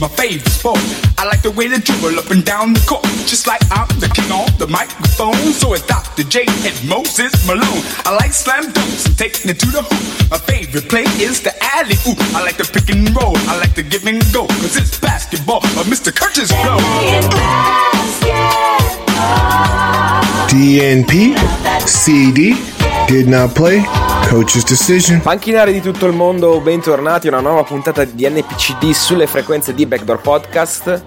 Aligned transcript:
My 0.00 0.08
favorite 0.08 0.48
sport. 0.48 0.78
I 1.18 1.26
like 1.26 1.42
the 1.42 1.50
way 1.50 1.66
they 1.66 1.78
dribble 1.78 2.18
up 2.18 2.30
and 2.30 2.44
down 2.44 2.72
the 2.72 2.80
court. 2.86 3.04
Just 3.26 3.46
like 3.46 3.60
I'm 3.70 3.88
the 3.98 4.08
king 4.08 4.30
on 4.30 4.46
the 4.58 4.66
microphone. 4.66 5.34
So 5.52 5.74
it's 5.74 5.86
Dr. 5.86 6.22
J 6.24 6.44
and 6.46 6.88
Moses 6.88 7.32
Malone. 7.46 7.82
I 8.06 8.14
like 8.14 8.32
slam 8.32 8.72
dunks 8.72 9.06
and 9.06 9.18
taking 9.18 9.50
it 9.50 9.58
to 9.60 9.66
the 9.66 9.82
hoop. 9.82 10.30
My 10.30 10.38
favorite 10.38 10.88
play 10.88 11.04
is 11.18 11.42
the 11.42 11.52
alley 11.74 11.96
oop. 12.06 12.18
I 12.34 12.42
like 12.42 12.56
the 12.56 12.64
pick 12.64 12.90
and 12.90 13.14
roll. 13.16 13.36
I 13.50 13.58
like 13.58 13.74
the 13.74 13.82
give 13.82 14.06
and 14.06 14.22
go. 14.32 14.46
Cause 14.62 14.76
it's 14.76 14.98
basketball 14.98 15.58
of 15.58 15.86
Mr. 15.86 16.14
Curtis. 16.14 16.52
Playing 16.52 17.28
basketball. 17.30 20.27
DNP, 20.48 21.34
CD, 21.84 22.56
did 23.06 23.26
not 23.26 23.52
play, 23.52 23.82
coach's 24.30 24.64
decision. 24.64 25.20
Panchinari 25.20 25.74
di 25.74 25.82
tutto 25.82 26.06
il 26.06 26.14
mondo, 26.14 26.58
bentornati 26.60 27.26
a 27.26 27.32
una 27.32 27.40
nuova 27.42 27.64
puntata 27.64 28.04
di 28.04 28.26
NPCD 28.26 28.92
sulle 28.92 29.26
frequenze 29.26 29.74
di 29.74 29.84
Backdoor 29.84 30.22
Podcast. 30.22 31.04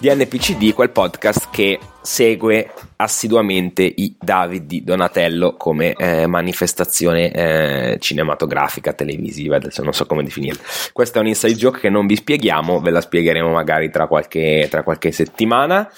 Di 0.00 0.12
NPCD, 0.12 0.74
quel 0.74 0.90
podcast 0.90 1.50
che 1.52 1.78
segue 2.02 2.72
assiduamente 2.96 3.82
i 3.82 4.16
David 4.18 4.64
di 4.64 4.82
Donatello 4.82 5.54
come 5.56 5.92
eh, 5.92 6.26
manifestazione 6.26 7.30
eh, 7.30 7.96
cinematografica, 8.00 8.92
televisiva, 8.92 9.56
adesso 9.56 9.82
non 9.82 9.92
so 9.92 10.06
come 10.06 10.24
definirla. 10.24 10.60
Questa 10.92 11.18
è 11.18 11.22
un 11.22 11.28
inside 11.28 11.54
joke 11.54 11.80
che 11.80 11.90
non 11.90 12.06
vi 12.06 12.16
spieghiamo, 12.16 12.80
ve 12.80 12.90
la 12.90 13.00
spiegheremo 13.00 13.50
magari 13.50 13.90
tra 13.90 14.06
qualche, 14.06 14.66
tra 14.68 14.82
qualche 14.82 15.12
settimana. 15.12 15.90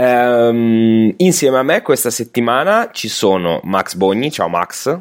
Ehm, 0.00 1.12
insieme 1.18 1.58
a 1.58 1.62
me 1.62 1.82
questa 1.82 2.08
settimana 2.08 2.88
ci 2.90 3.06
sono 3.08 3.60
Max 3.64 3.96
Bogni, 3.96 4.30
ciao 4.30 4.48
Max. 4.48 4.98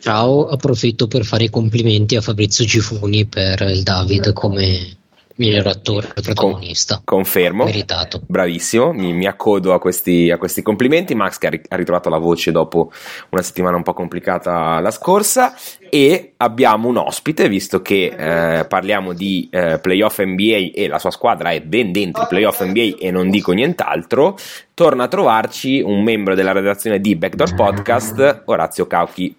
Ciao, 0.00 0.46
approfitto 0.46 1.08
per 1.08 1.24
fare 1.24 1.44
i 1.44 1.50
complimenti 1.50 2.14
a 2.14 2.20
Fabrizio 2.20 2.66
Gifuni 2.66 3.24
per 3.24 3.62
il 3.62 3.82
David 3.82 4.34
come 4.34 4.96
miglior 5.38 5.66
attore 5.66 6.08
protagonista. 6.08 7.00
Confermo. 7.04 7.64
Meritato. 7.64 8.20
Bravissimo, 8.26 8.92
mi, 8.92 9.12
mi 9.12 9.26
accodo 9.26 9.72
a 9.72 9.78
questi, 9.78 10.30
a 10.30 10.38
questi 10.38 10.62
complimenti. 10.62 11.14
Max 11.14 11.38
che 11.38 11.46
ha, 11.46 11.50
ri- 11.50 11.62
ha 11.68 11.76
ritrovato 11.76 12.08
la 12.08 12.18
voce 12.18 12.52
dopo 12.52 12.90
una 13.30 13.42
settimana 13.42 13.76
un 13.76 13.82
po' 13.82 13.94
complicata 13.94 14.80
la 14.80 14.90
scorsa 14.90 15.54
e 15.90 16.34
abbiamo 16.36 16.88
un 16.88 16.96
ospite, 16.96 17.48
visto 17.48 17.80
che 17.82 18.14
eh, 18.16 18.64
parliamo 18.66 19.12
di 19.12 19.48
eh, 19.50 19.78
playoff 19.80 20.20
NBA 20.20 20.70
e 20.74 20.88
la 20.88 20.98
sua 20.98 21.10
squadra 21.10 21.50
è 21.50 21.60
ben 21.60 21.92
dentro 21.92 22.24
i 22.24 22.26
playoff 22.26 22.62
NBA 22.62 22.96
e 22.98 23.10
non 23.10 23.30
dico 23.30 23.52
nient'altro, 23.52 24.36
torna 24.74 25.04
a 25.04 25.08
trovarci 25.08 25.80
un 25.80 26.02
membro 26.02 26.34
della 26.34 26.52
redazione 26.52 27.00
di 27.00 27.16
Backdoor 27.16 27.54
Podcast, 27.54 28.42
Orazio 28.46 28.86
Cauchi, 28.86 29.34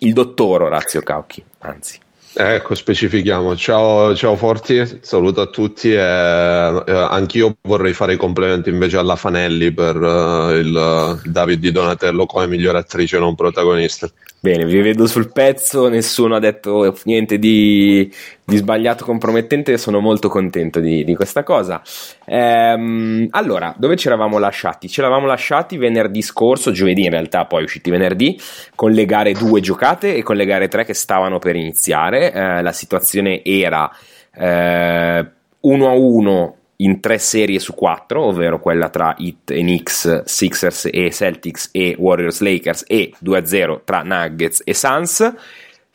il 0.00 0.12
dottor 0.12 0.62
Orazio 0.62 1.00
Cauchi, 1.00 1.42
anzi. 1.60 1.98
Ecco, 2.34 2.74
specifichiamo. 2.74 3.54
Ciao, 3.56 4.14
ciao 4.14 4.36
Forti, 4.36 5.00
saluto 5.02 5.42
a 5.42 5.46
tutti 5.46 5.92
e 5.92 5.96
eh, 5.96 6.82
anch'io 6.86 7.56
vorrei 7.62 7.92
fare 7.92 8.14
i 8.14 8.16
complimenti 8.16 8.70
invece 8.70 8.96
alla 8.96 9.16
Fanelli 9.16 9.70
per 9.72 9.96
eh, 9.96 10.58
il 10.58 11.20
David 11.24 11.60
di 11.60 11.70
Donatello 11.72 12.24
come 12.24 12.46
miglior 12.46 12.76
attrice 12.76 13.18
non 13.18 13.34
protagonista. 13.34 14.10
Bene, 14.40 14.64
vi 14.64 14.80
vedo 14.80 15.06
sul 15.06 15.30
pezzo, 15.30 15.88
nessuno 15.88 16.34
ha 16.34 16.40
detto 16.40 16.98
niente 17.04 17.38
di, 17.38 18.10
di 18.44 18.56
sbagliato, 18.56 19.04
compromettente, 19.04 19.78
sono 19.78 20.00
molto 20.00 20.28
contento 20.28 20.80
di, 20.80 21.04
di 21.04 21.14
questa 21.14 21.42
cosa. 21.42 21.80
Ehm, 22.26 23.28
allora, 23.30 23.74
dove 23.76 23.96
ci 23.96 24.08
eravamo 24.08 24.38
lasciati? 24.38 24.88
Ci 24.88 25.00
eravamo 25.00 25.26
lasciati 25.26 25.76
venerdì 25.76 26.22
scorso, 26.22 26.72
giovedì 26.72 27.04
in 27.04 27.10
realtà, 27.10 27.44
poi 27.44 27.62
usciti 27.62 27.90
venerdì, 27.90 28.38
con 28.74 28.90
le 28.90 29.04
gare 29.06 29.32
2 29.32 29.60
giocate 29.60 30.16
e 30.16 30.22
con 30.22 30.36
le 30.36 30.44
gare 30.44 30.68
3 30.68 30.84
che 30.84 30.94
stavano 30.94 31.38
per 31.38 31.56
iniziare. 31.56 32.32
Eh, 32.32 32.62
la 32.62 32.72
situazione 32.72 33.44
era 33.44 33.90
eh, 34.34 35.26
1 35.60 35.88
a 35.88 35.92
1 35.92 36.56
in 36.82 37.00
tre 37.00 37.18
serie 37.18 37.58
su 37.58 37.74
quattro, 37.74 38.24
ovvero 38.24 38.60
quella 38.60 38.88
tra 38.88 39.14
Heat 39.16 39.52
e 39.52 39.60
Knicks, 39.60 40.24
Sixers 40.24 40.88
e 40.90 41.10
Celtics 41.12 41.68
e 41.72 41.94
Warriors 41.96 42.40
Lakers 42.40 42.84
e 42.88 43.12
2-0 43.24 43.82
tra 43.84 44.02
Nuggets 44.02 44.62
e 44.64 44.74
Suns. 44.74 45.34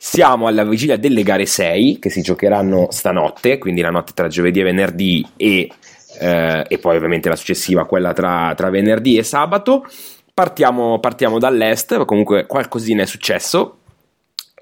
Siamo 0.00 0.46
alla 0.46 0.62
vigilia 0.62 0.96
delle 0.96 1.24
gare 1.24 1.44
6 1.44 1.98
che 1.98 2.08
si 2.08 2.22
giocheranno 2.22 2.86
stanotte, 2.90 3.58
quindi 3.58 3.80
la 3.80 3.90
notte 3.90 4.12
tra 4.14 4.28
giovedì 4.28 4.60
e 4.60 4.62
venerdì 4.62 5.26
e, 5.36 5.68
eh, 6.20 6.64
e 6.68 6.78
poi 6.78 6.96
ovviamente 6.96 7.28
la 7.28 7.34
successiva, 7.34 7.84
quella 7.84 8.12
tra, 8.12 8.54
tra 8.56 8.70
venerdì 8.70 9.18
e 9.18 9.24
sabato. 9.24 9.84
Partiamo, 10.32 11.00
partiamo 11.00 11.40
dall'est, 11.40 12.04
comunque 12.04 12.46
qualcosina 12.46 13.02
è 13.02 13.06
successo 13.06 13.78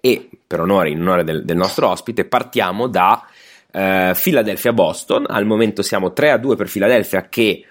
e 0.01 0.27
per 0.47 0.61
onore, 0.61 0.89
in 0.89 1.03
onore 1.03 1.23
del, 1.23 1.45
del 1.45 1.57
nostro 1.57 1.91
ospite, 1.91 2.25
partiamo 2.25 2.87
da 2.87 3.23
eh, 3.71 4.15
Philadelphia-Boston. 4.19 5.27
Al 5.29 5.45
momento 5.45 5.83
siamo 5.83 6.15
3-2 6.17 6.57
per 6.57 6.71
Philadelphia 6.71 7.29
che 7.29 7.67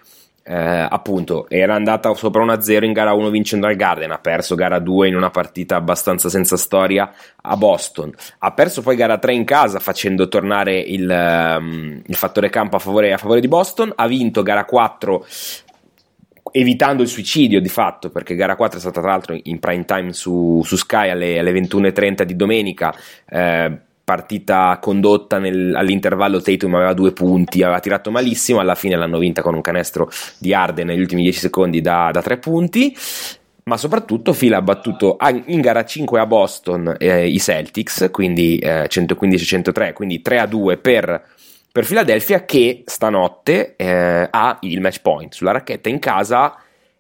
eh, 0.47 0.87
appunto 0.87 1.49
era 1.49 1.73
andata 1.73 2.13
sopra 2.13 2.45
1-0 2.45 2.83
in 2.83 2.93
gara 2.93 3.13
1 3.13 3.29
vincendo 3.31 3.65
al 3.65 3.75
Garden, 3.75 4.11
ha 4.11 4.19
perso 4.19 4.53
gara 4.53 4.77
2 4.77 5.07
in 5.07 5.15
una 5.15 5.31
partita 5.31 5.75
abbastanza 5.75 6.29
senza 6.29 6.55
storia 6.55 7.11
a 7.41 7.57
Boston, 7.57 8.13
ha 8.39 8.51
perso 8.51 8.83
poi 8.83 8.95
gara 8.95 9.17
3 9.17 9.33
in 9.33 9.43
casa 9.43 9.79
facendo 9.79 10.27
tornare 10.27 10.79
il, 10.79 11.09
um, 11.09 11.99
il 12.05 12.15
fattore 12.15 12.49
campo 12.49 12.75
a 12.75 12.79
favore, 12.79 13.11
a 13.11 13.17
favore 13.17 13.41
di 13.41 13.47
Boston, 13.47 13.91
ha 13.95 14.05
vinto 14.05 14.43
gara 14.43 14.65
4 14.65 15.25
evitando 16.51 17.01
il 17.01 17.09
suicidio 17.09 17.59
di 17.59 17.67
fatto, 17.67 18.11
perché 18.11 18.35
gara 18.35 18.55
4 18.55 18.77
è 18.77 18.81
stata 18.81 19.01
tra 19.01 19.09
l'altro 19.09 19.35
in 19.41 19.59
prime 19.59 19.83
time 19.83 20.13
su, 20.13 20.61
su 20.63 20.75
Sky 20.75 21.09
alle, 21.09 21.39
alle 21.39 21.51
21.30 21.51 22.21
di 22.21 22.35
domenica. 22.35 22.95
Eh, 23.27 23.79
partita 24.05 24.77
condotta 24.79 25.39
nel, 25.39 25.75
all'intervallo 25.75 26.39
Tatum 26.39 26.75
aveva 26.75 26.93
due 26.93 27.11
punti, 27.11 27.63
aveva 27.63 27.79
tirato 27.79 28.11
malissimo, 28.11 28.59
alla 28.59 28.75
fine 28.75 28.95
l'hanno 28.95 29.17
vinta 29.17 29.41
con 29.41 29.55
un 29.55 29.61
canestro 29.61 30.09
di 30.37 30.53
Arden 30.53 30.85
negli 30.85 30.99
ultimi 31.01 31.23
10 31.23 31.39
secondi 31.39 31.81
da, 31.81 32.11
da 32.13 32.21
tre 32.21 32.37
punti. 32.37 32.95
Ma 33.63 33.77
soprattutto 33.77 34.31
Fila 34.31 34.57
ha 34.57 34.61
battuto 34.61 35.17
in 35.47 35.59
gara 35.59 35.83
5 35.83 36.19
a 36.19 36.27
Boston 36.27 36.95
eh, 36.99 37.27
i 37.27 37.39
Celtics, 37.39 38.09
quindi 38.11 38.59
eh, 38.59 38.87
115-103, 38.87 39.93
quindi 39.93 40.21
3-2 40.23 40.79
per, 40.79 41.23
per 41.71 41.83
Philadelphia 41.83 42.45
che 42.45 42.83
stanotte 42.85 43.75
eh, 43.75 44.27
ha 44.29 44.57
il 44.61 44.81
match 44.81 45.01
point 45.01 45.33
sulla 45.33 45.51
racchetta 45.51 45.89
in 45.89 45.97
casa 45.97 46.55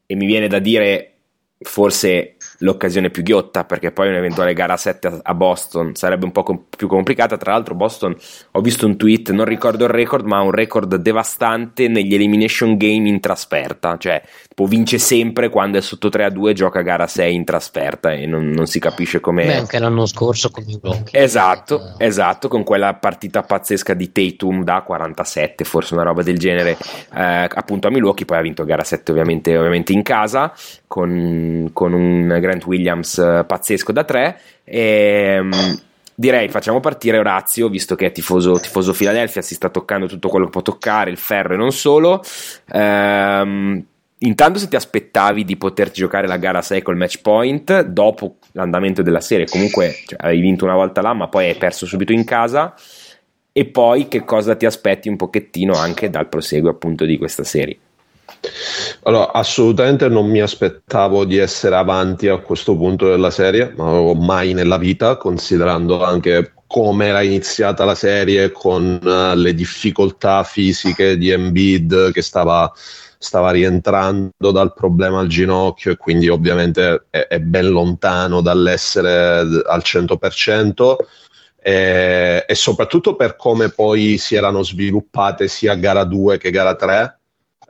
e 0.07 0.15
mi 0.15 0.25
viene 0.25 0.47
da 0.47 0.57
dire 0.57 1.11
forse 1.59 2.34
l'occasione 2.59 3.09
più 3.09 3.23
ghiotta 3.23 3.63
perché 3.65 3.91
poi 3.91 4.09
un'eventuale 4.09 4.53
gara 4.53 4.77
7 4.77 5.19
a 5.23 5.33
Boston 5.33 5.95
sarebbe 5.95 6.25
un 6.25 6.31
po' 6.31 6.43
com- 6.43 6.63
più 6.75 6.87
complicata. 6.87 7.37
Tra 7.37 7.51
l'altro 7.51 7.75
Boston 7.75 8.15
ho 8.51 8.61
visto 8.61 8.85
un 8.85 8.97
tweet 8.97 9.31
non 9.31 9.45
ricordo 9.45 9.85
il 9.85 9.89
record 9.91 10.25
ma 10.25 10.37
ha 10.37 10.41
un 10.41 10.51
record 10.51 10.95
devastante 10.95 11.87
negli 11.87 12.13
elimination 12.13 12.77
game 12.77 13.07
in 13.07 13.19
trasferta. 13.19 13.97
Cioè 13.97 14.21
tipo 14.47 14.65
vince 14.65 14.97
sempre 14.97 15.49
quando 15.49 15.77
è 15.77 15.81
sotto 15.81 16.09
3 16.09 16.25
a 16.25 16.29
2 16.29 16.53
gioca 16.53 16.81
gara 16.81 17.07
6 17.07 17.33
in 17.33 17.43
trasferta 17.43 18.11
e 18.11 18.25
non, 18.25 18.49
non 18.49 18.67
si 18.67 18.79
capisce 18.79 19.19
come 19.19 19.45
Beh, 19.45 19.55
anche 19.55 19.79
l'anno 19.79 20.05
scorso 20.05 20.49
con 20.49 20.63
i 20.67 20.77
blocchi. 20.79 21.17
Esatto, 21.17 21.95
esatto, 21.97 22.47
con 22.47 22.63
quella 22.63 22.93
partita 22.95 23.43
pazzesca 23.43 23.93
di 23.93 24.11
Tatum 24.11 24.63
da 24.63 24.81
47, 24.81 25.63
forse 25.63 25.93
una 25.93 26.03
roba 26.03 26.23
del 26.23 26.37
genere, 26.37 26.77
eh, 27.13 27.47
appunto 27.49 27.87
a 27.87 27.91
Milwaukee, 27.91 28.25
poi 28.25 28.37
ha 28.37 28.41
vinto 28.41 28.63
gara 28.63 28.83
7 28.83 29.11
ovviamente, 29.11 29.57
ovviamente 29.57 29.93
in 29.93 30.03
casa, 30.03 30.53
con, 30.95 31.71
con 31.73 31.91
un 31.91 32.37
Grant 32.39 32.65
Williams 32.65 33.17
eh, 33.17 33.43
pazzesco 33.45 33.91
da 33.91 34.05
3. 34.05 34.39
E, 34.63 35.39
mm, 35.41 35.51
direi 36.15 36.47
facciamo 36.47 36.79
partire 36.79 37.17
Orazio, 37.17 37.67
visto 37.67 37.95
che 37.95 38.05
è 38.05 38.11
tifoso, 38.13 38.57
tifoso 38.61 38.93
Philadelphia, 38.93 39.41
si 39.41 39.55
sta 39.55 39.67
toccando 39.67 40.05
tutto 40.05 40.29
quello 40.29 40.45
che 40.45 40.51
può 40.51 40.61
toccare, 40.61 41.11
il 41.11 41.17
ferro 41.17 41.55
e 41.55 41.57
non 41.57 41.73
solo. 41.73 42.23
Ehm, 42.71 43.85
Intanto 44.19 44.59
se 44.59 44.69
ti 44.69 44.77
aspettavi 44.77 45.43
di 45.43 45.57
poterti 45.57 45.99
giocare 45.99 46.25
la 46.25 46.37
gara 46.37 46.61
6 46.61 46.81
col 46.81 46.95
match 46.95 47.21
point 47.21 47.81
dopo 47.81 48.37
l'andamento 48.53 49.01
della 49.01 49.19
serie, 49.19 49.45
comunque 49.45 49.93
cioè, 50.07 50.17
avevi 50.21 50.39
vinto 50.39 50.63
una 50.63 50.73
volta 50.73 51.01
là 51.01 51.13
ma 51.13 51.27
poi 51.27 51.49
hai 51.49 51.55
perso 51.55 51.85
subito 51.85 52.13
in 52.13 52.23
casa 52.23 52.73
e 53.51 53.65
poi 53.65 54.07
che 54.07 54.23
cosa 54.23 54.55
ti 54.55 54.65
aspetti 54.65 55.09
un 55.09 55.17
pochettino 55.17 55.73
anche 55.73 56.09
dal 56.09 56.29
proseguo 56.29 56.69
appunto 56.69 57.03
di 57.03 57.17
questa 57.17 57.43
serie. 57.43 57.77
Allora, 59.03 59.31
assolutamente 59.33 60.07
non 60.07 60.27
mi 60.27 60.41
aspettavo 60.41 61.25
di 61.25 61.37
essere 61.37 61.75
avanti 61.75 62.27
a 62.27 62.39
questo 62.39 62.75
punto 62.75 63.07
della 63.07 63.29
serie, 63.29 63.73
ma 63.75 64.13
mai 64.13 64.53
nella 64.53 64.77
vita, 64.77 65.17
considerando 65.17 66.03
anche 66.03 66.53
come 66.67 67.07
era 67.07 67.21
iniziata 67.21 67.85
la 67.85 67.95
serie 67.95 68.51
con 68.51 68.99
uh, 69.01 69.37
le 69.37 69.53
difficoltà 69.53 70.43
fisiche 70.43 71.17
di 71.17 71.29
Embiid 71.29 72.11
che 72.11 72.21
stava 72.21 72.71
stava 73.17 73.51
rientrando 73.51 74.51
dal 74.51 74.73
problema 74.73 75.19
al 75.19 75.27
ginocchio 75.27 75.91
e 75.91 75.97
quindi 75.97 76.27
ovviamente 76.27 77.05
è, 77.09 77.27
è 77.27 77.39
ben 77.39 77.69
lontano 77.69 78.41
dall'essere 78.41 79.39
al 79.65 79.81
100% 79.83 80.95
e, 81.61 82.45
e, 82.47 82.55
soprattutto 82.55 83.15
per 83.15 83.35
come 83.35 83.69
poi 83.69 84.17
si 84.17 84.35
erano 84.35 84.61
sviluppate 84.61 85.47
sia 85.47 85.73
gara 85.75 86.03
2 86.03 86.37
che 86.37 86.51
gara 86.51 86.75
3 86.75 87.19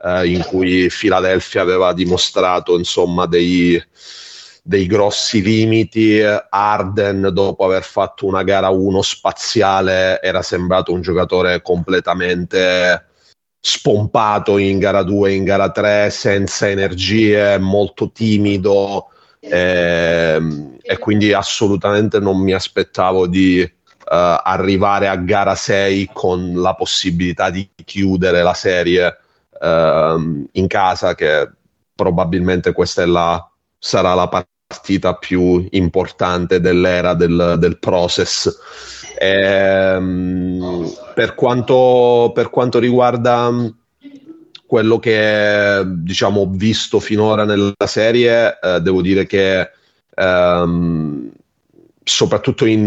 eh, 0.06 0.28
in 0.28 0.44
cui 0.44 0.88
Philadelphia 0.88 1.62
aveva 1.62 1.92
dimostrato 1.92 2.78
insomma 2.78 3.26
dei, 3.26 3.82
dei 4.62 4.86
grossi 4.86 5.42
limiti. 5.42 6.22
Arden 6.22 7.30
dopo 7.32 7.64
aver 7.64 7.82
fatto 7.82 8.26
una 8.26 8.44
gara 8.44 8.68
1 8.68 9.02
spaziale 9.02 10.20
era 10.22 10.42
sembrato 10.42 10.92
un 10.92 11.00
giocatore 11.00 11.60
completamente 11.60 13.04
spompato 13.58 14.58
in 14.58 14.78
gara 14.78 15.02
2 15.02 15.32
in 15.32 15.42
gara 15.42 15.70
3 15.72 16.08
senza 16.10 16.68
energie 16.68 17.58
molto 17.58 18.12
timido 18.12 19.08
ehm, 19.40 20.76
e 20.80 20.98
quindi 20.98 21.32
assolutamente 21.32 22.20
non 22.20 22.38
mi 22.38 22.52
aspettavo 22.52 23.26
di 23.26 23.60
uh, 23.60 24.04
arrivare 24.04 25.08
a 25.08 25.16
gara 25.16 25.56
6 25.56 26.10
con 26.12 26.52
la 26.54 26.74
possibilità 26.74 27.50
di 27.50 27.68
chiudere 27.84 28.44
la 28.44 28.54
serie 28.54 29.18
uh, 29.60 30.48
in 30.52 30.66
casa 30.66 31.14
che 31.14 31.50
probabilmente 31.94 32.72
questa 32.72 33.02
è 33.02 33.06
la, 33.06 33.50
sarà 33.78 34.14
la 34.14 34.28
partita 34.28 35.14
più 35.14 35.66
importante 35.70 36.60
dell'era 36.60 37.14
del, 37.14 37.56
del 37.58 37.78
process. 37.78 38.54
Ehm, 39.18 40.92
per, 41.14 41.34
quanto, 41.34 42.32
per 42.34 42.50
quanto 42.50 42.78
riguarda 42.78 43.50
quello 44.66 44.98
che 44.98 45.82
diciamo 45.86 46.40
ho 46.40 46.48
visto 46.50 47.00
finora 47.00 47.44
nella 47.44 47.72
serie, 47.86 48.58
eh, 48.60 48.80
devo 48.80 49.00
dire 49.00 49.26
che 49.26 49.70
ehm, 50.14 51.30
soprattutto 52.08 52.66
in, 52.66 52.82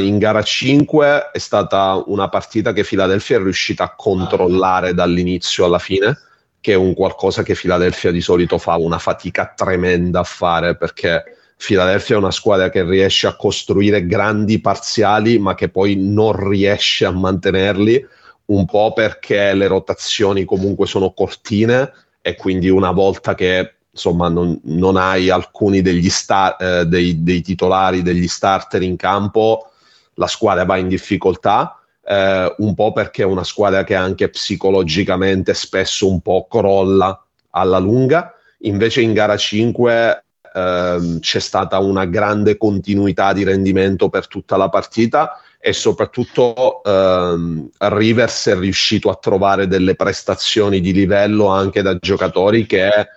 in, 0.00 0.18
gara 0.18 0.42
5 0.42 1.30
è 1.30 1.38
stata 1.38 2.02
una 2.06 2.28
partita 2.28 2.72
che 2.72 2.82
Philadelphia 2.82 3.36
è 3.36 3.40
riuscita 3.40 3.84
a 3.84 3.94
controllare 3.94 4.94
dall'inizio 4.94 5.64
alla 5.64 5.78
fine, 5.78 6.18
che 6.60 6.72
è 6.72 6.74
un 6.74 6.92
qualcosa 6.92 7.44
che 7.44 7.54
Philadelphia 7.54 8.10
di 8.10 8.20
solito 8.20 8.58
fa 8.58 8.74
una 8.76 8.98
fatica 8.98 9.52
tremenda 9.54 10.20
a 10.20 10.24
fare 10.24 10.76
perché 10.76 11.22
Philadelphia 11.56 12.16
è 12.16 12.18
una 12.18 12.32
squadra 12.32 12.68
che 12.68 12.82
riesce 12.82 13.28
a 13.28 13.36
costruire 13.36 14.06
grandi 14.06 14.60
parziali, 14.60 15.38
ma 15.38 15.54
che 15.54 15.68
poi 15.68 15.94
non 15.94 16.48
riesce 16.48 17.04
a 17.04 17.12
mantenerli, 17.12 18.04
un 18.46 18.64
po' 18.64 18.92
perché 18.92 19.54
le 19.54 19.68
rotazioni 19.68 20.44
comunque 20.44 20.88
sono 20.88 21.12
cortine 21.12 21.92
e 22.20 22.34
quindi 22.34 22.68
una 22.70 22.90
volta 22.90 23.36
che 23.36 23.74
insomma 23.94 24.28
non, 24.28 24.58
non 24.64 24.96
hai 24.96 25.30
alcuni 25.30 25.80
degli 25.80 26.10
sta- 26.10 26.56
eh, 26.56 26.84
dei, 26.84 27.22
dei, 27.22 27.40
titolari, 27.42 28.02
degli 28.02 28.26
starter 28.26 28.82
in 28.82 28.96
campo, 28.96 29.70
la 30.14 30.26
squadra 30.26 30.64
va 30.64 30.76
in 30.76 30.88
difficoltà. 30.88 31.78
Eh, 32.06 32.54
un 32.58 32.74
po' 32.74 32.92
perché 32.92 33.22
è 33.22 33.26
una 33.26 33.44
squadra 33.44 33.84
che 33.84 33.94
anche 33.94 34.28
psicologicamente 34.28 35.54
spesso 35.54 36.10
un 36.10 36.20
po' 36.20 36.46
crolla 36.50 37.24
alla 37.50 37.78
lunga. 37.78 38.34
Invece 38.62 39.00
in 39.00 39.12
gara 39.12 39.36
5 39.36 40.24
ehm, 40.54 41.20
c'è 41.20 41.38
stata 41.38 41.78
una 41.78 42.04
grande 42.04 42.56
continuità 42.56 43.32
di 43.32 43.44
rendimento 43.44 44.08
per 44.08 44.26
tutta 44.26 44.56
la 44.56 44.68
partita 44.68 45.38
e 45.60 45.72
soprattutto 45.72 46.82
ehm, 46.82 47.70
Rivers 47.78 48.48
è 48.48 48.58
riuscito 48.58 49.08
a 49.08 49.16
trovare 49.16 49.66
delle 49.66 49.94
prestazioni 49.94 50.80
di 50.80 50.92
livello 50.92 51.46
anche 51.46 51.80
da 51.80 51.96
giocatori 51.96 52.66
che 52.66 53.08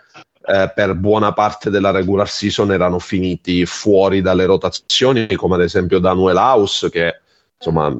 eh, 0.47 0.71
per 0.73 0.95
buona 0.95 1.33
parte 1.33 1.69
della 1.69 1.91
regular 1.91 2.29
season 2.29 2.71
erano 2.71 2.99
finiti 2.99 3.65
fuori 3.65 4.21
dalle 4.21 4.45
rotazioni, 4.45 5.27
come 5.35 5.55
ad 5.55 5.61
esempio 5.61 5.99
Daniel 5.99 6.37
House, 6.37 6.89
che 6.89 7.19
insomma 7.57 7.95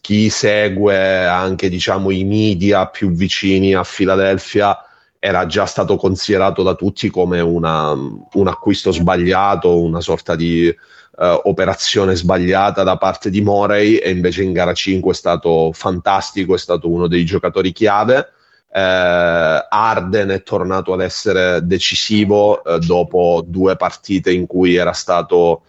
chi 0.00 0.30
segue 0.30 1.26
anche 1.26 1.68
diciamo 1.68 2.10
i 2.10 2.24
media 2.24 2.86
più 2.86 3.10
vicini 3.10 3.74
a 3.74 3.84
Philadelphia 3.84 4.78
era 5.18 5.46
già 5.46 5.64
stato 5.64 5.96
considerato 5.96 6.62
da 6.62 6.74
tutti 6.74 7.08
come 7.08 7.40
una, 7.40 7.92
un 7.92 8.46
acquisto 8.46 8.92
sbagliato, 8.92 9.80
una 9.80 10.00
sorta 10.00 10.36
di 10.36 10.66
uh, 10.68 11.40
operazione 11.44 12.14
sbagliata 12.14 12.82
da 12.82 12.98
parte 12.98 13.30
di 13.30 13.40
Morey 13.40 13.96
e 13.96 14.10
invece 14.10 14.42
in 14.42 14.52
gara 14.52 14.74
5 14.74 15.12
è 15.12 15.14
stato 15.14 15.70
fantastico, 15.72 16.54
è 16.54 16.58
stato 16.58 16.90
uno 16.90 17.06
dei 17.06 17.24
giocatori 17.24 17.72
chiave. 17.72 18.32
Uh, 18.76 19.66
Arden 19.68 20.30
è 20.30 20.42
tornato 20.42 20.92
ad 20.92 21.00
essere 21.00 21.64
decisivo 21.64 22.60
uh, 22.60 22.78
dopo 22.78 23.44
due 23.46 23.76
partite 23.76 24.32
in 24.32 24.48
cui 24.48 24.74
era 24.74 24.92
stato, 24.92 25.62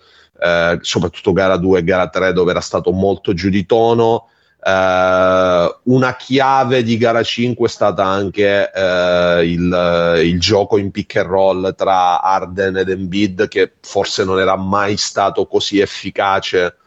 soprattutto 0.82 1.32
gara 1.32 1.56
2 1.58 1.80
e 1.80 1.84
gara 1.84 2.10
3, 2.10 2.34
dove 2.34 2.52
era 2.52 2.62
stato 2.62 2.92
molto 2.92 3.34
giù 3.34 3.50
di 3.50 3.66
tono. 3.66 4.30
Uh, 4.66 5.70
una 5.94 6.16
chiave 6.18 6.82
di 6.82 6.98
gara 6.98 7.22
5 7.22 7.68
è 7.68 7.70
stata 7.70 8.04
anche 8.04 8.72
uh, 8.74 9.44
il, 9.44 10.22
il, 10.24 10.40
gioco 10.40 10.80
in 10.80 10.90
pick 10.90 11.18
and 11.18 11.28
roll 11.28 11.76
tra 11.76 12.20
Arden 12.20 12.78
ed 12.78 12.90
Embiid 12.90 13.48
che 13.48 13.74
forse 13.82 14.24
non 14.24 14.40
era 14.40 14.56
mai 14.56 14.98
stato 14.98 15.46
così 15.46 15.80
efficace 15.80 16.78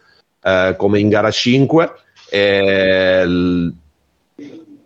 uh, 0.42 0.75
come 0.75 0.99
in 0.99 1.09
gara 1.09 1.31
5 1.31 1.92
e 2.28 3.25
l- 3.25 3.73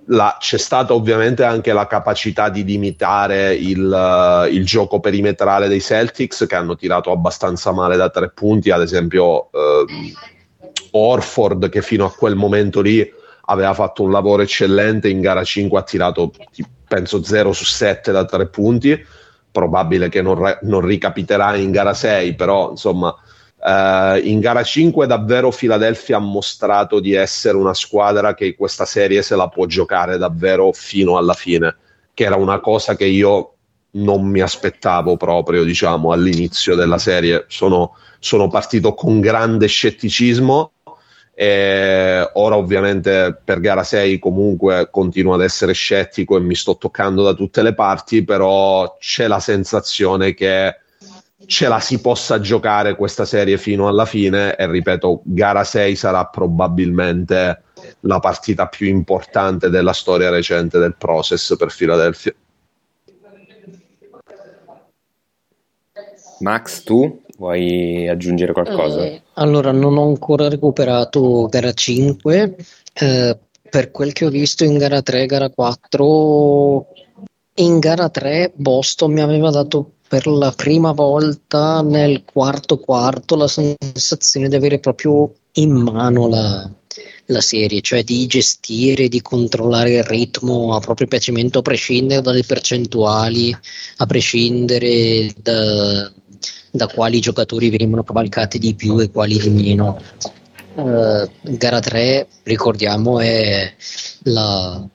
la, 0.07 0.37
c'è 0.39 0.59
stata 0.59 0.95
ovviamente 0.95 1.45
anche 1.45 1.73
la 1.73 1.87
capacità 1.87 2.49
di 2.49 2.65
limitare 2.65 3.55
il, 3.55 4.49
il, 4.51 4.65
gioco 4.65 5.01
perimetrale 5.01 5.69
dei 5.69 5.81
Celtics 5.81 6.45
che 6.47 6.57
hanno 6.57 6.77
tirato 6.77 7.13
abbastanza 7.13 7.73
male 7.73 7.97
da 7.97 8.11
tre 8.11 8.31
punti 8.31 8.71
ad 8.71 8.83
esempio 8.83 9.51
Orford 10.93 11.69
che 11.69 11.83
fino 11.83 12.05
a 12.05 12.13
quel 12.13 12.35
momento 12.35 12.81
lì 12.81 13.09
aveva 13.47 13.75
fatto 13.75 14.03
un 14.03 14.11
lavoro 14.11 14.43
eccellente, 14.43 15.09
in 15.09 15.21
gara 15.21 15.43
5 15.43 15.79
ha 15.79 15.83
tirato 15.83 16.33
penso 16.87 17.23
0 17.23 17.53
su 17.53 17.65
7 17.65 18.13
da 18.13 18.25
3 18.25 18.49
punti, 18.49 19.05
probabile 19.51 20.09
che 20.09 20.23
non, 20.23 20.59
non 20.63 20.81
ricapiterà 20.81 21.57
in 21.57 21.71
gara 21.71 21.95
6, 21.95 22.35
però 22.35 22.71
insomma 22.71 23.15
Uh, 23.65 24.19
in 24.27 24.41
gara 24.41 24.65
5 24.65 25.07
davvero 25.07 25.51
Philadelphia 25.51 26.17
ha 26.17 26.21
mostrato 26.21 26.99
di 26.99 27.13
essere 27.13 27.57
una 27.57 27.75
squadra 27.75 28.35
che 28.35 28.57
questa 28.57 28.85
serie 28.85 29.23
se 29.23 29.37
la 29.37 29.47
può 29.49 29.67
giocare 29.67 30.19
davvero 30.19 30.73
fino 30.73 31.17
alla 31.17 31.35
fine, 31.35 31.77
che 32.13 32.25
era 32.25 32.35
una 32.35 32.59
cosa 32.59 32.97
che 32.97 33.05
io 33.05 33.55
non 33.93 34.27
mi 34.27 34.41
aspettavo 34.41 35.17
proprio 35.17 35.63
diciamo 35.63 36.11
all'inizio 36.11 36.75
della 36.75 36.99
serie. 36.99 37.45
Sono, 37.47 37.97
sono 38.19 38.49
partito 38.49 38.95
con 38.95 39.21
grande 39.21 39.69
scetticismo 39.69 40.73
e 41.33 42.31
ora 42.35 42.57
ovviamente 42.57 43.41
per 43.45 43.61
gara 43.61 43.85
6 43.85 44.19
comunque 44.19 44.89
continuo 44.91 45.35
ad 45.35 45.43
essere 45.43 45.73
scettico 45.73 46.37
e 46.37 46.41
mi 46.41 46.57
sto 46.57 46.77
toccando 46.77 47.23
da 47.23 47.33
tutte 47.33 47.63
le 47.63 47.75
parti, 47.75 48.25
però 48.25 48.97
c'è 48.99 49.29
la 49.29 49.41
sensazione 49.41 50.35
che 50.35 50.79
ce 51.47 51.69
la 51.69 51.81
si 51.81 52.01
possa 52.01 52.41
giocare 52.41 52.97
questa 52.97 53.25
serie 53.25 53.59
fino 53.59 53.89
alla 53.89 54.05
fine 54.05 54.57
e 54.57 54.67
ripeto, 54.67 55.23
gara 55.25 55.65
6 55.65 55.97
sarà 55.97 56.25
probabilmente 56.27 57.63
la 58.01 58.19
partita 58.19 58.67
più 58.69 58.87
importante 58.87 59.69
della 59.69 59.93
storia 59.93 60.31
recente 60.31 60.79
del 60.79 60.95
process 60.97 61.57
per 61.57 61.75
Philadelphia. 61.75 62.35
Max, 66.41 66.83
tu 66.83 67.23
vuoi 67.39 68.09
aggiungere 68.09 68.53
qualcosa? 68.53 69.05
Eh, 69.05 69.23
allora, 69.35 69.71
non 69.71 69.97
ho 69.97 70.07
ancora 70.07 70.49
recuperato 70.49 71.47
gara 71.47 71.73
5. 71.73 72.57
eh, 72.95 73.39
per 73.73 73.91
quel 73.91 74.13
che 74.13 74.27
ho 74.27 74.29
visto 74.29 74.65
in 74.65 74.77
gara 74.77 75.01
3, 75.01 75.25
gara 75.25 75.49
4, 75.49 76.87
in 77.55 77.79
gara 77.79 78.11
3 78.11 78.53
Boston 78.55 79.13
mi 79.13 79.23
aveva 79.23 79.51
dato 79.51 79.93
per 80.13 80.27
la 80.27 80.53
prima 80.55 80.93
volta 80.93 81.81
nel 81.81 82.23
quarto 82.27 82.77
quarto 82.77 83.35
la 83.35 83.49
sensazione 83.49 84.51
di 84.51 84.55
avere 84.55 84.79
proprio 84.79 85.33
in 85.53 85.71
mano 85.71 86.29
la, 86.29 86.71
la 87.25 87.41
serie, 87.41 87.81
cioè 87.81 88.05
di 88.05 88.27
gestire, 88.27 89.09
di 89.09 89.23
controllare 89.23 89.95
il 89.95 90.03
ritmo 90.03 90.75
a 90.75 90.81
proprio 90.81 91.07
piacimento, 91.07 91.61
a 91.61 91.63
prescindere 91.63 92.21
dalle 92.21 92.43
percentuali, 92.43 93.57
a 93.97 94.05
prescindere 94.05 95.33
da, 95.35 96.13
da 96.71 96.87
quali 96.89 97.19
giocatori 97.19 97.71
venivano 97.71 98.05
cavalcati 98.05 98.59
di 98.59 98.75
più 98.75 99.01
e 99.01 99.11
quali 99.11 99.39
di 99.39 99.49
meno. 99.49 99.99
Uh, 100.75 101.27
gara 101.41 101.81
3, 101.81 102.27
ricordiamo, 102.43 103.19
è, 103.19 103.73
la, 104.25 104.87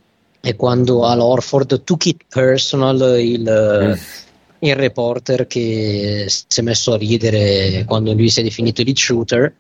è 0.42 0.56
quando 0.56 1.06
Al 1.06 1.22
Orford 1.22 1.82
took 1.84 2.06
it 2.06 2.22
personal 2.30 3.20
il, 3.20 3.96
mm. 3.98 4.26
Il 4.60 4.76
reporter 4.76 5.48
che 5.48 6.26
si 6.28 6.60
è 6.60 6.64
messo 6.64 6.94
a 6.94 6.98
ridere 6.98 7.84
quando 7.86 8.14
lui 8.14 8.30
si 8.30 8.40
è 8.40 8.44
definito 8.44 8.84
lead 8.84 8.98
shooter 8.98 9.56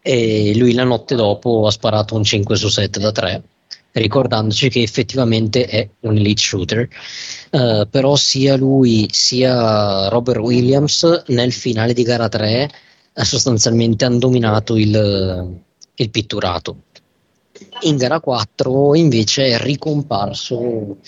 e 0.00 0.54
lui 0.56 0.72
la 0.72 0.84
notte 0.84 1.14
dopo 1.14 1.66
ha 1.66 1.70
sparato 1.70 2.14
un 2.14 2.22
5 2.22 2.56
su 2.56 2.68
7 2.68 3.00
da 3.00 3.12
3 3.12 3.42
ricordandoci 3.98 4.68
che 4.68 4.82
effettivamente 4.82 5.66
è 5.66 5.88
un 6.00 6.16
elite 6.16 6.40
shooter. 6.40 6.88
Uh, 7.50 7.88
però 7.88 8.16
sia 8.16 8.56
lui 8.56 9.08
sia 9.10 10.08
Robert 10.08 10.40
Williams 10.40 11.24
nel 11.28 11.52
finale 11.52 11.92
di 11.92 12.02
gara 12.02 12.28
3 12.28 12.70
sostanzialmente 13.22 14.04
hanno 14.04 14.18
dominato 14.18 14.76
il, 14.76 15.58
il 15.94 16.10
pitturato. 16.10 16.82
In 17.82 17.96
gara 17.96 18.20
4 18.20 18.94
invece 18.94 19.46
è 19.46 19.58
ricomparso 19.58 20.98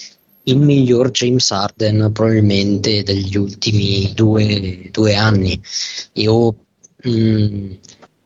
il 0.49 0.59
miglior 0.59 1.11
James 1.11 1.51
Harden 1.51 2.11
probabilmente 2.13 3.03
degli 3.03 3.37
ultimi 3.37 4.13
due, 4.15 4.89
due 4.91 5.15
anni. 5.15 5.61
Io 6.15 6.55
mh, 7.03 7.11
mm, 7.11 7.73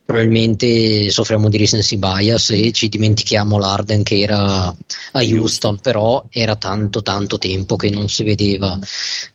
probabilmente 0.05 1.09
soffriamo 1.09 1.49
di 1.49 1.57
recency 1.57 1.97
bias 1.97 2.51
e 2.51 2.71
ci 2.71 2.89
dimentichiamo 2.89 3.57
l'Arden 3.57 4.03
che 4.03 4.19
era 4.19 4.65
a 4.67 5.21
Houston, 5.21 5.79
però 5.79 6.23
era 6.29 6.55
tanto 6.55 7.01
tanto 7.01 7.37
tempo 7.37 7.75
che 7.75 7.89
non 7.89 8.09
si 8.09 8.23
vedeva, 8.23 8.77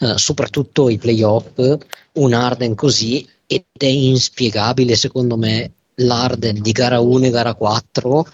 uh, 0.00 0.16
soprattutto 0.16 0.88
i 0.88 0.98
playoff, 0.98 1.78
un 2.14 2.32
Arden 2.32 2.74
così 2.74 3.26
ed 3.46 3.64
è 3.76 3.86
inspiegabile 3.86 4.94
secondo 4.94 5.36
me 5.36 5.72
l'Arden 5.96 6.60
di 6.60 6.72
gara 6.72 7.00
1 7.00 7.26
e 7.26 7.30
gara 7.30 7.54
4 7.54 8.26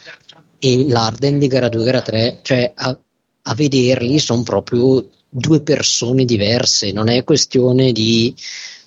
e 0.58 0.88
l'Arden 0.88 1.38
di 1.38 1.46
gara 1.46 1.68
2 1.68 1.80
e 1.80 1.84
gara 1.84 2.02
3, 2.02 2.40
cioè 2.42 2.72
a, 2.74 2.98
a 3.46 3.54
vederli 3.54 4.18
sono 4.18 4.42
proprio 4.42 5.08
due 5.28 5.60
persone 5.60 6.24
diverse, 6.24 6.92
non 6.92 7.08
è 7.08 7.24
questione 7.24 7.92
di 7.92 8.34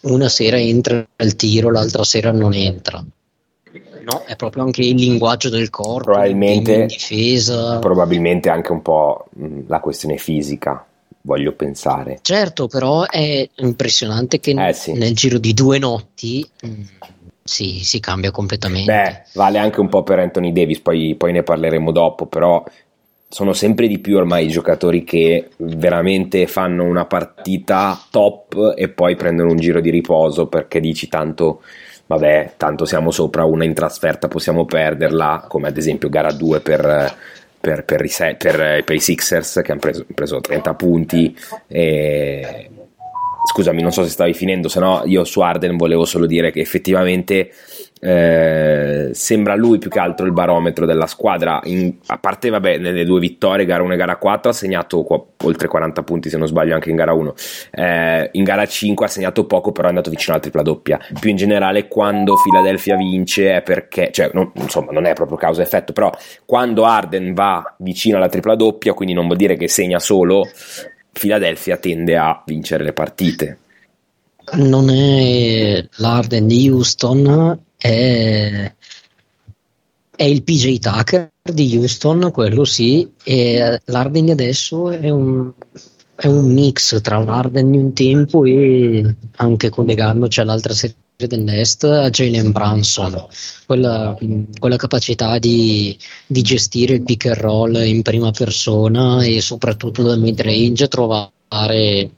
una 0.01 0.29
sera 0.29 0.59
entra 0.59 1.05
il 1.17 1.35
tiro, 1.35 1.71
l'altra 1.71 2.03
sera 2.03 2.31
non 2.31 2.53
entra 2.53 3.03
no, 4.09 4.23
è 4.25 4.35
proprio 4.37 4.63
anche 4.63 4.81
il 4.81 4.95
linguaggio 4.95 5.49
del 5.49 5.69
corpo, 5.69 6.11
probabilmente, 6.11 6.73
in 6.73 6.87
difesa. 6.87 7.79
Probabilmente 7.79 8.49
anche 8.49 8.71
un 8.71 8.81
po' 8.81 9.25
la 9.67 9.79
questione 9.81 10.17
fisica, 10.17 10.85
voglio 11.21 11.51
pensare. 11.53 12.19
Certo, 12.21 12.67
però 12.67 13.05
è 13.05 13.47
impressionante 13.55 14.39
che 14.39 14.51
eh, 14.51 14.73
sì. 14.73 14.93
nel 14.93 15.13
giro 15.13 15.37
di 15.37 15.53
due 15.53 15.77
notti 15.77 16.47
si, 17.43 17.83
si, 17.83 17.99
cambia 17.99 18.31
completamente. 18.31 18.91
Beh, 18.91 19.23
vale 19.33 19.57
anche 19.57 19.81
un 19.81 19.89
po' 19.89 20.03
per 20.03 20.19
Anthony 20.19 20.53
Davis, 20.53 20.79
poi, 20.79 21.15
poi 21.15 21.33
ne 21.33 21.43
parleremo 21.43 21.91
dopo, 21.91 22.25
però 22.27 22.63
sono 23.29 23.53
sempre 23.53 23.87
di 23.87 23.99
più 23.99 24.17
ormai 24.17 24.45
i 24.45 24.49
giocatori 24.49 25.03
che 25.03 25.49
veramente 25.57 26.47
fanno 26.47 26.83
una 26.83 27.05
partita 27.05 27.99
top 28.09 28.73
e 28.75 28.89
poi 28.89 29.15
prendono 29.15 29.51
un 29.51 29.57
giro 29.57 29.81
di 29.81 29.89
riposo 29.89 30.47
perché 30.47 30.79
dici 30.79 31.07
tanto 31.07 31.61
vabbè, 32.07 32.53
tanto 32.57 32.85
siamo 32.85 33.11
sopra 33.11 33.43
una 33.43 33.65
in 33.65 33.73
trasferta, 33.73 34.27
possiamo 34.27 34.65
perderla, 34.65 35.45
come 35.47 35.67
ad 35.67 35.77
esempio 35.77 36.09
gara 36.09 36.31
2 36.31 36.61
per, 36.61 37.15
per, 37.59 37.83
per, 37.83 38.05
i, 38.05 38.11
per, 38.37 38.83
per 38.83 38.95
i 38.95 38.99
Sixers 38.99 39.61
che 39.63 39.71
hanno 39.71 39.81
preso, 39.81 40.05
preso 40.13 40.39
30 40.39 40.73
punti. 40.73 41.37
E... 41.67 42.69
Scusami, 43.49 43.81
non 43.81 43.91
so 43.91 44.03
se 44.03 44.09
stavi 44.09 44.33
finendo, 44.33 44.67
se 44.67 44.79
no 44.79 45.03
io 45.05 45.23
su 45.23 45.39
Arden 45.39 45.77
volevo 45.77 46.03
solo 46.03 46.25
dire 46.25 46.51
che 46.51 46.59
effettivamente 46.59 47.51
eh, 47.99 49.09
sembra 49.13 49.55
lui 49.55 49.79
più 49.79 49.89
che 49.89 49.99
altro 49.99 50.25
il 50.25 50.31
barometro 50.31 50.85
della 50.85 51.07
squadra. 51.07 51.59
In, 51.63 51.95
a 52.07 52.17
parte, 52.17 52.49
vabbè, 52.49 52.77
nelle 52.77 53.05
due 53.05 53.19
vittorie, 53.19 53.65
gara 53.65 53.83
1 53.83 53.93
e 53.93 53.97
gara 53.97 54.17
4, 54.17 54.51
ha 54.51 54.53
segnato 54.53 55.03
qua, 55.03 55.23
oltre 55.43 55.67
40 55.67 56.03
punti, 56.03 56.29
se 56.29 56.37
non 56.37 56.47
sbaglio, 56.47 56.73
anche 56.73 56.89
in 56.89 56.95
gara 56.95 57.13
1. 57.13 57.33
Eh, 57.71 58.29
in 58.33 58.43
gara 58.43 58.65
5 58.65 59.05
ha 59.05 59.09
segnato 59.09 59.45
poco, 59.45 59.71
però 59.71 59.87
è 59.87 59.89
andato 59.89 60.09
vicino 60.09 60.33
alla 60.33 60.41
tripla 60.41 60.61
doppia. 60.61 60.99
Più 61.19 61.29
in 61.29 61.35
generale, 61.35 61.87
quando 61.87 62.35
Philadelphia 62.41 62.95
vince 62.95 63.55
è 63.57 63.61
perché, 63.61 64.09
cioè, 64.11 64.29
non, 64.33 64.51
insomma, 64.55 64.91
non 64.91 65.05
è 65.05 65.13
proprio 65.13 65.37
causa-effetto, 65.37 65.93
però 65.93 66.11
quando 66.45 66.85
Arden 66.85 67.33
va 67.33 67.75
vicino 67.79 68.17
alla 68.17 68.29
tripla 68.29 68.55
doppia, 68.55 68.93
quindi 68.93 69.13
non 69.13 69.25
vuol 69.25 69.37
dire 69.37 69.55
che 69.55 69.67
segna 69.67 69.99
solo, 69.99 70.47
Philadelphia 71.11 71.77
tende 71.77 72.15
a 72.17 72.43
vincere 72.45 72.83
le 72.83 72.93
partite 72.93 73.57
non 74.53 74.89
è 74.89 75.85
l'Arden 75.97 76.47
di 76.47 76.69
Houston 76.69 77.65
è, 77.77 78.73
è 80.15 80.23
il 80.23 80.43
PJ 80.43 80.79
Tucker 80.79 81.31
di 81.43 81.77
Houston, 81.77 82.31
quello 82.31 82.65
sì, 82.65 83.09
e 83.23 83.79
l'Arden 83.85 84.29
adesso 84.31 84.89
è 84.89 85.09
un, 85.09 85.51
è 86.15 86.27
un 86.27 86.51
mix 86.51 86.99
tra 87.01 87.19
l'Arden 87.19 87.71
di 87.71 87.77
un 87.77 87.93
tempo 87.93 88.43
e 88.43 89.15
anche 89.37 89.69
collegandoci 89.69 90.41
all'altra 90.41 90.73
serie 90.73 90.95
dell'Est 91.17 91.83
a 91.83 92.11
Jalen 92.11 92.51
Branson 92.51 93.25
quella, 93.65 94.15
quella 94.59 94.75
capacità 94.75 95.39
di, 95.39 95.97
di, 96.27 96.41
gestire 96.43 96.93
il 96.93 97.03
pick 97.03 97.25
and 97.25 97.37
roll 97.37 97.75
in 97.85 98.03
prima 98.03 98.29
persona 98.29 99.23
e 99.23 99.41
soprattutto 99.41 100.03
dal 100.03 100.19
mid 100.19 100.39
range 100.39 100.87
trovare 100.87 102.11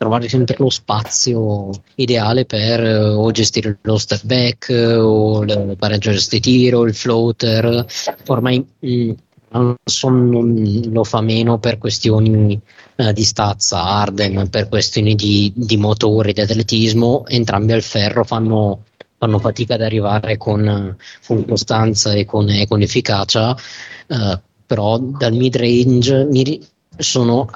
trovare 0.00 0.30
sempre 0.30 0.56
lo 0.58 0.70
spazio 0.70 1.68
ideale 1.96 2.46
per 2.46 2.80
eh, 2.80 3.10
o 3.10 3.30
gestire 3.32 3.76
lo 3.82 3.98
step 3.98 4.24
back 4.24 4.70
eh, 4.70 4.96
o 4.96 5.42
il 5.42 5.76
pareggio 5.78 6.10
di 6.10 6.40
tiro, 6.40 6.86
il 6.86 6.94
floater. 6.94 7.84
Ormai 8.28 8.64
mh, 8.78 9.12
mm, 9.58 10.92
lo 10.92 11.04
fa 11.04 11.20
meno 11.20 11.58
per 11.58 11.76
questioni 11.76 12.58
uh, 12.96 13.12
di 13.12 13.22
stazza, 13.22 13.82
Arden 13.82 14.48
per 14.48 14.68
questioni 14.68 15.14
di, 15.14 15.52
di, 15.54 15.76
motore, 15.76 16.32
di 16.32 16.40
atletismo, 16.40 17.26
entrambi 17.26 17.72
al 17.72 17.82
ferro 17.82 18.24
fanno, 18.24 18.84
fanno 19.18 19.38
fatica 19.38 19.74
ad 19.74 19.82
arrivare 19.82 20.38
con, 20.38 20.96
con 21.26 21.44
costanza 21.44 22.14
e 22.14 22.24
con, 22.24 22.48
e 22.48 22.66
con 22.66 22.80
efficacia, 22.80 23.50
uh, 23.50 24.38
però 24.64 24.96
dal 24.98 25.34
mid 25.34 25.56
range 25.56 26.24
mi, 26.24 26.58
sono, 27.02 27.48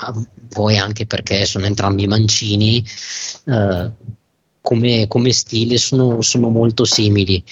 poi 0.49 0.79
anche 0.79 1.07
perché 1.07 1.45
sono 1.45 1.67
entrambi 1.67 2.07
mancini, 2.07 2.85
eh, 3.47 3.91
come, 4.61 5.07
come, 5.09 5.33
stile 5.33 5.79
sono, 5.79 6.23
sono, 6.23 6.49
molto 6.49 6.85
simili. 6.85 7.43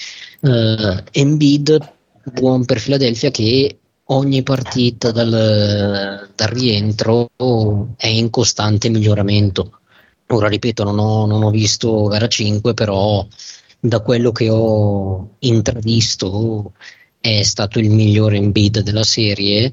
Eh, 0.41 1.03
Embiid, 1.11 1.93
buon 2.33 2.65
per 2.65 2.81
Philadelphia 2.81 3.31
che 3.31 3.77
ogni 4.05 4.43
partita 4.43 5.11
dal, 5.11 6.29
dal, 6.35 6.47
rientro 6.47 7.29
è 7.97 8.07
in 8.07 8.29
costante 8.29 8.89
miglioramento. 8.89 9.79
Ora 10.27 10.47
ripeto, 10.47 10.83
non 10.83 10.99
ho, 10.99 11.25
non 11.25 11.43
ho 11.43 11.49
visto 11.49 12.05
gara 12.05 12.27
5, 12.27 12.73
però 12.73 13.25
da 13.79 13.99
quello 14.01 14.31
che 14.31 14.49
ho 14.49 15.35
intravisto 15.39 16.73
è 17.19 17.43
stato 17.43 17.79
il 17.79 17.89
migliore 17.89 18.37
Embiid 18.37 18.79
della 18.79 19.03
serie 19.03 19.71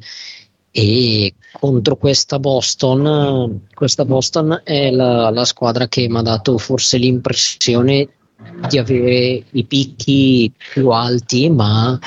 e 0.70 1.34
contro 1.58 1.96
questa 1.96 2.38
Boston, 2.38 3.66
questa 3.74 4.04
Boston 4.04 4.60
è 4.64 4.90
la, 4.90 5.30
la 5.30 5.44
squadra 5.44 5.88
che 5.88 6.08
mi 6.08 6.18
ha 6.18 6.22
dato 6.22 6.58
forse 6.58 6.96
l'impressione 6.96 8.08
di 8.68 8.78
avere 8.78 9.44
i 9.50 9.64
picchi 9.64 10.52
più 10.72 10.90
alti, 10.90 11.50
ma 11.50 11.98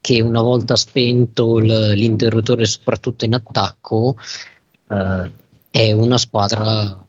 che 0.00 0.20
una 0.20 0.42
volta 0.42 0.74
spento 0.74 1.58
l'interruttore, 1.58 2.64
soprattutto 2.64 3.24
in 3.24 3.34
attacco, 3.34 4.16
eh, 4.88 5.30
è 5.70 5.92
una 5.92 6.18
squadra 6.18 7.02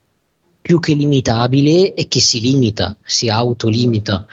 più 0.61 0.79
che 0.79 0.93
limitabile 0.93 1.93
e 1.93 2.07
che 2.07 2.21
si 2.21 2.39
limita, 2.39 2.95
si 3.03 3.29
autolimita. 3.29 4.25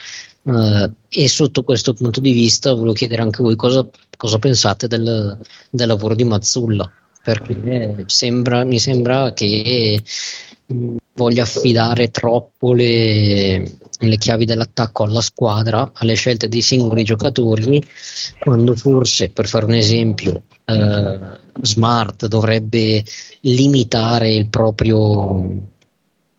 Uh, 0.43 0.91
e 1.11 1.29
sotto 1.29 1.63
questo 1.65 1.93
punto 1.93 2.19
di 2.19 2.33
vista 2.33 2.73
volevo 2.73 2.95
chiedere 2.95 3.21
anche 3.21 3.43
voi 3.43 3.57
cosa, 3.57 3.87
cosa 4.17 4.39
pensate 4.39 4.87
del, 4.87 5.39
del, 5.69 5.87
lavoro 5.87 6.15
di 6.15 6.25
Mazzulla, 6.25 6.91
perché 7.23 8.05
sembra, 8.07 8.65
mi 8.65 8.79
sembra 8.79 9.33
che 9.33 10.03
mh, 10.67 10.97
voglia 11.15 11.43
affidare 11.43 12.11
troppo 12.11 12.73
le, 12.73 13.79
le 13.99 14.17
chiavi 14.17 14.45
dell'attacco 14.45 15.05
alla 15.05 15.21
squadra, 15.21 15.91
alle 15.95 16.15
scelte 16.15 16.49
dei 16.49 16.63
singoli 16.63 17.05
giocatori, 17.05 17.83
quando 18.39 18.75
forse, 18.75 19.31
per 19.31 19.47
fare 19.47 19.65
un 19.65 19.75
esempio, 19.75 20.43
eh, 20.65 21.19
Smart 21.63 22.27
dovrebbe 22.27 23.05
limitare 23.41 24.33
il 24.33 24.49
proprio 24.49 25.69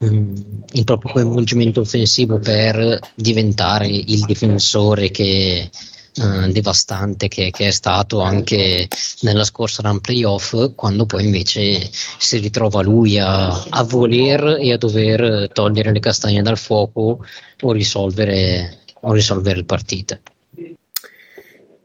Mm, 0.03 0.33
il 0.71 0.83
proprio 0.83 1.13
coinvolgimento 1.13 1.81
offensivo 1.81 2.39
per 2.39 2.99
diventare 3.13 3.85
il 3.87 4.25
difensore 4.25 5.11
che, 5.11 5.69
uh, 6.17 6.51
devastante 6.51 7.27
che, 7.27 7.51
che, 7.51 7.67
è 7.67 7.71
stato 7.71 8.21
anche 8.21 8.87
nella 9.21 9.43
scorsa 9.43 9.81
run 9.81 9.99
playoff 10.01 10.73
quando 10.75 11.05
poi 11.05 11.25
invece 11.25 11.89
si 11.91 12.37
ritrova 12.37 12.81
lui 12.81 13.17
a, 13.19 13.47
a, 13.47 13.83
voler 13.83 14.57
e 14.59 14.73
a 14.73 14.77
dover 14.77 15.49
togliere 15.51 15.91
le 15.91 15.99
castagne 15.99 16.41
dal 16.41 16.57
fuoco 16.57 17.25
o 17.61 17.71
risolvere, 17.71 18.79
o 19.01 19.13
risolvere 19.13 19.57
le 19.57 19.65
partite. 19.65 20.21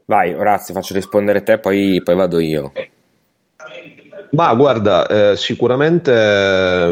Vai 0.05 0.33
Orazio 0.33 0.73
faccio 0.73 0.93
rispondere 0.93 1.43
te 1.43 1.59
poi, 1.59 2.01
poi 2.03 2.15
vado 2.15 2.39
io. 2.39 2.71
Ma 4.31 4.53
guarda, 4.55 5.07
eh, 5.07 5.37
sicuramente 5.37 6.11
eh, 6.11 6.91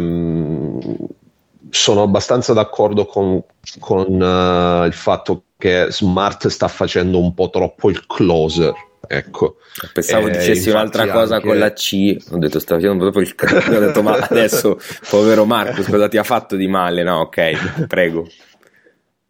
sono 1.75 2.03
abbastanza 2.03 2.53
d'accordo 2.53 3.05
con, 3.05 3.44
con 3.79 4.22
uh, 4.22 4.86
il 4.86 4.94
fatto 4.94 5.44
che 5.58 5.88
Smart 5.89 6.48
sta 6.48 6.67
facendo 6.67 7.20
un 7.20 7.34
po' 7.34 7.50
troppo 7.50 7.89
il 7.89 8.05
closer. 8.05 8.74
Ecco. 9.08 9.58
Pensavo 9.94 10.27
eh, 10.27 10.32
dicessi 10.32 10.70
un'altra 10.70 11.08
cosa 11.08 11.36
anche... 11.36 11.48
con 11.48 11.60
la 11.60 11.74
C, 11.74 12.15
ho 12.32 12.38
detto 12.38 12.60
stavo 12.60 12.79
facendo 12.79 13.03
proprio 13.03 13.24
il 13.24 13.36
cazzo, 13.36 13.72
ho 13.72 13.79
detto 13.79 14.01
ma 14.01 14.17
adesso 14.17 14.79
povero 15.10 15.46
Marcus 15.46 15.88
cosa 15.88 16.08
ti 16.08 16.17
ha 16.17 16.24
fatto 16.24 16.55
di 16.55 16.67
male? 16.67 17.03
No, 17.03 17.20
ok, 17.20 17.86
prego. 17.88 18.27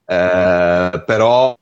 Eh, 0.07 1.03
però 1.03 1.57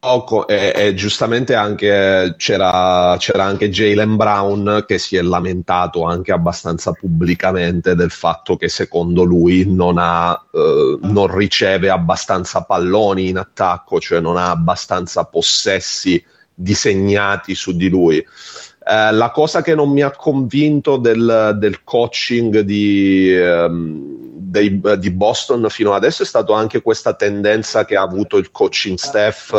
e, 0.48 0.74
e 0.76 0.94
giustamente 0.96 1.56
anche 1.56 2.36
c'era, 2.38 3.16
c'era 3.18 3.46
anche 3.46 3.70
Jalen 3.70 4.18
Brown 4.18 4.84
che 4.86 4.98
si 4.98 5.16
è 5.16 5.22
lamentato 5.22 6.04
anche 6.04 6.34
abbastanza 6.34 6.92
pubblicamente 6.92 7.96
del 7.96 8.12
fatto 8.12 8.58
che 8.58 8.68
secondo 8.68 9.24
lui 9.24 9.64
non, 9.74 9.96
ha, 9.98 10.38
eh, 10.52 10.98
non 11.02 11.34
riceve 11.34 11.90
abbastanza 11.90 12.64
palloni 12.64 13.30
in 13.30 13.38
attacco, 13.38 14.02
cioè 14.02 14.20
non 14.20 14.36
ha 14.36 14.50
abbastanza 14.50 15.24
possessi 15.24 16.22
disegnati 16.54 17.56
su 17.56 17.74
di 17.78 17.88
lui. 17.88 18.18
Eh, 18.18 19.12
la 19.14 19.32
cosa 19.32 19.62
che 19.62 19.74
non 19.74 19.90
mi 19.90 20.02
ha 20.02 20.12
convinto 20.12 20.98
del, 20.98 21.56
del 21.58 21.86
coaching 21.86 22.60
di, 22.60 23.34
um, 23.38 24.13
dei, 24.36 24.82
di 24.98 25.12
Boston 25.12 25.68
fino 25.70 25.94
adesso 25.94 26.24
è 26.24 26.26
stata 26.26 26.56
anche 26.56 26.82
questa 26.82 27.14
tendenza 27.14 27.86
che 27.86 27.96
ha 27.96 28.02
avuto 28.02 28.38
il 28.38 28.52
coaching 28.52 28.98
staff 28.98 29.54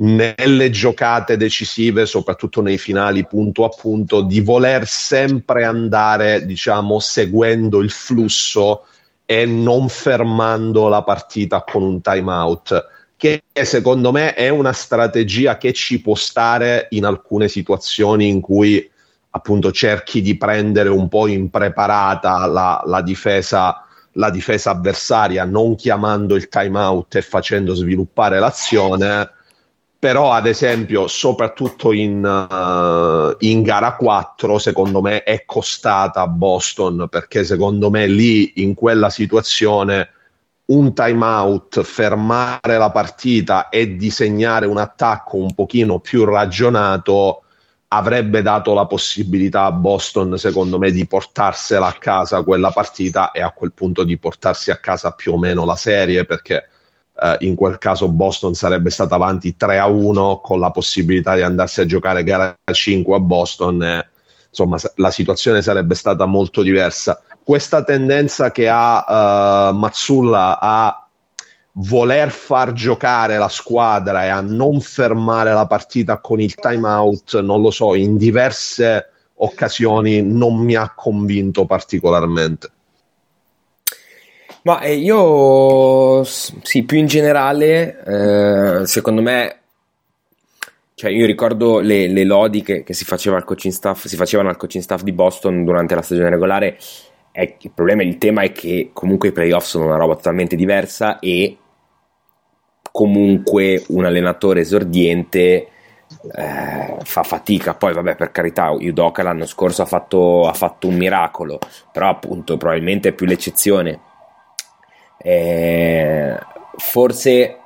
nelle 0.00 0.70
giocate 0.70 1.36
decisive, 1.36 2.06
soprattutto 2.06 2.60
nei 2.60 2.78
finali 2.78 3.26
punto 3.26 3.64
a 3.64 3.68
punto, 3.68 4.20
di 4.20 4.40
voler 4.40 4.86
sempre 4.86 5.64
andare, 5.64 6.46
diciamo, 6.46 7.00
seguendo 7.00 7.80
il 7.80 7.90
flusso 7.90 8.84
e 9.24 9.44
non 9.44 9.88
fermando 9.88 10.88
la 10.88 11.02
partita 11.02 11.64
con 11.64 11.82
un 11.82 12.00
timeout, 12.00 12.86
che 13.16 13.42
secondo 13.52 14.12
me 14.12 14.34
è 14.34 14.48
una 14.48 14.72
strategia 14.72 15.56
che 15.58 15.72
ci 15.72 16.00
può 16.00 16.14
stare 16.14 16.86
in 16.90 17.04
alcune 17.04 17.48
situazioni 17.48 18.28
in 18.28 18.40
cui 18.40 18.88
appunto 19.30 19.72
cerchi 19.72 20.22
di 20.22 20.36
prendere 20.36 20.88
un 20.88 21.08
po' 21.08 21.26
impreparata 21.26 22.46
la, 22.46 22.80
la 22.86 23.02
difesa 23.02 23.87
la 24.18 24.30
difesa 24.30 24.70
avversaria 24.70 25.44
non 25.44 25.76
chiamando 25.76 26.34
il 26.34 26.48
timeout 26.48 27.14
e 27.14 27.22
facendo 27.22 27.74
sviluppare 27.74 28.38
l'azione 28.38 29.30
però 29.98 30.32
ad 30.32 30.46
esempio 30.46 31.08
soprattutto 31.08 31.92
in, 31.92 32.22
uh, 32.24 33.34
in, 33.40 33.62
gara 33.62 33.96
4 33.96 34.58
secondo 34.58 35.00
me 35.00 35.24
è 35.24 35.44
costata 35.44 36.20
a 36.20 36.28
Boston 36.28 37.08
perché 37.10 37.42
secondo 37.42 37.90
me 37.90 38.06
lì 38.06 38.62
in 38.62 38.74
quella 38.74 39.10
situazione 39.10 40.10
un 40.66 40.92
timeout, 40.92 41.82
fermare 41.82 42.76
la 42.76 42.90
partita 42.90 43.70
e 43.70 43.96
disegnare 43.96 44.66
un 44.66 44.76
attacco 44.76 45.38
un 45.38 45.54
pochino 45.54 45.98
più 45.98 46.24
ragionato 46.24 47.44
avrebbe 47.88 48.42
dato 48.42 48.74
la 48.74 48.86
possibilità 48.86 49.64
a 49.64 49.72
Boston, 49.72 50.36
secondo 50.38 50.78
me, 50.78 50.90
di 50.90 51.06
portarsela 51.06 51.86
a 51.86 51.94
casa 51.94 52.42
quella 52.42 52.70
partita 52.70 53.30
e 53.30 53.40
a 53.40 53.50
quel 53.50 53.72
punto 53.72 54.04
di 54.04 54.18
portarsi 54.18 54.70
a 54.70 54.76
casa 54.76 55.12
più 55.12 55.32
o 55.32 55.38
meno 55.38 55.64
la 55.64 55.76
serie, 55.76 56.26
perché 56.26 56.68
eh, 57.20 57.36
in 57.40 57.54
quel 57.54 57.78
caso 57.78 58.08
Boston 58.08 58.54
sarebbe 58.54 58.90
stata 58.90 59.14
avanti 59.14 59.56
3 59.56 59.78
a 59.78 59.86
1 59.86 60.40
con 60.42 60.60
la 60.60 60.70
possibilità 60.70 61.34
di 61.34 61.42
andarsi 61.42 61.80
a 61.80 61.86
giocare 61.86 62.24
gara 62.24 62.54
5 62.70 63.16
a 63.16 63.20
Boston. 63.20 63.82
E, 63.82 64.08
insomma, 64.48 64.76
la 64.96 65.10
situazione 65.10 65.62
sarebbe 65.62 65.94
stata 65.94 66.26
molto 66.26 66.60
diversa. 66.62 67.22
Questa 67.42 67.82
tendenza 67.84 68.50
che 68.50 68.68
ha 68.68 69.70
uh, 69.70 69.74
Mazzulla 69.74 70.58
a 70.60 71.07
voler 71.80 72.30
far 72.30 72.72
giocare 72.72 73.38
la 73.38 73.48
squadra 73.48 74.24
e 74.24 74.28
a 74.28 74.40
non 74.40 74.80
fermare 74.80 75.52
la 75.52 75.66
partita 75.66 76.18
con 76.18 76.40
il 76.40 76.54
timeout, 76.54 77.40
non 77.40 77.60
lo 77.60 77.70
so, 77.70 77.94
in 77.94 78.16
diverse 78.16 79.10
occasioni 79.34 80.22
non 80.22 80.56
mi 80.56 80.74
ha 80.74 80.92
convinto 80.94 81.66
particolarmente. 81.66 82.70
Ma 84.62 84.80
eh, 84.80 84.96
io, 84.96 86.24
sì, 86.24 86.82
più 86.82 86.98
in 86.98 87.06
generale, 87.06 88.02
eh, 88.04 88.86
secondo 88.86 89.22
me, 89.22 89.56
cioè 90.94 91.10
io 91.10 91.26
ricordo 91.26 91.78
le, 91.78 92.08
le 92.08 92.24
lodi 92.24 92.62
che, 92.62 92.82
che, 92.82 92.92
si, 92.92 93.04
faceva 93.04 93.42
staff, 93.46 94.06
si 94.06 94.16
facevano 94.16 94.48
al 94.48 94.56
coaching 94.56 94.82
staff 94.82 95.02
di 95.02 95.12
Boston 95.12 95.64
durante 95.64 95.94
la 95.94 96.02
stagione 96.02 96.30
regolare. 96.30 96.76
Il 97.32 97.70
problema, 97.72 98.02
il 98.02 98.18
tema 98.18 98.42
è 98.42 98.50
che 98.50 98.90
comunque 98.92 99.28
i 99.28 99.32
playoff 99.32 99.64
sono 99.64 99.84
una 99.84 99.96
roba 99.96 100.16
totalmente 100.16 100.56
diversa 100.56 101.20
e 101.20 101.56
comunque 102.90 103.84
un 103.88 104.04
allenatore 104.04 104.60
esordiente 104.60 105.68
eh, 106.34 106.96
fa 107.02 107.22
fatica. 107.22 107.74
Poi, 107.74 107.92
vabbè, 107.92 108.16
per 108.16 108.32
carità, 108.32 108.70
Udoka 108.70 109.22
l'anno 109.22 109.46
scorso 109.46 109.82
ha 109.82 109.86
fatto, 109.86 110.48
ha 110.48 110.52
fatto, 110.52 110.88
un 110.88 110.96
miracolo, 110.96 111.58
però 111.92 112.08
appunto 112.08 112.56
probabilmente 112.56 113.10
è 113.10 113.12
più 113.12 113.26
l'eccezione. 113.26 114.00
Eh, 115.18 116.38
forse 116.76 117.58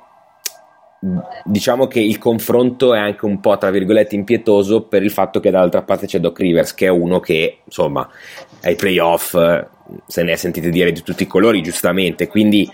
diciamo 1.43 1.87
che 1.87 1.99
il 1.99 2.17
confronto 2.17 2.93
è 2.93 2.99
anche 2.99 3.25
un 3.25 3.41
po' 3.41 3.57
tra 3.57 3.69
virgolette 3.69 4.15
impietoso 4.15 4.83
per 4.83 5.03
il 5.03 5.11
fatto 5.11 5.41
che 5.41 5.51
dall'altra 5.51 5.81
parte 5.81 6.05
c'è 6.05 6.19
Doc 6.19 6.39
Rivers 6.39 6.73
che 6.73 6.85
è 6.85 6.89
uno 6.89 7.19
che 7.19 7.57
insomma 7.65 8.07
ai 8.61 8.75
playoff 8.75 9.35
se 10.07 10.23
ne 10.23 10.31
è 10.31 10.35
sentito 10.37 10.69
dire 10.69 10.93
di 10.93 11.01
tutti 11.01 11.23
i 11.23 11.27
colori 11.27 11.61
giustamente 11.61 12.27
quindi 12.27 12.71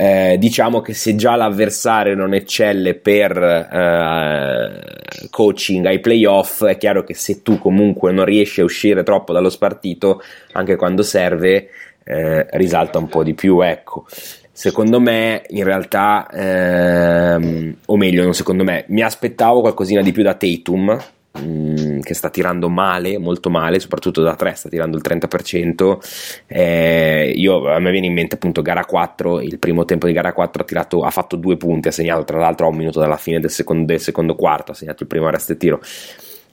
eh, 0.00 0.36
diciamo 0.38 0.80
che 0.80 0.94
se 0.94 1.16
già 1.16 1.34
l'avversario 1.34 2.14
non 2.14 2.32
eccelle 2.32 2.94
per 2.94 3.36
eh, 3.36 5.28
coaching 5.28 5.86
ai 5.86 5.98
playoff, 5.98 6.64
è 6.64 6.76
chiaro 6.76 7.02
che 7.02 7.14
se 7.14 7.42
tu 7.42 7.58
comunque 7.58 8.12
non 8.12 8.24
riesci 8.24 8.60
a 8.60 8.64
uscire 8.64 9.02
troppo 9.02 9.32
dallo 9.32 9.50
spartito, 9.50 10.22
anche 10.52 10.76
quando 10.76 11.02
serve, 11.02 11.70
eh, 12.04 12.46
risalta 12.52 12.98
un 12.98 13.08
po' 13.08 13.24
di 13.24 13.34
più. 13.34 13.60
Ecco. 13.60 14.06
Secondo 14.52 15.00
me, 15.00 15.42
in 15.48 15.64
realtà, 15.64 16.28
ehm, 16.30 17.78
o 17.86 17.96
meglio, 17.96 18.22
non 18.22 18.34
secondo 18.34 18.62
me, 18.62 18.84
mi 18.90 19.02
aspettavo 19.02 19.62
qualcosina 19.62 20.00
di 20.00 20.12
più 20.12 20.22
da 20.22 20.34
Tatum 20.34 20.96
Mm, 21.36 22.00
che 22.00 22.14
sta 22.14 22.30
tirando 22.30 22.68
male, 22.68 23.18
molto 23.18 23.50
male, 23.50 23.78
soprattutto 23.78 24.22
da 24.22 24.34
3 24.34 24.54
sta 24.54 24.68
tirando 24.68 24.96
il 24.96 25.02
30%. 25.02 25.98
Eh, 26.46 27.32
io, 27.36 27.68
a 27.68 27.78
me 27.78 27.90
viene 27.90 28.06
in 28.06 28.14
mente 28.14 28.36
appunto 28.36 28.62
gara 28.62 28.84
4, 28.84 29.40
il 29.40 29.58
primo 29.58 29.84
tempo 29.84 30.06
di 30.06 30.12
gara 30.12 30.32
4 30.32 30.62
ha, 30.62 30.64
tirato, 30.64 31.02
ha 31.02 31.10
fatto 31.10 31.36
due 31.36 31.56
punti, 31.56 31.88
ha 31.88 31.92
segnato 31.92 32.24
tra 32.24 32.38
l'altro 32.38 32.66
a 32.66 32.70
un 32.70 32.76
minuto 32.76 32.98
dalla 32.98 33.16
fine 33.16 33.40
del 33.40 33.50
secondo, 33.50 33.84
del 33.84 34.00
secondo 34.00 34.34
quarto, 34.34 34.72
ha 34.72 34.74
segnato 34.74 35.02
il 35.02 35.08
primo 35.08 35.26
arresto 35.26 35.52
e 35.52 35.56
tiro. 35.56 35.80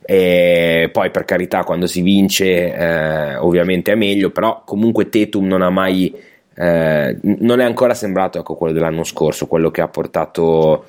E 0.07 0.89
poi 0.91 1.09
per 1.09 1.25
carità 1.25 1.63
quando 1.63 1.87
si 1.87 2.01
vince 2.01 2.71
eh, 2.71 3.37
ovviamente 3.37 3.91
è 3.91 3.95
meglio, 3.95 4.29
però 4.29 4.61
comunque 4.65 5.09
Tetum 5.09 5.45
non 5.47 5.61
ha 5.61 5.69
mai... 5.69 6.13
Eh, 6.57 7.17
non 7.21 7.59
è 7.59 7.65
ancora 7.65 7.93
sembrato 7.93 8.39
ecco, 8.39 8.55
quello 8.55 8.71
dell'anno 8.71 9.03
scorso, 9.03 9.47
quello 9.47 9.71
che 9.71 9.81
ha 9.81 9.89
portato, 9.89 10.85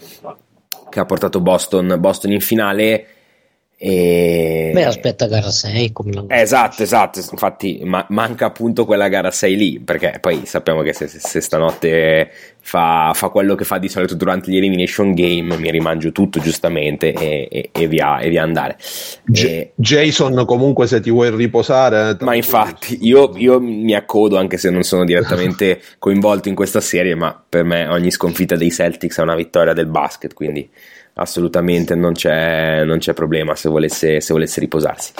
che 0.88 1.00
ha 1.00 1.04
portato 1.04 1.40
Boston, 1.40 1.96
Boston 1.98 2.32
in 2.32 2.40
finale 2.40 3.06
E... 3.78 4.70
Beh, 4.72 4.84
aspetta 4.84 5.26
gara 5.26 5.50
6 5.50 5.92
come 5.92 6.12
lo... 6.12 6.24
Eh, 6.28 6.40
esatto, 6.40 6.82
esatto, 6.82 7.18
infatti 7.30 7.82
ma- 7.84 8.06
manca 8.08 8.46
appunto 8.46 8.86
quella 8.86 9.08
gara 9.08 9.30
6 9.30 9.56
lì, 9.56 9.80
perché 9.80 10.16
poi 10.18 10.46
sappiamo 10.46 10.80
che 10.80 10.94
se, 10.94 11.06
se- 11.08 11.18
se 11.18 11.42
stanotte 11.42 12.30
fa, 12.58 13.12
fa 13.14 13.28
quello 13.28 13.54
che 13.54 13.64
fa 13.64 13.76
di 13.76 13.90
solito 13.90 14.14
durante 14.14 14.50
gli 14.50 14.56
elimination 14.56 15.12
game, 15.12 15.58
mi 15.58 15.70
rimangio 15.70 16.10
tutto 16.10 16.40
giustamente 16.40 17.12
e, 17.12 17.48
e- 17.50 17.68
e 17.70 17.86
via, 17.86 18.18
e 18.18 18.30
via 18.30 18.42
andare. 18.42 18.78
E- 19.30 19.72
Jason, 19.74 20.46
comunque, 20.46 20.86
se 20.86 21.00
ti 21.00 21.10
vuoi 21.10 21.30
riposare, 21.36 22.16
ma 22.20 22.34
infatti 22.34 22.98
io, 23.02 23.32
io 23.36 23.60
mi 23.60 23.94
accodo 23.94 24.38
anche 24.38 24.56
se 24.56 24.70
non 24.70 24.84
sono 24.84 25.04
direttamente 25.04 25.82
coinvolto 25.98 26.48
in 26.48 26.54
questa 26.54 26.80
serie, 26.80 27.14
ma 27.14 27.38
per 27.46 27.64
me 27.64 27.86
ogni 27.88 28.10
sconfitta 28.10 28.56
dei 28.56 28.70
Celtics 28.70 29.18
è 29.18 29.22
una 29.22 29.34
vittoria 29.34 29.74
del 29.74 29.86
basket, 29.86 30.32
quindi 30.32 30.66
assolutamente 31.18 31.94
non 31.94 32.12
c'è, 32.12 32.84
non 32.84 32.98
c'è 32.98 33.12
problema 33.12 33.54
se 33.54 33.68
volesse, 33.68 34.20
se 34.20 34.32
volesse 34.32 34.60
riposarsi. 34.60 35.12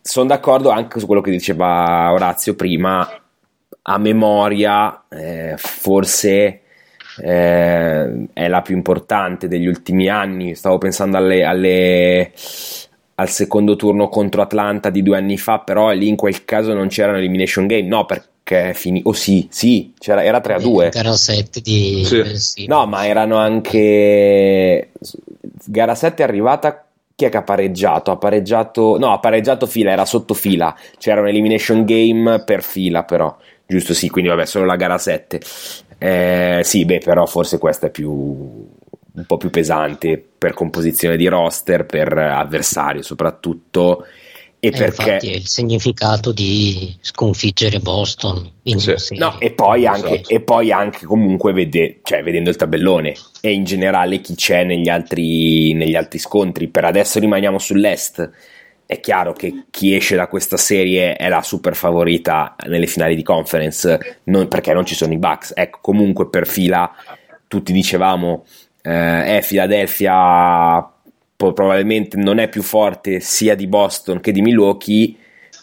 Sono 0.00 0.26
d'accordo 0.26 0.70
anche 0.70 0.98
su 0.98 1.06
quello 1.06 1.20
che 1.20 1.30
diceva 1.30 2.10
Orazio 2.12 2.54
prima, 2.54 3.08
a 3.82 3.98
memoria 3.98 5.04
eh, 5.08 5.54
forse 5.56 6.60
eh, 7.22 8.26
è 8.32 8.48
la 8.48 8.62
più 8.62 8.74
importante 8.74 9.48
degli 9.48 9.66
ultimi 9.66 10.08
anni, 10.08 10.54
stavo 10.54 10.78
pensando 10.78 11.16
alle, 11.16 11.44
alle- 11.44 12.32
al 13.16 13.28
secondo 13.28 13.76
turno 13.76 14.08
contro 14.08 14.40
Atlanta 14.40 14.88
di 14.88 15.02
due 15.02 15.18
anni 15.18 15.36
fa, 15.36 15.58
però 15.58 15.90
lì 15.90 16.08
in 16.08 16.16
quel 16.16 16.44
caso 16.46 16.72
non 16.72 16.88
c'era 16.88 17.10
un 17.12 17.18
elimination 17.18 17.66
game, 17.66 17.86
no 17.86 18.06
perché 18.06 18.28
finì, 18.74 19.00
oh 19.04 19.12
sì, 19.12 19.48
sì, 19.50 19.92
c'era, 19.98 20.24
era 20.24 20.40
3 20.40 20.54
a 20.54 20.58
2. 20.58 20.88
Gara 20.90 21.12
7 21.12 21.60
di... 21.60 22.04
Sì. 22.04 22.38
sì. 22.38 22.66
No, 22.66 22.86
ma 22.86 23.06
erano 23.06 23.36
anche. 23.36 24.90
Gara 25.66 25.94
7 25.94 26.22
è 26.22 26.26
arrivata. 26.26 26.84
Chi 27.14 27.26
è 27.26 27.28
che 27.28 27.36
ha 27.36 27.42
pareggiato? 27.42 28.10
Ha 28.10 28.16
pareggiato. 28.16 28.98
No, 28.98 29.12
ha 29.12 29.18
pareggiato 29.18 29.66
fila, 29.66 29.90
era 29.90 30.04
sotto 30.04 30.34
fila. 30.34 30.74
C'era 30.98 31.20
un 31.20 31.28
elimination 31.28 31.84
game 31.84 32.42
per 32.44 32.62
fila, 32.62 33.04
però. 33.04 33.36
Giusto, 33.66 33.94
sì, 33.94 34.08
quindi 34.08 34.30
vabbè, 34.30 34.46
solo 34.46 34.64
la 34.64 34.76
gara 34.76 34.98
7. 34.98 35.40
Eh, 35.98 36.60
sì, 36.64 36.84
beh, 36.84 36.98
però 36.98 37.26
forse 37.26 37.58
questa 37.58 37.88
è 37.88 37.90
più. 37.90 38.10
un 38.10 39.26
po' 39.26 39.36
più 39.36 39.50
pesante 39.50 40.22
per 40.38 40.54
composizione 40.54 41.16
di 41.16 41.26
roster, 41.26 41.84
per 41.84 42.16
avversario 42.16 43.02
soprattutto. 43.02 44.06
E 44.62 44.68
Eh, 44.68 44.70
perché. 44.72 45.02
Infatti 45.02 45.30
è 45.32 45.36
il 45.36 45.46
significato 45.46 46.32
di 46.32 46.94
sconfiggere 47.00 47.78
Boston 47.78 48.46
in 48.64 48.78
Sì. 48.78 49.16
No, 49.16 49.40
e 49.40 49.52
poi 49.52 49.86
anche, 49.86 50.14
Esatto. 50.16 50.28
e 50.34 50.40
poi 50.42 50.70
anche 50.70 51.06
comunque 51.06 51.52
vede- 51.54 52.00
cioè, 52.02 52.22
vedendo 52.22 52.50
il 52.50 52.56
tabellone 52.56 53.14
e 53.40 53.52
in 53.52 53.64
generale 53.64 54.20
chi 54.20 54.34
c'è 54.34 54.64
negli 54.64 54.88
altri, 54.90 55.72
negli 55.72 55.94
altri 55.94 56.18
scontri. 56.18 56.68
Per 56.68 56.84
adesso 56.84 57.18
rimaniamo 57.18 57.58
sull'est. 57.58 58.30
È 58.84 59.00
chiaro 59.00 59.32
che 59.32 59.64
chi 59.70 59.94
esce 59.94 60.16
da 60.16 60.26
questa 60.26 60.56
serie 60.58 61.14
è 61.14 61.28
la 61.30 61.42
super 61.42 61.74
favorita 61.74 62.54
nelle 62.66 62.86
finali 62.86 63.14
di 63.16 63.22
conference, 63.22 64.18
non- 64.24 64.48
perché 64.48 64.74
non 64.74 64.84
ci 64.84 64.94
sono 64.94 65.12
i 65.14 65.18
Bucks. 65.18 65.52
Ecco, 65.56 65.78
comunque 65.80 66.28
per 66.28 66.46
fila 66.46 66.92
tutti 67.48 67.72
dicevamo 67.72 68.44
eh, 68.82 69.38
è 69.38 69.44
Philadelphia 69.46 70.86
probabilmente 71.52 72.16
non 72.16 72.38
è 72.38 72.48
più 72.48 72.62
forte 72.62 73.20
sia 73.20 73.54
di 73.54 73.66
Boston 73.66 74.20
che 74.20 74.32
di 74.32 74.42
Milwaukee, 74.42 75.14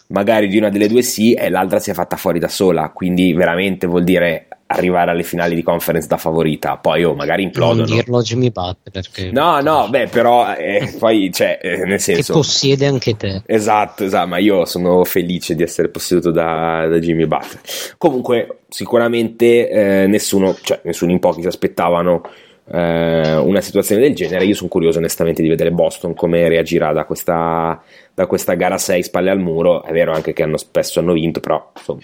magari 0.08 0.48
di 0.48 0.58
una 0.58 0.68
delle 0.68 0.88
due 0.88 1.02
sì 1.02 1.34
e 1.34 1.48
l'altra 1.48 1.78
si 1.78 1.90
è 1.90 1.94
fatta 1.94 2.16
fuori 2.16 2.38
da 2.38 2.48
sola, 2.48 2.90
quindi 2.90 3.32
veramente 3.32 3.86
vuol 3.86 4.04
dire 4.04 4.48
arrivare 4.70 5.10
alle 5.12 5.22
finali 5.22 5.54
di 5.54 5.62
conference 5.62 6.06
da 6.06 6.18
favorita, 6.18 6.76
poi 6.76 7.02
oh, 7.04 7.14
magari 7.14 7.42
non 7.42 7.52
implodono. 7.52 7.86
dirlo 7.86 8.18
a 8.18 8.22
Jimmy 8.22 8.50
Butler 8.50 9.04
che, 9.10 9.30
No, 9.30 9.60
no, 9.60 9.88
beh, 9.88 10.08
però 10.08 10.54
eh, 10.54 10.94
poi, 10.98 11.30
cioè, 11.32 11.58
eh, 11.62 11.78
nel 11.84 11.96
che 11.96 11.98
senso... 11.98 12.34
possiede 12.34 12.84
anche 12.84 13.16
te. 13.16 13.42
Esatto, 13.46 14.04
esatto, 14.04 14.28
ma 14.28 14.38
io 14.38 14.66
sono 14.66 15.04
felice 15.04 15.54
di 15.54 15.62
essere 15.62 15.88
posseduto 15.88 16.30
da, 16.30 16.86
da 16.86 16.98
Jimmy 16.98 17.26
Butler. 17.26 17.60
Comunque, 17.96 18.58
sicuramente 18.68 19.70
eh, 19.70 20.06
nessuno, 20.06 20.54
cioè 20.60 20.80
nessuno 20.84 21.12
in 21.12 21.18
pochi 21.18 21.40
si 21.40 21.46
aspettavano 21.46 22.22
eh, 22.70 23.36
una 23.36 23.60
situazione 23.60 24.02
del 24.02 24.14
genere. 24.14 24.44
Io 24.44 24.54
sono 24.54 24.68
curioso 24.68 24.98
onestamente 24.98 25.42
di 25.42 25.48
vedere 25.48 25.70
Boston 25.70 26.14
come 26.14 26.48
reagirà 26.48 26.92
da 26.92 27.04
questa, 27.04 27.82
da 28.12 28.26
questa 28.26 28.54
gara 28.54 28.78
6 28.78 29.02
spalle 29.02 29.30
al 29.30 29.40
muro. 29.40 29.82
È 29.82 29.92
vero 29.92 30.12
anche 30.12 30.32
che 30.32 30.42
hanno, 30.42 30.56
spesso 30.56 31.00
hanno 31.00 31.12
vinto, 31.12 31.40
però 31.40 31.72
insomma, 31.76 32.00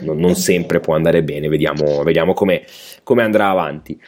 non, 0.00 0.18
non 0.18 0.34
sempre 0.34 0.80
può 0.80 0.94
andare 0.94 1.22
bene. 1.22 1.48
Vediamo, 1.48 2.02
vediamo 2.02 2.32
come, 2.32 2.64
andrà 3.16 3.50
avanti. 3.50 4.00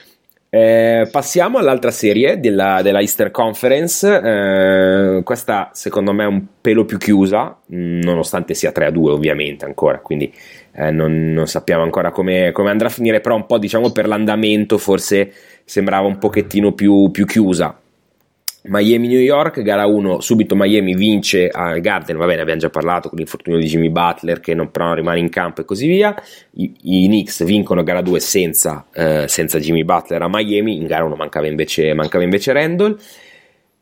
Eh, 0.51 1.07
passiamo 1.13 1.59
all'altra 1.59 1.91
serie 1.91 2.41
della, 2.41 2.81
della 2.83 3.01
Eastern 3.01 3.31
Conference. 3.31 4.09
Eh, 4.09 5.23
questa 5.23 5.69
secondo 5.75 6.15
me 6.15 6.25
è 6.25 6.27
un 6.27 6.43
pelo 6.63 6.87
più 6.87 6.97
chiusa, 6.97 7.59
nonostante 7.67 8.55
sia 8.55 8.73
3 8.73 8.87
a 8.87 8.91
2, 8.91 9.13
ovviamente 9.13 9.67
ancora. 9.67 9.99
Quindi 10.01 10.33
eh, 10.73 10.91
non, 10.91 11.33
non 11.33 11.47
sappiamo 11.47 11.83
ancora 11.83 12.11
come, 12.13 12.51
come 12.53 12.71
andrà 12.71 12.87
a 12.89 12.91
finire. 12.91 13.21
Però, 13.21 13.35
un 13.35 13.45
po' 13.45 13.59
diciamo 13.59 13.93
per 13.93 14.09
l'andamento, 14.09 14.79
forse 14.79 15.33
sembrava 15.69 16.07
un 16.07 16.17
pochettino 16.17 16.73
più, 16.73 17.11
più 17.11 17.27
chiusa. 17.27 17.79
Miami-New 18.63 19.21
York, 19.21 19.63
gara 19.63 19.87
1, 19.87 20.21
subito 20.21 20.57
Miami 20.57 20.95
vince 20.95 21.49
al 21.49 21.81
Garden, 21.81 22.17
va 22.17 22.27
bene, 22.27 22.41
abbiamo 22.41 22.61
già 22.61 22.71
parlato 22.71 23.09
con 23.09 23.19
l'infortunio 23.19 23.59
di 23.59 23.67
Jimmy 23.67 23.89
Butler 23.89 24.41
che 24.41 24.55
non, 24.55 24.71
però 24.71 24.87
non 24.87 24.95
rimane 24.95 25.21
in 25.21 25.29
campo 25.29 25.61
e 25.61 25.65
così 25.65 25.87
via. 25.87 26.15
I, 26.53 26.75
i 26.83 27.07
Knicks 27.07 27.45
vincono 27.45 27.83
gara 27.83 28.01
2 28.01 28.19
senza, 28.19 28.87
eh, 28.93 29.27
senza 29.29 29.59
Jimmy 29.59 29.85
Butler 29.85 30.23
a 30.23 30.29
Miami, 30.29 30.77
in 30.77 30.87
gara 30.87 31.05
1 31.05 31.15
mancava 31.15 31.47
invece, 31.47 31.93
mancava 31.95 32.25
invece 32.25 32.53
Randall. 32.53 32.99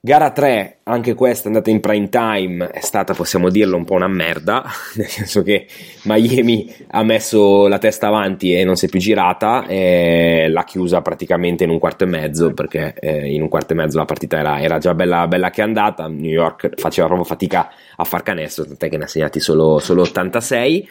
Gara 0.06 0.30
3, 0.30 0.76
anche 0.84 1.14
questa 1.14 1.46
è 1.46 1.46
andata 1.48 1.68
in 1.68 1.80
prime 1.80 2.08
time, 2.08 2.68
è 2.68 2.78
stata, 2.78 3.12
possiamo 3.12 3.50
dirlo, 3.50 3.76
un 3.76 3.84
po' 3.84 3.94
una 3.94 4.06
merda, 4.06 4.62
nel 4.94 5.08
senso 5.08 5.42
che 5.42 5.66
Miami 6.04 6.72
ha 6.92 7.02
messo 7.02 7.66
la 7.66 7.78
testa 7.78 8.06
avanti 8.06 8.54
e 8.54 8.62
non 8.62 8.76
si 8.76 8.86
è 8.86 8.88
più 8.88 9.00
girata, 9.00 9.66
e 9.66 10.46
l'ha 10.48 10.62
chiusa 10.62 11.02
praticamente 11.02 11.64
in 11.64 11.70
un 11.70 11.80
quarto 11.80 12.04
e 12.04 12.06
mezzo, 12.06 12.54
perché 12.54 12.94
eh, 13.00 13.32
in 13.32 13.42
un 13.42 13.48
quarto 13.48 13.72
e 13.72 13.76
mezzo 13.76 13.98
la 13.98 14.04
partita 14.04 14.38
era, 14.38 14.60
era 14.60 14.78
già 14.78 14.94
bella, 14.94 15.26
bella 15.26 15.50
che 15.50 15.62
è 15.62 15.64
andata, 15.64 16.06
New 16.06 16.30
York 16.30 16.74
faceva 16.76 17.08
proprio 17.08 17.26
fatica 17.26 17.68
a 17.96 18.04
far 18.04 18.22
canestro, 18.22 18.64
tant'è 18.64 18.88
che 18.88 18.98
ne 18.98 19.04
ha 19.06 19.08
segnati 19.08 19.40
solo, 19.40 19.80
solo 19.80 20.02
86. 20.02 20.88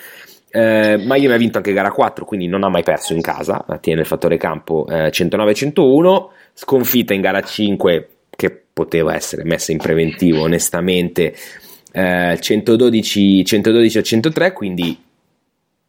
Eh, 0.49 0.97
Miami 0.99 1.34
ha 1.34 1.38
vinto 1.38 1.60
anche 1.60 1.71
gara 1.71 1.91
4, 1.93 2.25
quindi 2.25 2.47
non 2.47 2.65
ha 2.65 2.69
mai 2.69 2.84
perso 2.84 3.13
in 3.13 3.21
casa, 3.21 3.65
tiene 3.80 4.01
il 4.01 4.08
fattore 4.08 4.36
campo 4.36 4.86
eh, 4.89 5.08
109-101, 5.08 6.25
sconfitta 6.54 7.13
in 7.13 7.21
gara 7.21 7.39
5 7.39 8.08
che 8.08 8.14
poteva 8.75 9.15
essere 9.15 9.45
messa 9.45 9.71
in 9.71 9.77
preventivo 9.77 10.41
onestamente. 10.41 11.33
Eh, 11.93 12.38
112, 12.38 13.45
112 13.45 13.97
a 13.97 14.01
103 14.01 14.51
quindi 14.51 14.99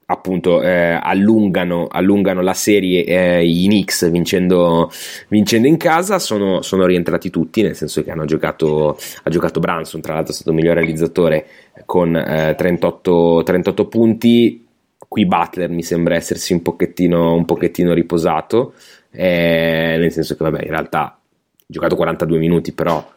appunto 0.08 0.62
eh, 0.62 0.96
allungano, 1.02 1.88
allungano 1.90 2.42
la 2.42 2.54
serie 2.54 3.02
eh, 3.04 3.44
i 3.44 3.66
Knicks 3.66 4.08
vincendo, 4.08 4.88
vincendo 5.26 5.66
in 5.66 5.76
casa. 5.76 6.20
Sono, 6.20 6.62
sono 6.62 6.86
rientrati 6.86 7.28
tutti 7.28 7.60
nel 7.62 7.74
senso 7.74 8.04
che 8.04 8.12
hanno 8.12 8.24
giocato 8.24 8.96
ha 9.24 9.30
giocato 9.30 9.58
Branson 9.58 10.00
tra 10.00 10.14
l'altro 10.14 10.30
è 10.30 10.34
stato 10.36 10.50
il 10.50 10.56
miglior 10.56 10.76
realizzatore 10.76 11.46
con 11.86 12.14
eh, 12.14 12.54
38, 12.56 13.42
38 13.44 13.86
punti. 13.88 14.64
Qui 15.08 15.26
Butler 15.26 15.70
mi 15.70 15.82
sembra 15.82 16.14
essersi 16.14 16.52
un 16.52 16.62
pochettino, 16.62 17.34
un 17.34 17.44
pochettino 17.44 17.92
riposato. 17.94 18.74
Eh, 19.10 19.96
nel 19.98 20.12
senso 20.12 20.36
che 20.36 20.44
vabbè 20.44 20.62
in 20.62 20.70
realtà 20.70 21.18
giocato 21.66 21.96
42 21.96 22.38
minuti 22.38 22.72
però 22.72 23.14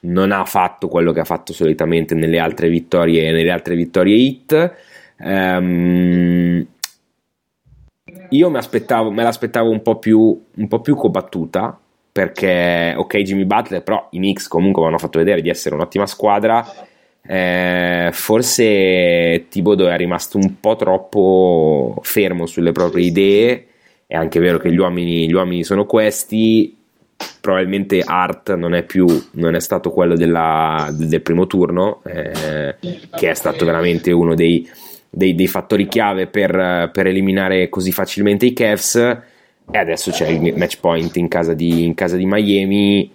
non 0.00 0.32
ha 0.32 0.44
fatto 0.44 0.88
quello 0.88 1.12
che 1.12 1.20
ha 1.20 1.24
fatto 1.24 1.52
solitamente 1.52 2.14
nelle 2.14 2.38
altre 2.38 2.68
vittorie 2.68 3.30
nelle 3.30 3.50
altre 3.50 3.74
vittorie 3.74 4.16
hit 4.16 4.88
Ehm, 5.22 6.66
io 8.30 8.50
aspettavo, 8.56 9.10
me 9.10 9.22
l'aspettavo 9.22 9.70
un 9.70 9.82
po' 9.82 9.98
più, 9.98 10.42
un 10.54 10.68
po' 10.68 10.80
più 10.80 10.96
combattuta 10.96 11.78
perché, 12.12 12.94
ok, 12.96 13.18
Jimmy 13.18 13.44
Butler, 13.44 13.82
però 13.82 14.08
i 14.10 14.18
Knicks 14.18 14.48
comunque 14.48 14.82
mi 14.82 14.88
hanno 14.88 14.98
fatto 14.98 15.18
vedere 15.18 15.42
di 15.42 15.48
essere 15.48 15.74
un'ottima 15.74 16.06
squadra. 16.06 16.64
Eh, 17.22 18.08
forse 18.12 19.46
Thibodeau 19.48 19.90
è 19.90 19.96
rimasto 19.96 20.38
un 20.38 20.58
po' 20.58 20.74
troppo 20.76 21.98
fermo 22.02 22.46
sulle 22.46 22.72
proprie 22.72 23.04
idee. 23.04 23.66
È 24.06 24.16
anche 24.16 24.40
vero 24.40 24.58
che 24.58 24.72
gli 24.72 24.78
uomini, 24.78 25.28
gli 25.28 25.32
uomini 25.32 25.62
sono 25.62 25.86
questi. 25.86 26.76
Probabilmente 27.40 28.02
Art 28.04 28.54
non 28.54 28.74
è 28.74 28.82
più 28.82 29.06
non 29.32 29.54
è 29.54 29.60
stato 29.60 29.90
quello 29.90 30.14
della- 30.14 30.90
del 30.92 31.22
primo 31.22 31.46
turno, 31.46 32.02
eh, 32.04 32.76
che 33.16 33.30
è 33.30 33.34
stato 33.34 33.64
veramente 33.64 34.12
uno 34.12 34.34
dei, 34.34 34.68
dei- 35.08 35.34
dei 35.34 35.46
fattori 35.48 35.88
chiave 35.88 36.26
per, 36.26 36.90
per 36.92 37.06
eliminare 37.06 37.68
così 37.68 37.92
facilmente 37.92 38.44
i 38.46 38.52
Cavs. 38.52 38.96
E 39.72 39.78
adesso 39.78 40.10
c'è 40.10 40.26
il 40.28 40.54
match 40.56 40.80
point 40.80 41.16
in 41.16 41.28
casa 41.28 41.54
di, 41.54 41.84
in 41.84 41.94
casa 41.94 42.16
di 42.16 42.26
Miami. 42.26 43.10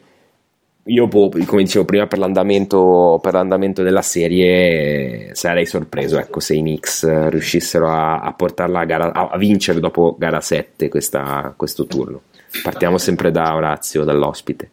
Io, 0.88 1.08
boh, 1.08 1.30
come 1.46 1.64
dicevo 1.64 1.84
prima, 1.84 2.06
per 2.08 2.20
l'andamento, 2.20 3.20
per 3.22 3.34
l'andamento 3.34 3.82
della 3.84 4.04
serie 4.04 5.32
sarei 5.34 5.66
sorpreso 5.66 6.20
ecco, 6.20 6.40
se 6.40 6.56
i 6.56 6.60
Knicks 6.62 7.28
riuscissero 7.30 7.90
a, 7.90 8.22
a 8.22 8.34
portarla 8.34 8.80
a, 8.82 8.86
gara, 8.86 9.12
a 9.12 9.38
vincere 9.38 9.80
dopo 9.80 10.16
gara 10.18 10.42
7 10.42 10.88
questa- 10.90 11.54
questo 11.58 11.86
turno. 11.88 12.22
Partiamo 12.64 12.98
sempre 12.98 13.32
da 13.32 13.56
Orazio, 13.56 14.04
dall'ospite. 14.04 14.72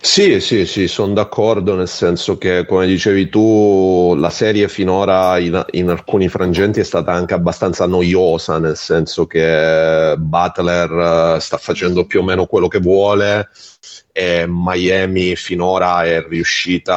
Sì, 0.00 0.38
sì, 0.40 0.66
sì, 0.66 0.86
sono 0.86 1.14
d'accordo, 1.14 1.74
nel 1.74 1.88
senso 1.88 2.36
che, 2.36 2.66
come 2.66 2.86
dicevi 2.86 3.28
tu, 3.30 4.14
la 4.16 4.30
serie 4.30 4.68
finora 4.68 5.38
in, 5.38 5.64
in, 5.70 5.88
alcuni 5.88 6.28
frangenti 6.28 6.80
è 6.80 6.84
stata 6.84 7.12
anche 7.12 7.34
abbastanza 7.34 7.86
noiosa, 7.86 8.58
nel 8.58 8.76
senso 8.76 9.26
che 9.26 10.14
Butler 10.18 11.36
eh, 11.36 11.40
sta 11.40 11.56
facendo 11.56 12.04
più 12.06 12.20
o 12.20 12.22
meno 12.22 12.46
quello 12.46 12.68
che 12.68 12.78
vuole 12.80 13.48
e 14.12 14.44
Miami 14.46 15.34
finora 15.36 16.04
è 16.04 16.22
riuscita 16.28 16.96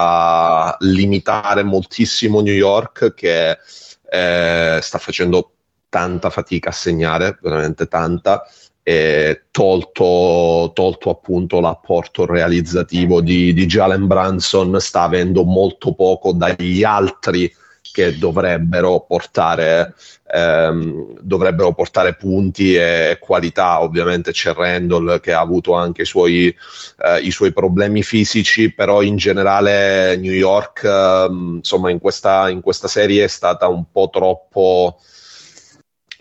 a 0.66 0.78
limitare 0.82 1.64
moltissimo 1.64 2.42
New 2.42 2.54
York 2.54 3.14
che 3.16 3.58
eh, 4.10 4.80
sta 4.82 4.98
facendo 5.00 5.54
tanta 5.90 6.30
fatica 6.30 6.70
a 6.70 6.74
segnare, 6.74 7.40
veramente 7.42 7.88
tanta 7.88 8.46
eh, 8.90 9.42
tolto, 9.52 10.72
tolto, 10.74 11.10
appunto 11.10 11.60
l'apporto 11.60 12.26
realizzativo 12.26 13.20
di, 13.20 13.52
di 13.52 13.66
Jalen 13.66 14.08
Branson, 14.08 14.80
sta 14.80 15.02
avendo 15.02 15.44
molto 15.44 15.94
poco 15.94 16.32
dagli 16.32 16.86
altri 16.86 17.54
che 17.92 18.18
dovrebbero 18.18 19.02
portare, 19.02 19.94
ehm, 20.32 21.18
dovrebbero 21.20 21.74
portare 21.74 22.16
punti 22.16 22.76
e 22.76 23.18
qualità. 23.20 23.82
Ovviamente 23.82 24.32
c'è 24.32 24.54
Randall 24.54 25.20
che 25.20 25.34
ha 25.34 25.42
avuto 25.42 25.74
anche 25.74 26.04
i 26.04 26.06
suoi, 26.06 26.48
eh, 26.48 27.20
i 27.20 27.32
suoi 27.32 27.52
problemi 27.52 28.04
fisici, 28.04 28.74
però 28.74 29.02
in 29.02 29.18
generale 29.18 30.16
New 30.16 30.32
York, 30.32 30.86
eh, 30.86 31.28
insomma, 31.30 31.90
in 31.90 32.00
questa, 32.00 32.48
in 32.48 32.62
questa 32.62 32.88
serie 32.88 33.26
è 33.26 33.28
stata 33.28 33.68
un 33.68 33.84
po' 33.92 34.10
troppo 34.10 34.98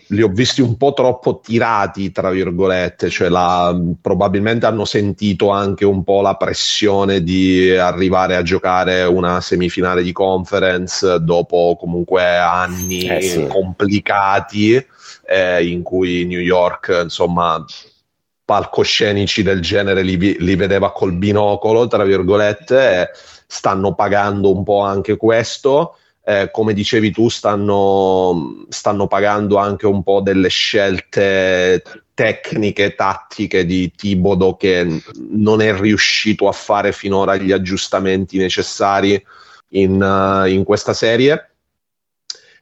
li 0.08 0.22
ho 0.22 0.28
visti 0.28 0.60
un 0.60 0.76
po' 0.76 0.92
troppo 0.92 1.40
tirati, 1.40 2.12
tra 2.12 2.30
virgolette, 2.30 3.08
cioè 3.08 3.28
la, 3.28 3.76
probabilmente 4.00 4.66
hanno 4.66 4.84
sentito 4.84 5.50
anche 5.50 5.84
un 5.84 6.04
po' 6.04 6.20
la 6.20 6.34
pressione 6.34 7.22
di 7.22 7.70
arrivare 7.76 8.36
a 8.36 8.42
giocare 8.42 9.02
una 9.02 9.40
semifinale 9.40 10.02
di 10.02 10.12
conference 10.12 11.18
dopo 11.20 11.76
comunque 11.78 12.36
anni 12.36 13.08
eh 13.08 13.20
sì. 13.20 13.46
complicati 13.48 14.86
eh, 15.26 15.66
in 15.66 15.82
cui 15.82 16.24
New 16.24 16.40
York, 16.40 17.00
insomma, 17.02 17.64
palcoscenici 18.44 19.42
del 19.42 19.60
genere 19.60 20.02
li, 20.02 20.36
li 20.38 20.54
vedeva 20.54 20.92
col 20.92 21.14
binocolo, 21.14 21.88
tra 21.88 22.04
virgolette, 22.04 23.10
stanno 23.46 23.94
pagando 23.94 24.54
un 24.54 24.62
po' 24.62 24.82
anche 24.82 25.16
questo 25.16 25.96
eh, 26.28 26.50
come 26.50 26.72
dicevi 26.72 27.12
tu, 27.12 27.28
stanno, 27.28 28.64
stanno, 28.68 29.06
pagando 29.06 29.58
anche 29.58 29.86
un 29.86 30.02
po' 30.02 30.20
delle 30.20 30.48
scelte 30.48 31.80
tecniche, 32.14 32.96
tattiche 32.96 33.64
di 33.64 33.92
Tibodo 33.94 34.56
che 34.56 35.02
non 35.30 35.60
è 35.60 35.72
riuscito 35.72 36.48
a 36.48 36.52
fare 36.52 36.90
finora 36.90 37.36
gli 37.36 37.52
aggiustamenti 37.52 38.38
necessari 38.38 39.24
in, 39.68 40.02
uh, 40.02 40.46
in 40.46 40.64
questa 40.64 40.94
serie. 40.94 41.52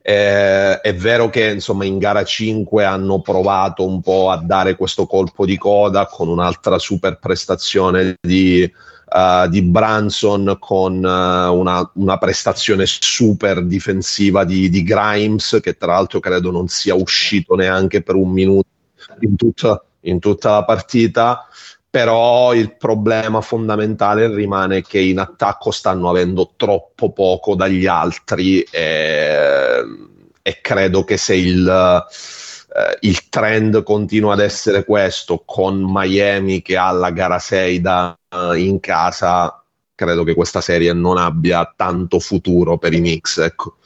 Eh, 0.03 0.81
è 0.83 0.95
vero 0.95 1.31
che 1.31 1.49
insomma 1.49 1.87
in 1.87 1.97
gara 1.97 2.23
5 2.23 2.85
hanno 2.85 3.23
provato 3.23 3.89
un 3.89 4.03
po' 4.03 4.29
a 4.29 4.37
dare 4.37 4.77
questo 4.77 5.07
colpo 5.07 5.47
di 5.47 5.57
coda 5.57 6.05
con 6.05 6.29
un'altra 6.29 6.79
super 6.79 7.19
prestazione 7.19 8.17
di, 8.21 8.71
uh, 9.15 9.49
di 9.49 9.63
Branson 9.63 10.57
con 10.59 10.97
uh, 10.97 11.57
una, 11.57 11.89
una, 11.95 12.19
prestazione 12.19 12.85
super 12.87 13.65
difensiva 13.65 14.45
di, 14.45 14.69
di, 14.69 14.83
Grimes, 14.83 15.61
che 15.63 15.77
tra 15.77 15.93
l'altro 15.93 16.19
credo 16.19 16.51
non 16.51 16.67
sia 16.67 16.95
uscito 16.95 17.55
neanche 17.55 18.03
per 18.03 18.17
un 18.17 18.31
minuto 18.31 18.67
in 19.21 19.37
tutta, 19.37 19.83
in 20.01 20.19
tutta 20.19 20.51
la 20.51 20.65
partita. 20.65 21.47
Però 21.89 22.53
il 22.55 22.75
problema 22.75 23.41
fondamentale 23.41 24.27
rimane 24.35 24.83
che 24.83 24.99
in 24.99 25.21
attacco 25.21 25.71
stanno 25.71 26.11
avendo 26.11 26.55
troppo 26.57 27.13
poco 27.13 27.55
dagli 27.55 27.87
altri 27.87 28.63
e, 28.63 29.81
e 30.43 30.61
credo 30.61 31.05
che 31.05 31.17
se 31.17 31.37
il, 31.37 32.05
Uh, 32.75 32.97
il 33.03 33.29
trend 33.29 33.85
continua 33.85 34.33
ad 34.33 34.41
essere 34.41 34.85
questo 34.85 35.45
con 35.47 35.81
Miami 35.87 36.61
che 36.61 36.77
ha 36.77 36.91
la 36.91 37.11
gara 37.11 37.39
6 37.39 37.81
da, 37.81 38.19
uh, 38.35 38.53
in 38.55 38.81
casa, 38.81 39.65
credo 39.95 40.25
che 40.25 40.35
questa 40.35 40.61
serie 40.61 40.93
non 40.93 41.17
abbia 41.17 41.73
tanto 41.77 42.19
futuro 42.19 42.77
per 42.79 42.93
i 42.93 42.99
Knicks. 42.99 43.39
Ecco. 43.39 43.77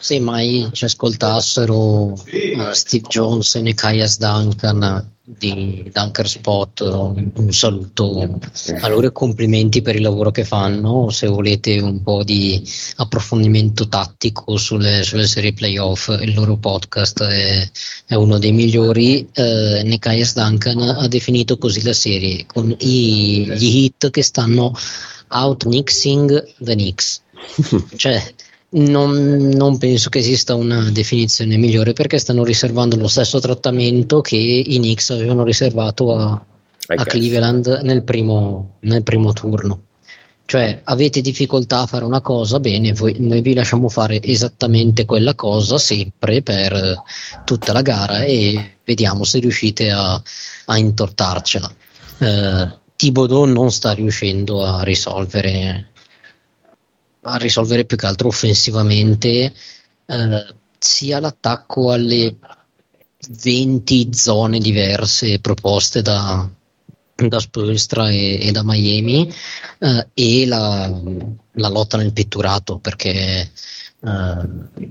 Se 0.00 0.18
mai 0.18 0.68
ci 0.72 0.84
ascoltassero 0.84 2.12
uh, 2.12 2.72
Steve 2.72 3.06
Jones 3.08 3.54
e 3.54 3.60
Nikias 3.60 4.18
Duncan 4.18 5.12
di 5.22 5.90
Dunker 5.92 6.26
Spot, 6.26 6.80
un, 6.80 7.30
un 7.34 7.52
saluto 7.52 8.40
a 8.80 8.88
loro 8.88 9.08
e 9.08 9.12
complimenti 9.12 9.82
per 9.82 9.94
il 9.94 10.02
lavoro 10.02 10.30
che 10.30 10.44
fanno. 10.44 11.10
Se 11.10 11.26
volete 11.26 11.78
un 11.80 12.02
po' 12.02 12.24
di 12.24 12.66
approfondimento 12.96 13.88
tattico 13.88 14.56
sulle, 14.56 15.02
sulle 15.02 15.26
serie 15.26 15.52
playoff, 15.52 16.08
il 16.20 16.34
loro 16.34 16.56
podcast 16.56 17.22
è, 17.24 17.68
è 18.06 18.14
uno 18.14 18.38
dei 18.38 18.52
migliori. 18.52 19.28
Eh, 19.32 19.82
Nikias 19.84 20.34
Duncan 20.34 20.80
ha 20.80 21.08
definito 21.08 21.58
così 21.58 21.82
la 21.82 21.92
serie 21.92 22.46
con 22.46 22.74
i, 22.78 23.50
gli 23.54 23.84
hit 23.84 24.10
che 24.10 24.22
stanno 24.22 24.72
out-nixing 25.28 26.54
the 26.58 26.74
Knicks. 26.74 27.22
cioè 27.96 28.34
non, 28.70 29.48
non, 29.48 29.78
penso 29.78 30.10
che 30.10 30.18
esista 30.18 30.54
una 30.54 30.90
definizione 30.90 31.56
migliore 31.56 31.94
perché 31.94 32.18
stanno 32.18 32.44
riservando 32.44 32.96
lo 32.96 33.08
stesso 33.08 33.40
trattamento 33.40 34.20
che 34.20 34.36
i 34.36 34.76
Knicks 34.76 35.10
avevano 35.10 35.42
riservato 35.42 36.14
a, 36.14 36.44
a 36.86 37.04
Cleveland 37.04 37.80
nel 37.82 38.02
primo, 38.02 38.76
nel 38.80 39.02
primo, 39.02 39.32
turno. 39.32 39.82
Cioè 40.44 40.80
avete 40.84 41.20
difficoltà 41.20 41.80
a 41.80 41.86
fare 41.86 42.04
una 42.04 42.20
cosa, 42.22 42.58
bene, 42.58 42.92
voi, 42.92 43.16
noi 43.18 43.42
vi 43.42 43.54
lasciamo 43.54 43.88
fare 43.88 44.22
esattamente 44.22 45.04
quella 45.04 45.34
cosa 45.34 45.76
sempre 45.76 46.42
per 46.42 47.02
tutta 47.44 47.72
la 47.72 47.82
gara 47.82 48.22
e 48.22 48.76
vediamo 48.84 49.24
se 49.24 49.40
riuscite 49.40 49.90
a, 49.90 50.20
a 50.66 50.78
intortarcela. 50.78 51.70
Eh, 52.18 52.68
Thibodeau 52.96 53.44
non 53.44 53.70
sta 53.70 53.92
riuscendo 53.92 54.64
a 54.64 54.82
risolvere 54.82 55.90
a 57.30 57.36
risolvere 57.36 57.84
più 57.84 57.96
che 57.96 58.06
altro 58.06 58.28
offensivamente 58.28 59.52
eh, 60.06 60.54
sia 60.78 61.20
l'attacco 61.20 61.92
alle 61.92 62.36
20 63.28 64.08
zone 64.12 64.58
diverse 64.58 65.40
proposte 65.40 66.02
da, 66.02 66.48
da 67.14 67.40
Spolstra 67.40 68.10
e, 68.10 68.46
e, 68.46 68.52
da 68.52 68.62
Miami 68.64 69.32
eh, 69.78 70.08
e 70.14 70.46
la, 70.46 70.88
la, 71.52 71.68
lotta 71.68 71.96
nel 71.96 72.12
pitturato 72.12 72.78
perché 72.78 73.50
eh, 74.00 74.90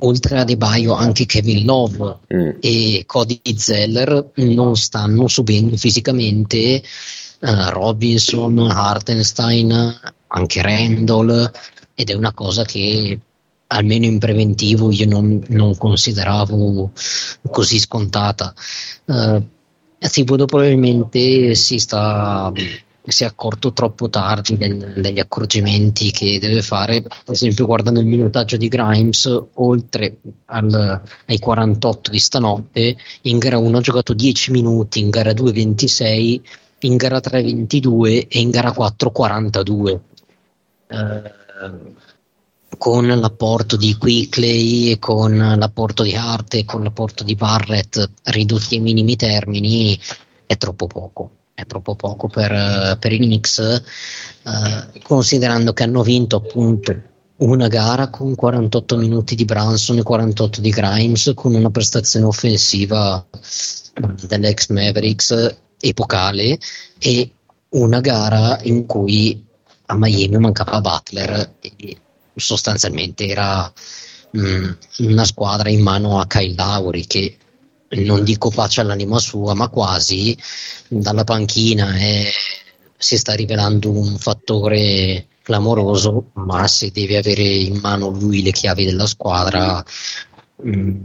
Oltre 0.00 0.38
a 0.38 0.44
De 0.44 0.56
Baio 0.56 0.92
anche 0.94 1.26
Kevin 1.26 1.64
Love 1.64 2.18
e 2.60 3.02
Cody 3.06 3.40
Zeller 3.56 4.30
non 4.34 4.76
stanno 4.76 5.26
subendo 5.28 5.76
fisicamente 5.76 6.58
eh, 7.40 7.70
Robinson, 7.70 8.58
Hartenstein, 8.58 10.00
anche 10.28 10.62
Randall 10.62 11.50
ed 11.94 12.10
è 12.10 12.14
una 12.14 12.32
cosa 12.32 12.64
che 12.64 13.18
almeno 13.68 14.04
in 14.04 14.18
preventivo 14.18 14.90
io 14.90 15.06
non, 15.06 15.44
non 15.48 15.76
consideravo 15.76 16.92
così 17.50 17.78
scontata. 17.78 18.54
Eh, 19.04 19.42
Thibodeau 19.98 20.46
probabilmente 20.46 21.54
si 21.54 21.78
sta 21.78 22.52
si 23.12 23.24
è 23.24 23.26
accorto 23.26 23.72
troppo 23.72 24.08
tardi 24.08 24.56
del- 24.56 24.94
degli 24.96 25.18
accorgimenti 25.18 26.10
che 26.10 26.38
deve 26.38 26.62
fare, 26.62 27.02
per 27.02 27.12
esempio 27.26 27.66
guardando 27.66 28.00
il 28.00 28.06
minutaggio 28.06 28.56
di 28.56 28.68
Grimes, 28.68 29.30
oltre 29.54 30.18
al- 30.46 31.02
ai 31.26 31.38
48 31.38 32.10
di 32.10 32.18
stanotte, 32.18 32.96
in 33.22 33.38
gara 33.38 33.58
1 33.58 33.78
ha 33.78 33.80
giocato 33.80 34.14
10 34.14 34.50
minuti, 34.50 35.00
in 35.00 35.10
gara 35.10 35.32
2 35.32 35.52
26, 35.52 36.42
in 36.80 36.96
gara 36.96 37.20
3 37.20 37.42
22 37.42 38.26
e 38.28 38.40
in 38.40 38.50
gara 38.50 38.72
4 38.72 39.10
42. 39.10 40.00
Eh, 40.88 41.32
con 42.76 43.06
l'apporto 43.06 43.76
di 43.76 43.96
Quickley 43.96 44.90
e 44.92 44.98
con 44.98 45.36
l'apporto 45.36 46.02
di 46.02 46.14
Hart 46.14 46.54
e 46.54 46.64
con 46.64 46.82
l'apporto 46.82 47.24
di 47.24 47.34
Barrett 47.34 48.10
ridotti 48.24 48.74
ai 48.76 48.80
minimi 48.80 49.16
termini 49.16 49.98
è 50.46 50.56
troppo 50.56 50.86
poco 50.86 51.30
è 51.58 51.66
troppo 51.66 51.96
poco 51.96 52.28
per, 52.28 52.96
per 53.00 53.12
i 53.12 53.18
Knicks 53.18 53.58
eh, 53.58 55.00
considerando 55.02 55.72
che 55.72 55.82
hanno 55.82 56.04
vinto 56.04 56.36
appunto 56.36 56.94
una 57.38 57.66
gara 57.66 58.10
con 58.10 58.36
48 58.36 58.96
minuti 58.96 59.34
di 59.34 59.44
Branson 59.44 59.98
e 59.98 60.04
48 60.04 60.60
di 60.60 60.70
Grimes 60.70 61.32
con 61.34 61.54
una 61.54 61.70
prestazione 61.70 62.26
offensiva 62.26 63.26
dell'ex 64.28 64.68
Mavericks 64.68 65.56
epocale 65.80 66.60
e 67.00 67.32
una 67.70 68.00
gara 68.00 68.60
in 68.62 68.86
cui 68.86 69.44
a 69.86 69.96
Miami 69.96 70.38
mancava 70.38 70.80
Butler 70.80 71.54
e 71.60 71.96
sostanzialmente 72.36 73.26
era 73.26 73.72
mh, 74.30 74.70
una 74.98 75.24
squadra 75.24 75.70
in 75.70 75.82
mano 75.82 76.20
a 76.20 76.26
Kyle 76.28 76.54
Lowry 76.54 77.04
che 77.06 77.36
non 77.90 78.24
dico 78.24 78.50
pace 78.50 78.80
all'anima 78.80 79.18
sua 79.18 79.54
ma 79.54 79.68
quasi 79.68 80.36
dalla 80.88 81.24
panchina 81.24 81.96
è- 81.96 82.30
si 82.96 83.16
sta 83.16 83.34
rivelando 83.34 83.90
un 83.90 84.18
fattore 84.18 85.26
clamoroso 85.42 86.30
ma 86.34 86.66
se 86.66 86.90
deve 86.90 87.16
avere 87.16 87.42
in 87.42 87.78
mano 87.80 88.10
lui 88.10 88.42
le 88.42 88.50
chiavi 88.50 88.84
della 88.84 89.06
squadra 89.06 89.84
mh, 90.62 90.96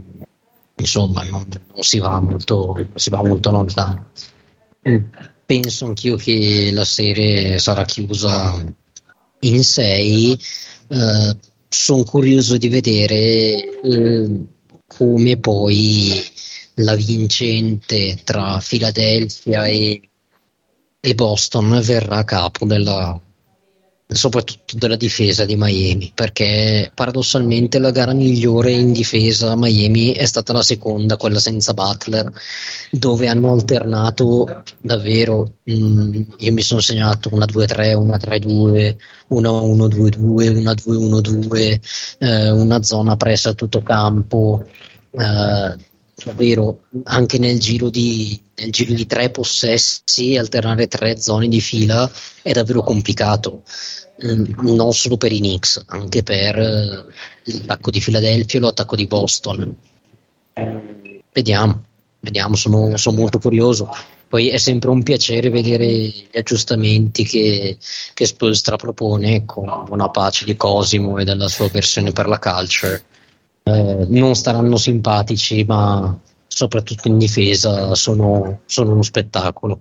insomma 0.76 1.22
non, 1.24 1.46
non 1.72 1.82
si 1.82 1.98
va 1.98 2.20
molto 2.20 2.88
si 2.94 3.10
va 3.10 3.22
molto 3.22 3.50
lontano. 3.50 4.10
Eh, 4.82 5.02
penso 5.46 5.86
anch'io 5.86 6.16
che 6.16 6.70
la 6.72 6.84
serie 6.84 7.58
sarà 7.58 7.84
chiusa 7.84 8.62
in 9.40 9.64
6 9.64 10.38
sono 11.68 12.04
curioso 12.04 12.56
di 12.56 12.68
vedere 12.68 13.80
eh, 13.82 14.44
come 14.86 15.36
poi 15.38 16.22
la 16.74 16.94
vincente 16.94 18.20
tra 18.24 18.60
Philadelphia 18.66 19.66
e, 19.66 20.08
e 21.00 21.14
Boston 21.14 21.80
verrà 21.82 22.16
a 22.16 22.24
capo 22.24 22.66
della, 22.66 23.20
soprattutto 24.06 24.76
della 24.76 24.96
difesa 24.96 25.44
di 25.44 25.56
Miami 25.56 26.12
perché 26.14 26.90
paradossalmente 26.94 27.78
la 27.78 27.90
gara 27.90 28.12
migliore 28.12 28.72
in 28.72 28.92
difesa 28.92 29.52
a 29.52 29.56
Miami 29.56 30.12
è 30.12 30.24
stata 30.26 30.52
la 30.52 30.62
seconda, 30.62 31.16
quella 31.16 31.38
senza 31.38 31.72
Butler 31.74 32.30
dove 32.90 33.28
hanno 33.28 33.52
alternato 33.52 34.62
davvero 34.80 35.54
mm, 35.70 36.22
io 36.38 36.52
mi 36.52 36.62
sono 36.62 36.80
segnato 36.80 37.30
una 37.32 37.46
2-3, 37.46 37.94
una 37.94 38.16
3-2 38.16 38.96
una 39.28 39.50
1-2-2, 39.50 40.56
una 40.56 40.72
2-1-2 40.72 41.80
eh, 42.18 42.50
una 42.50 42.82
zona 42.82 43.16
pressa 43.16 43.50
a 43.50 43.54
tutto 43.54 43.82
campo 43.82 44.66
eh, 45.12 45.92
davvero 46.22 46.84
anche 47.04 47.38
nel 47.38 47.58
giro 47.58 47.90
di 47.90 48.40
nel 48.56 48.70
giro 48.70 48.94
di 48.94 49.06
tre 49.06 49.30
possessi 49.30 50.36
alternare 50.36 50.86
tre 50.86 51.18
zone 51.20 51.48
di 51.48 51.60
fila 51.60 52.10
è 52.42 52.52
davvero 52.52 52.82
complicato. 52.82 53.62
Mm, 54.24 54.44
non 54.60 54.92
solo 54.92 55.16
per 55.16 55.32
i 55.32 55.38
Knicks 55.38 55.82
anche 55.86 56.22
per 56.22 56.56
eh, 56.56 57.04
l'attacco 57.42 57.90
di 57.90 58.00
Philadelphia 58.00 58.58
e 58.58 58.62
l'attacco 58.62 58.94
di 58.94 59.06
Boston. 59.06 59.76
Vediamo 61.32 61.84
vediamo 62.20 62.56
sono, 62.56 62.96
sono 62.96 63.18
molto 63.18 63.38
curioso. 63.38 63.88
Poi 64.26 64.48
è 64.48 64.56
sempre 64.56 64.90
un 64.90 65.02
piacere 65.02 65.50
vedere 65.50 65.86
gli 65.86 66.26
aggiustamenti 66.32 67.24
che, 67.24 67.76
che 68.14 68.26
Spolstra 68.26 68.76
propone 68.76 69.44
con 69.44 69.68
una 69.90 70.08
pace 70.08 70.44
di 70.44 70.56
Cosimo 70.56 71.18
e 71.18 71.24
della 71.24 71.46
sua 71.46 71.68
versione 71.68 72.10
per 72.10 72.26
la 72.26 72.38
culture 72.38 73.04
eh, 73.64 74.06
non 74.08 74.34
staranno 74.34 74.76
simpatici, 74.76 75.64
ma 75.64 76.16
soprattutto 76.46 77.08
in 77.08 77.18
difesa 77.18 77.94
sono, 77.94 78.60
sono 78.66 78.92
uno 78.92 79.02
spettacolo. 79.02 79.78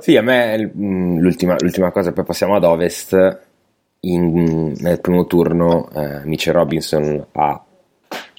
Sì, 0.00 0.16
a 0.16 0.22
me 0.22 0.70
mh, 0.72 1.18
l'ultima, 1.18 1.56
l'ultima 1.58 1.90
cosa, 1.90 2.12
poi 2.12 2.24
passiamo 2.24 2.56
ad 2.56 2.64
Ovest. 2.64 3.40
In- 4.00 4.74
nel 4.78 5.00
primo 5.00 5.26
turno, 5.26 5.90
eh, 5.90 6.24
Mitchell 6.24 6.54
Robinson 6.54 7.26
ha 7.32 7.64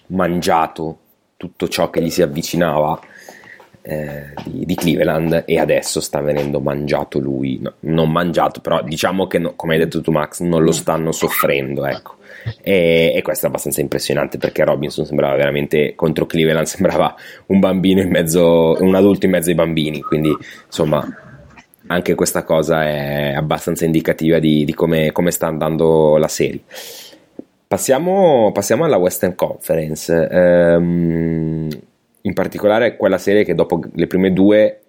mangiato 0.07 0.97
tutto 1.35 1.67
ciò 1.67 1.89
che 1.89 2.01
gli 2.01 2.09
si 2.09 2.21
avvicinava 2.21 2.99
eh, 3.81 4.33
di, 4.45 4.65
di 4.65 4.75
Cleveland 4.75 5.43
e 5.45 5.59
adesso 5.59 5.99
sta 5.99 6.21
venendo 6.21 6.59
mangiato 6.61 7.19
lui. 7.19 7.59
No, 7.61 7.73
non 7.81 8.11
mangiato, 8.11 8.59
però 8.61 8.81
diciamo 8.81 9.27
che, 9.27 9.37
no- 9.39 9.53
come 9.55 9.73
hai 9.73 9.79
detto 9.79 10.01
tu, 10.01 10.11
Max, 10.11 10.39
non 10.39 10.63
lo 10.63 10.71
stanno 10.71 11.11
soffrendo. 11.11 11.85
Ecco. 11.85 12.15
E, 12.62 13.13
e 13.15 13.21
questo 13.21 13.45
è 13.45 13.50
abbastanza 13.50 13.82
impressionante 13.82 14.38
perché 14.38 14.63
Robinson 14.63 15.06
sembrava 15.06 15.36
veramente 15.36 15.93
contro 15.95 16.26
Cleveland, 16.26 16.65
sembrava 16.67 17.15
un 17.47 17.60
bambino 17.60 18.02
in 18.02 18.10
mezzo, 18.10 18.76
un 18.80 18.95
adulto 18.95 19.26
in 19.26 19.32
mezzo 19.32 19.50
ai 19.50 19.56
bambini. 19.56 20.02
Quindi, 20.02 20.36
insomma, 20.65 21.06
anche 21.88 22.15
questa 22.15 22.43
cosa 22.43 22.84
è 22.84 23.34
abbastanza 23.34 23.86
indicativa 23.86 24.39
di, 24.39 24.65
di 24.65 24.73
come, 24.73 25.12
come 25.12 25.32
sta 25.32 25.47
andando 25.47 26.17
la 26.17 26.28
serie. 26.28 26.62
Passiamo, 27.67 28.52
passiamo 28.54 28.86
alla 28.86 28.97
Western 28.97 29.36
Conference, 29.36 30.28
Ehm, 30.30 31.69
in 32.21 32.34
particolare 32.34 32.97
quella 32.97 33.17
serie 33.17 33.43
che 33.43 33.56
dopo 33.56 33.82
le 33.93 34.08
prime 34.08 34.34
due 34.34 34.82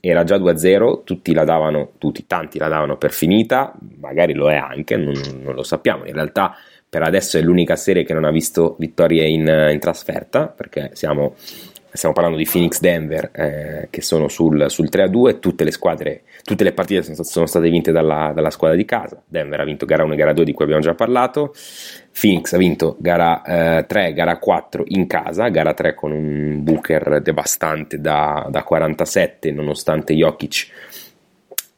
era 0.00 0.24
già 0.24 0.36
2-0, 0.36 1.02
tutti 1.04 1.34
la 1.34 1.44
davano, 1.44 1.92
tutti, 1.98 2.26
tanti 2.26 2.58
la 2.58 2.68
davano 2.68 2.96
per 2.96 3.12
finita, 3.12 3.74
magari 4.00 4.32
lo 4.32 4.50
è 4.50 4.56
anche, 4.56 4.96
non, 4.96 5.14
non 5.42 5.54
lo 5.54 5.62
sappiamo. 5.62 6.06
In 6.06 6.14
realtà 6.14 6.54
per 6.88 7.02
adesso 7.02 7.36
è 7.36 7.42
l'unica 7.42 7.76
serie 7.76 8.04
che 8.04 8.14
non 8.14 8.24
ha 8.24 8.30
visto 8.30 8.76
vittorie 8.78 9.26
in, 9.26 9.46
in 9.72 9.78
trasferta, 9.78 10.46
perché 10.46 10.90
siamo, 10.94 11.34
stiamo 11.92 12.14
parlando 12.14 12.38
di 12.38 12.48
Phoenix 12.50 12.80
Denver 12.80 13.30
eh, 13.32 13.88
che 13.90 14.00
sono 14.00 14.28
sul, 14.28 14.70
sul 14.70 14.88
3-2, 14.90 15.38
tutte 15.38 15.64
le 15.64 15.70
squadre, 15.70 16.22
tutte 16.44 16.64
le 16.64 16.72
partite 16.72 17.02
sono, 17.02 17.22
sono 17.22 17.46
state 17.46 17.68
vinte 17.68 17.92
dalla, 17.92 18.32
dalla 18.34 18.50
squadra 18.50 18.76
di 18.76 18.86
casa. 18.86 19.22
Denver 19.26 19.60
ha 19.60 19.64
vinto 19.64 19.84
gara 19.84 20.04
1 20.04 20.14
e 20.14 20.16
gara 20.16 20.32
2 20.32 20.44
di 20.44 20.52
cui 20.52 20.64
abbiamo 20.64 20.82
già 20.82 20.94
parlato. 20.94 21.54
Phoenix 22.18 22.52
ha 22.54 22.58
vinto 22.58 22.96
gara 22.98 23.42
eh, 23.78 23.86
3, 23.86 24.12
gara 24.14 24.38
4 24.38 24.84
in 24.86 25.06
casa, 25.06 25.48
gara 25.48 25.74
3 25.74 25.94
con 25.94 26.12
un 26.12 26.62
Booker 26.62 27.20
devastante 27.20 28.00
da, 28.00 28.46
da 28.50 28.62
47, 28.62 29.52
nonostante 29.52 30.14
Jokic 30.14 31.06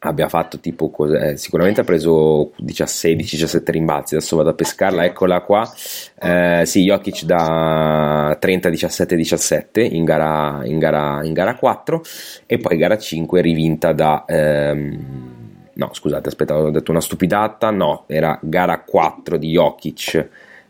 abbia 0.01 0.29
fatto 0.29 0.59
tipo 0.61 0.91
cos'è? 0.91 1.37
sicuramente 1.37 1.83
ha 1.83 1.85
preso 1.85 2.53
16-17 2.63 3.63
rimbalzi 3.71 4.15
adesso 4.15 4.37
vado 4.37 4.51
a 4.51 4.55
pescarla 4.55 5.05
eccola 5.05 5.43
qua 5.43 5.71
eh, 6.19 6.63
sì 6.65 6.85
Jokic 6.85 7.25
da 7.25 8.39
30-17-17 8.41 9.95
in 9.95 10.05
gara, 10.05 10.61
in, 10.65 10.79
gara, 10.79 11.23
in 11.25 11.33
gara 11.33 11.55
4 11.55 12.03
e 12.47 12.59
poi 12.59 12.77
gara 12.79 12.97
5 12.97 13.41
rivinta 13.43 13.93
da 13.93 14.25
ehm, 14.27 15.71
no 15.75 15.91
scusate 15.93 16.29
aspetta 16.29 16.57
ho 16.57 16.71
detto 16.71 16.91
una 16.91 17.01
stupidata 17.01 17.71
no 17.71 18.05
era 18.07 18.39
gara 18.43 18.81
4 18.81 19.37
di 19.37 19.51
Jokic 19.51 20.29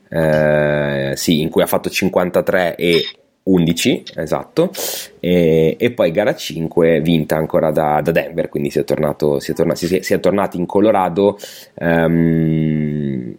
eh, 0.08 1.12
sì 1.14 1.40
in 1.40 1.50
cui 1.50 1.62
ha 1.62 1.66
fatto 1.66 1.88
53 1.88 2.74
e 2.74 3.04
11 3.52 4.04
esatto 4.16 4.70
e, 5.18 5.76
e 5.78 5.90
poi 5.92 6.10
gara 6.10 6.34
5 6.34 7.00
vinta 7.00 7.36
ancora 7.36 7.70
da, 7.70 8.00
da 8.02 8.10
Denver 8.10 8.48
quindi 8.48 8.70
si 8.70 8.78
è, 8.78 8.84
tornato, 8.84 9.40
si, 9.40 9.50
è 9.52 9.54
tornati, 9.54 9.86
si, 9.86 9.96
è, 9.96 10.02
si 10.02 10.14
è 10.14 10.20
tornati 10.20 10.56
in 10.56 10.66
Colorado 10.66 11.38
ehm, 11.74 13.34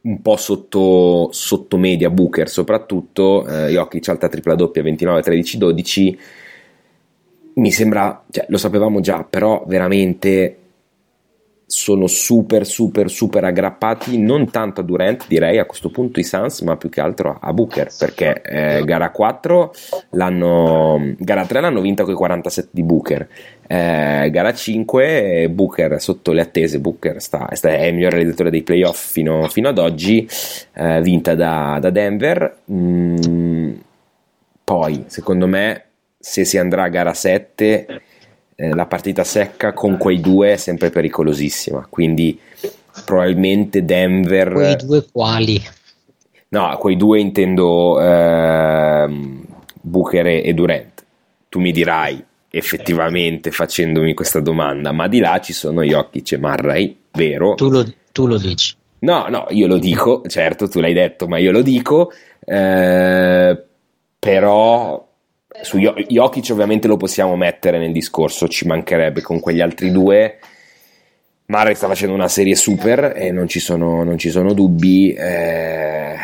un 0.00 0.22
po' 0.22 0.36
sotto, 0.36 1.28
sotto 1.32 1.76
media 1.76 2.10
Booker 2.10 2.48
soprattutto 2.48 3.46
eh, 3.46 3.70
Jokic 3.70 4.08
alta 4.08 4.28
tripla 4.28 4.54
doppia 4.54 4.82
29 4.82 5.22
13 5.22 5.58
12 5.58 6.18
mi 7.58 7.72
sembra, 7.72 8.24
cioè, 8.30 8.46
lo 8.48 8.56
sapevamo 8.56 9.00
già, 9.00 9.24
però 9.24 9.64
veramente 9.66 10.56
sono 11.70 12.06
super 12.06 12.64
super 12.64 13.10
super 13.10 13.44
aggrappati 13.44 14.16
non 14.16 14.50
tanto 14.50 14.80
a 14.80 14.84
Durant 14.84 15.26
direi 15.28 15.58
a 15.58 15.66
questo 15.66 15.90
punto 15.90 16.18
i 16.18 16.24
Suns 16.24 16.62
ma 16.62 16.78
più 16.78 16.88
che 16.88 17.02
altro 17.02 17.36
a 17.38 17.52
Booker 17.52 17.90
perché 17.98 18.40
eh, 18.40 18.82
gara 18.84 19.10
4 19.10 19.74
l'hanno 20.12 21.14
gara 21.18 21.44
3 21.44 21.60
l'hanno 21.60 21.82
vinta 21.82 22.04
con 22.04 22.14
i 22.14 22.16
47 22.16 22.68
di 22.70 22.82
Booker. 22.82 23.28
Eh, 23.66 24.28
gara 24.30 24.52
5 24.52 25.48
Booker 25.50 26.00
sotto 26.00 26.32
le 26.32 26.40
attese 26.40 26.80
Booker 26.80 27.20
sta, 27.20 27.48
sta, 27.52 27.68
è 27.68 27.84
il 27.84 27.94
miglior 27.94 28.12
realizzatore 28.12 28.50
dei 28.50 28.62
playoff 28.62 29.12
fino, 29.12 29.46
fino 29.48 29.68
ad 29.68 29.78
oggi 29.78 30.26
eh, 30.74 31.00
vinta 31.02 31.34
da, 31.34 31.78
da 31.80 31.90
Denver. 31.90 32.58
Mm, 32.70 33.72
poi 34.64 35.04
secondo 35.08 35.46
me 35.46 35.84
se 36.18 36.44
si 36.44 36.58
andrà 36.58 36.84
a 36.84 36.88
gara 36.88 37.14
7 37.14 38.02
eh, 38.60 38.74
la 38.74 38.86
partita 38.86 39.22
secca 39.22 39.72
con 39.72 39.96
quei 39.98 40.20
due 40.20 40.54
è 40.54 40.56
sempre 40.56 40.90
pericolosissima. 40.90 41.86
Quindi 41.88 42.36
probabilmente 43.04 43.84
Denver. 43.84 44.50
Quei 44.50 44.76
due 44.76 45.06
quali? 45.12 45.62
No, 46.48 46.76
quei 46.78 46.96
due 46.96 47.20
intendo 47.20 48.00
ehm, 48.00 49.44
Booker 49.80 50.26
e 50.26 50.52
Durant. 50.54 51.04
Tu 51.48 51.60
mi 51.60 51.70
dirai 51.70 52.24
effettivamente 52.50 53.52
facendomi 53.52 54.12
questa 54.14 54.40
domanda, 54.40 54.90
ma 54.90 55.06
di 55.06 55.20
là 55.20 55.38
ci 55.40 55.52
sono 55.52 55.82
Jokic 55.82 56.32
e 56.32 56.38
Marray, 56.38 56.96
vero? 57.12 57.54
Tu 57.54 57.70
lo, 57.70 57.86
tu 58.10 58.26
lo 58.26 58.38
dici. 58.38 58.74
No, 59.00 59.28
no, 59.28 59.46
io 59.50 59.68
lo 59.68 59.78
dico, 59.78 60.22
certo, 60.26 60.68
tu 60.68 60.80
l'hai 60.80 60.94
detto, 60.94 61.28
ma 61.28 61.38
io 61.38 61.52
lo 61.52 61.62
dico. 61.62 62.10
Eh, 62.44 63.62
però 64.18 65.07
su 65.62 65.78
Jokic 65.78 66.48
ovviamente 66.50 66.88
lo 66.88 66.96
possiamo 66.96 67.36
mettere 67.36 67.78
nel 67.78 67.92
discorso, 67.92 68.48
ci 68.48 68.66
mancherebbe 68.66 69.20
con 69.20 69.40
quegli 69.40 69.60
altri 69.60 69.90
due. 69.90 70.38
Murray 71.46 71.74
sta 71.74 71.86
facendo 71.86 72.14
una 72.14 72.28
serie 72.28 72.54
super 72.54 73.14
e 73.16 73.30
non 73.30 73.48
ci 73.48 73.58
sono, 73.58 74.04
non 74.04 74.18
ci 74.18 74.30
sono 74.30 74.52
dubbi, 74.52 75.12
eh, 75.12 76.16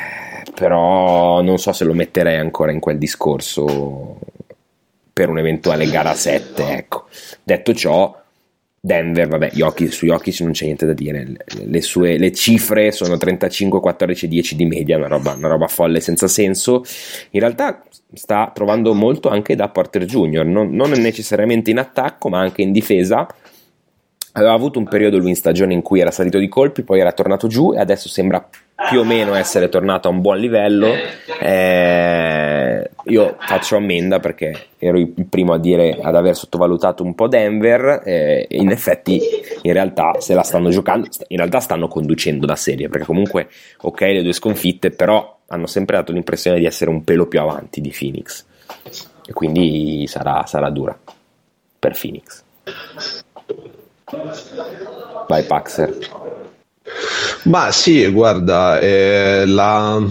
però 0.55 1.41
non 1.41 1.59
so 1.59 1.73
se 1.73 1.85
lo 1.85 1.95
metterei 1.95 2.39
ancora 2.39 2.73
in 2.73 2.81
quel 2.81 2.99
discorso 2.99 4.19
per 5.13 5.29
un'eventuale 5.31 5.89
gara 5.89 6.15
7. 6.15 6.77
Ecco. 6.77 7.07
Detto 7.43 7.73
ciò, 7.73 8.24
Denver, 8.85 9.27
vabbè, 9.27 9.53
Jokic, 9.55 9.91
su 9.91 10.05
Jokic 10.05 10.41
non 10.41 10.53
c'è 10.53 10.67
niente 10.67 10.85
da 10.85 10.93
dire, 10.93 11.27
le, 11.65 11.81
sue, 11.81 12.19
le 12.19 12.33
cifre 12.33 12.93
sono 12.93 13.17
35, 13.17 13.81
14, 13.81 14.29
10 14.29 14.57
di 14.57 14.67
media, 14.67 14.99
una 14.99 15.07
roba, 15.07 15.33
una 15.33 15.49
roba 15.49 15.69
folle 15.69 16.01
senza 16.01 16.29
senso. 16.29 16.85
In 17.31 17.41
realtà 17.41 17.83
sta 18.13 18.53
trovando 18.55 18.93
molto 18.93 19.31
anche 19.31 19.57
da 19.57 19.71
Porter 19.71 20.05
Jr., 20.05 20.45
non, 20.45 20.75
non 20.75 20.91
necessariamente 20.91 21.71
in 21.71 21.79
attacco, 21.79 22.29
ma 22.29 22.41
anche 22.41 22.61
in 22.61 22.73
difesa. 22.73 23.27
Aveva 24.33 24.53
avuto 24.53 24.79
un 24.79 24.85
periodo 24.87 25.17
lui 25.17 25.31
in 25.31 25.37
stagione 25.37 25.73
in 25.73 25.81
cui 25.81 26.01
era 26.01 26.11
salito 26.11 26.37
di 26.37 26.49
colpi, 26.49 26.83
poi 26.83 27.01
era 27.01 27.13
tornato 27.13 27.47
giù 27.47 27.73
e 27.73 27.79
adesso 27.79 28.11
sembra 28.11 28.47
più 28.91 29.01
o 29.01 29.05
meno 29.05 29.35
essere 29.35 29.71
tornato 29.71 30.09
a 30.09 30.11
un 30.11 30.21
buon 30.21 30.37
livello. 30.39 30.89
Eh, 31.41 32.34
io 33.05 33.37
faccio 33.39 33.77
ammenda 33.77 34.21
perché 34.21 34.69
ero 34.79 34.99
il 34.99 35.13
primo 35.29 35.53
a 35.53 35.59
dire 35.59 35.99
ad 36.01 36.15
aver 36.15 36.37
sottovalutato 36.37 37.03
un 37.03 37.15
po' 37.15 37.29
Denver. 37.29 38.03
Eh, 38.05 38.47
in 38.51 38.71
effetti, 38.71 39.21
in 39.63 39.73
realtà, 39.73 40.21
se 40.21 40.35
la 40.35 40.43
stanno 40.43 40.71
giocando, 40.71 41.09
in 41.29 41.37
realtà 41.37 41.61
stanno 41.61 41.89
conducendo 41.89 42.47
la 42.47 42.57
serie 42.57 42.89
perché 42.89 43.07
comunque, 43.07 43.49
ok, 43.83 44.01
le 44.01 44.23
due 44.23 44.33
sconfitte, 44.33 44.91
però 44.91 45.39
hanno 45.49 45.67
sempre 45.67 45.97
dato 45.97 46.13
l'impressione 46.13 46.59
di 46.59 46.65
essere 46.65 46.91
un 46.91 47.05
pelo 47.05 47.27
più 47.27 47.41
avanti 47.41 47.81
di 47.81 47.95
Phoenix. 47.97 48.45
E 49.27 49.33
quindi 49.33 50.07
sarà, 50.07 50.45
sarà 50.47 50.71
dura 50.71 50.99
per 51.79 51.99
Phoenix. 51.99 52.43
Vai, 55.29 55.43
Paxer. 55.45 55.97
Ma 57.45 57.71
sì, 57.71 58.07
guarda, 58.11 58.79
eh, 58.79 59.45
la, 59.47 60.03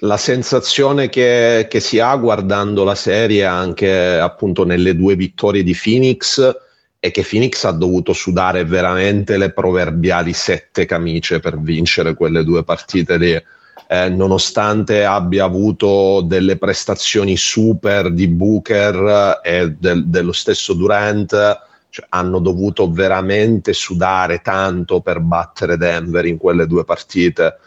la, 0.00 0.16
sensazione 0.16 1.08
che, 1.08 1.66
che, 1.68 1.80
si 1.80 1.98
ha 1.98 2.14
guardando 2.16 2.84
la 2.84 2.94
serie 2.94 3.44
anche 3.44 4.18
appunto 4.18 4.64
nelle 4.64 4.96
due 4.96 5.16
vittorie 5.16 5.62
di 5.62 5.76
Phoenix 5.80 6.64
è 6.98 7.10
che 7.10 7.26
Phoenix 7.28 7.64
ha 7.64 7.72
dovuto 7.72 8.12
sudare 8.12 8.64
veramente 8.64 9.36
le 9.36 9.52
proverbiali 9.52 10.32
sette 10.32 10.86
camicie 10.86 11.40
per 11.40 11.60
vincere 11.60 12.14
quelle 12.14 12.44
due 12.44 12.64
partite 12.64 13.16
lì. 13.16 13.42
Eh, 13.88 14.08
nonostante 14.08 15.04
abbia 15.04 15.44
avuto 15.44 16.20
delle 16.22 16.56
prestazioni 16.56 17.36
super 17.36 18.10
di 18.10 18.26
Booker 18.26 19.40
e 19.44 19.76
del, 19.78 20.06
dello 20.08 20.32
stesso 20.32 20.72
Durant, 20.72 21.30
cioè, 21.90 22.06
hanno 22.08 22.40
dovuto 22.40 22.90
veramente 22.90 23.72
sudare 23.72 24.40
tanto 24.42 25.00
per 25.00 25.20
battere 25.20 25.76
Denver 25.76 26.24
in 26.26 26.36
quelle 26.36 26.66
due 26.66 26.84
partite. 26.84 27.58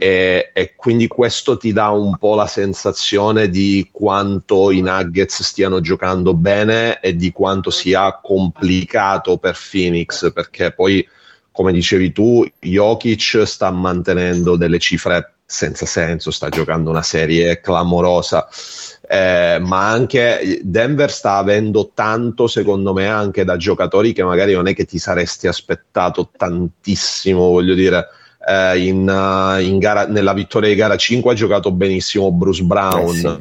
E, 0.00 0.50
e, 0.54 0.74
quindi 0.76 1.06
questo 1.08 1.58
ti 1.58 1.72
dà 1.72 1.90
un 1.90 2.16
po' 2.16 2.34
la 2.34 2.46
sensazione 2.46 3.50
di 3.50 3.88
quanto 3.92 4.70
i 4.70 4.80
Nuggets 4.80 5.42
stiano 5.42 5.80
giocando 5.80 6.32
bene 6.32 7.00
e 7.00 7.14
di 7.14 7.30
quanto 7.32 7.68
sia 7.68 8.18
complicato 8.22 9.36
per 9.36 9.58
Phoenix 9.70 10.32
perché 10.32 10.72
poi 10.72 11.06
come 11.52 11.72
dicevi 11.72 12.12
tu 12.12 12.46
Jokic 12.58 13.42
sta 13.44 13.70
mantenendo 13.70 14.56
delle 14.56 14.78
cifre 14.78 15.34
senza 15.44 15.84
senso 15.84 16.30
sta 16.30 16.48
giocando 16.48 16.88
una 16.88 17.02
serie 17.02 17.60
clamorosa 17.60 18.48
eh, 19.12 19.58
ma 19.60 19.88
anche 19.88 20.60
Denver 20.62 21.10
sta 21.10 21.34
avendo 21.34 21.90
tanto, 21.92 22.46
secondo 22.46 22.92
me, 22.92 23.08
anche 23.08 23.42
da 23.42 23.56
giocatori 23.56 24.12
che 24.12 24.22
magari 24.22 24.52
non 24.52 24.68
è 24.68 24.74
che 24.74 24.84
ti 24.84 24.98
saresti 24.98 25.48
aspettato 25.48 26.30
tantissimo, 26.36 27.40
voglio 27.40 27.74
dire. 27.74 28.06
Eh, 28.50 28.86
in, 28.86 29.08
uh, 29.08 29.60
in 29.60 29.78
gara, 29.78 30.06
nella 30.06 30.32
vittoria 30.32 30.68
di 30.68 30.74
gara 30.74 30.96
5 30.96 31.32
ha 31.32 31.34
giocato 31.34 31.70
benissimo 31.70 32.32
Bruce 32.32 32.62
Brown. 32.62 33.14
Eh 33.14 33.18
sì 33.18 33.40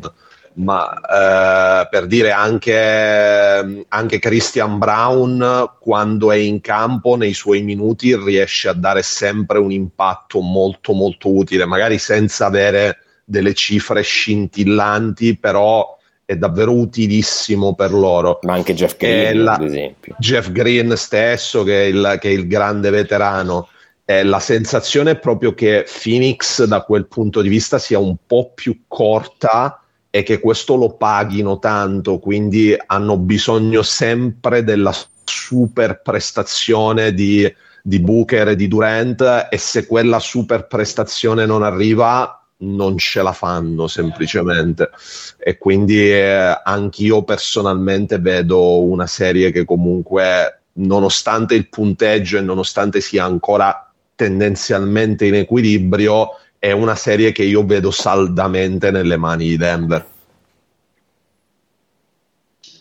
ma 0.52 0.94
eh, 0.94 1.88
per 1.90 2.06
dire 2.06 2.32
anche, 2.32 3.86
anche, 3.88 4.20
Christian 4.20 4.78
Brown 4.78 5.72
quando 5.80 6.34
è 6.34 6.36
in 6.36 6.60
campo 6.60 7.16
nei 7.16 7.34
suoi 7.34 7.62
minuti 7.62 8.14
riesce 8.18 8.68
a 8.68 8.74
dare 8.74 9.02
sempre 9.02 9.60
un 9.60 9.72
impatto 9.72 10.42
molto 10.42 10.92
molto 10.92 11.34
utile 11.34 11.66
magari 11.66 11.98
senza 11.98 12.48
avere 12.48 12.98
delle 13.30 13.54
cifre 13.54 14.02
scintillanti, 14.02 15.38
però 15.38 15.98
è 16.26 16.36
davvero 16.36 16.74
utilissimo 16.74 17.76
per 17.76 17.92
loro. 17.92 18.40
Ma 18.42 18.54
anche 18.54 18.74
Jeff 18.74 18.98
Green, 18.98 19.44
la, 19.44 19.54
ad 19.54 19.64
esempio. 19.64 20.16
Jeff 20.18 20.50
Green 20.50 20.98
stesso, 20.98 21.64
che 21.64 21.84
è 21.84 21.86
il, 21.86 22.18
che 22.20 22.30
è 22.30 22.32
il 22.32 22.48
grande 22.48 22.90
veterano. 22.90 23.70
Eh, 24.10 24.24
la 24.24 24.40
sensazione 24.40 25.12
è 25.12 25.20
proprio 25.20 25.54
che 25.54 25.86
Phoenix 26.02 26.64
da 26.64 26.82
quel 26.82 27.06
punto 27.06 27.44
di 27.44 27.48
vista 27.48 27.78
sia 27.78 28.00
un 28.00 28.16
po' 28.26 28.54
più 28.56 28.86
corta 28.88 29.84
e 30.10 30.24
che 30.24 30.40
questo 30.40 30.74
lo 30.74 30.96
paghino 30.96 31.60
tanto, 31.60 32.18
quindi 32.18 32.76
hanno 32.88 33.18
bisogno 33.18 33.84
sempre 33.84 34.64
della 34.64 34.96
super 35.24 36.02
prestazione 36.02 37.14
di, 37.14 37.54
di 37.84 38.00
Booker 38.00 38.48
e 38.48 38.56
di 38.56 38.68
Durant 38.68 39.48
e 39.48 39.58
se 39.60 39.86
quella 39.86 40.18
super 40.18 40.66
prestazione 40.66 41.46
non 41.46 41.62
arriva 41.62 42.48
non 42.62 42.98
ce 42.98 43.22
la 43.22 43.34
fanno 43.34 43.86
semplicemente. 43.86 44.90
E 45.38 45.60
quindi 45.60 46.12
eh, 46.12 46.60
anch'io 46.64 47.22
personalmente 47.22 48.18
vedo 48.18 48.82
una 48.82 49.06
serie 49.06 49.52
che 49.52 49.66
comunque 49.66 50.62
nonostante 50.80 51.54
il 51.54 51.70
punteggio 51.70 52.40
e 52.40 52.42
nonostante 52.42 53.02
sia 53.02 53.24
ancora 53.24 53.84
tendenzialmente 54.20 55.26
in 55.26 55.36
equilibrio 55.36 56.32
è 56.60 56.74
una 56.74 56.96
serie 56.96 57.32
che 57.32 57.44
io 57.44 57.64
vedo 57.64 57.90
saldamente 57.90 58.92
nelle 58.92 59.16
mani 59.16 59.48
di 59.48 59.56
Denver 59.56 60.06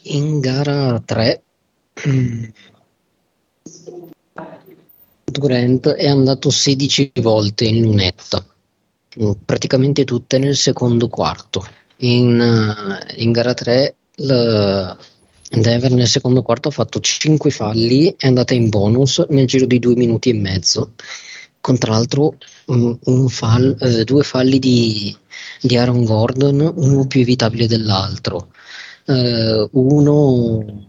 in 0.03 0.41
gara 0.41 1.01
3 1.05 1.43
Durant 5.25 5.89
è 5.91 6.09
andato 6.09 6.51
16 6.51 7.13
volte 7.21 7.67
in 7.67 7.83
lunetta 7.83 8.45
praticamente 9.45 10.05
tutte 10.05 10.39
nel 10.39 10.57
secondo 10.57 11.09
quarto. 11.09 11.67
In, 11.99 12.39
uh, 12.39 13.21
in 13.21 13.33
gara 13.33 13.55
3 13.55 13.95
il 14.17 14.97
Denver 15.51 15.91
nel 15.93 16.07
secondo 16.07 16.43
quarto 16.43 16.69
ha 16.69 16.73
fatto 16.73 17.01
5 17.01 17.51
falli, 17.51 18.15
è 18.17 18.27
andata 18.27 18.55
in 18.55 18.69
bonus 18.69 19.25
nel 19.31 19.47
giro 19.47 19.67
di 19.67 19.79
2 19.79 19.95
minuti 19.95 20.31
e 20.31 20.35
mezzo. 20.35 20.93
Con 21.69 21.77
tra 21.77 21.93
l'altro 21.93 22.37
um, 22.67 22.99
un 23.05 23.29
fall, 23.29 23.77
eh, 23.81 24.05
due 24.05 24.23
falli 24.23 24.59
di, 24.59 25.15
di, 25.61 25.77
Aaron 25.77 26.05
Gordon, 26.05 26.73
uno 26.77 27.07
più 27.07 27.21
evitabile 27.21 27.67
dell'altro. 27.67 28.49
Uh, 29.05 29.69
uno 29.73 30.89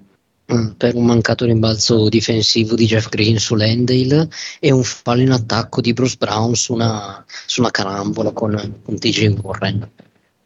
Mm, 0.51 0.69
per 0.77 0.95
un 0.95 1.05
mancato 1.05 1.45
rimbalzo 1.45 2.09
difensivo 2.09 2.73
di 2.73 2.87
Jeff 2.87 3.07
Green 3.09 3.37
su 3.37 3.53
Landale 3.53 4.27
e 4.59 4.71
un 4.71 4.83
fallo 4.83 5.21
in 5.21 5.29
attacco 5.29 5.79
di 5.79 5.93
Bruce 5.93 6.15
Brown 6.17 6.55
su 6.55 6.73
una, 6.73 7.23
su 7.45 7.59
una 7.61 7.69
carambola 7.69 8.31
con, 8.31 8.79
con 8.83 8.97
TJ 8.97 9.37
Warren. 9.43 9.87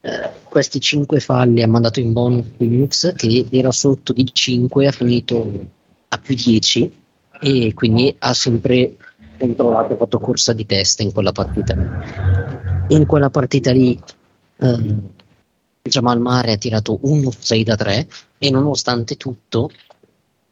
eh, 0.02 0.30
questi 0.44 0.82
5 0.82 1.22
falli 1.22 1.62
ha 1.62 1.68
mandato 1.70 2.02
in 2.02 2.12
bonus 2.12 2.48
Phoenix 2.58 3.16
che 3.16 3.48
era 3.50 3.72
sotto 3.72 4.12
di 4.12 4.28
5, 4.30 4.88
ha 4.88 4.92
finito 4.92 5.68
a 6.10 6.18
più 6.18 6.36
10 6.36 6.92
e 7.40 7.74
quindi 7.74 8.14
ha 8.20 8.34
sempre 8.34 8.98
controllato, 9.38 9.94
ha 9.94 9.98
fatto 9.98 10.20
corsa 10.20 10.54
di 10.54 10.66
testa 10.66 11.04
in 11.04 11.12
quella 11.12 11.32
partita. 11.32 11.76
In 12.90 13.06
quella 13.06 13.30
partita 13.30 13.72
lì 13.72 14.00
eh, 14.58 14.96
Jamal 15.82 16.20
Mare 16.20 16.54
ha 16.54 16.58
tirato 16.58 17.00
un 17.04 17.30
6 17.32 17.64
da 17.64 17.76
3 17.76 18.08
e 18.38 18.50
nonostante 18.50 19.18
tutto 19.18 19.70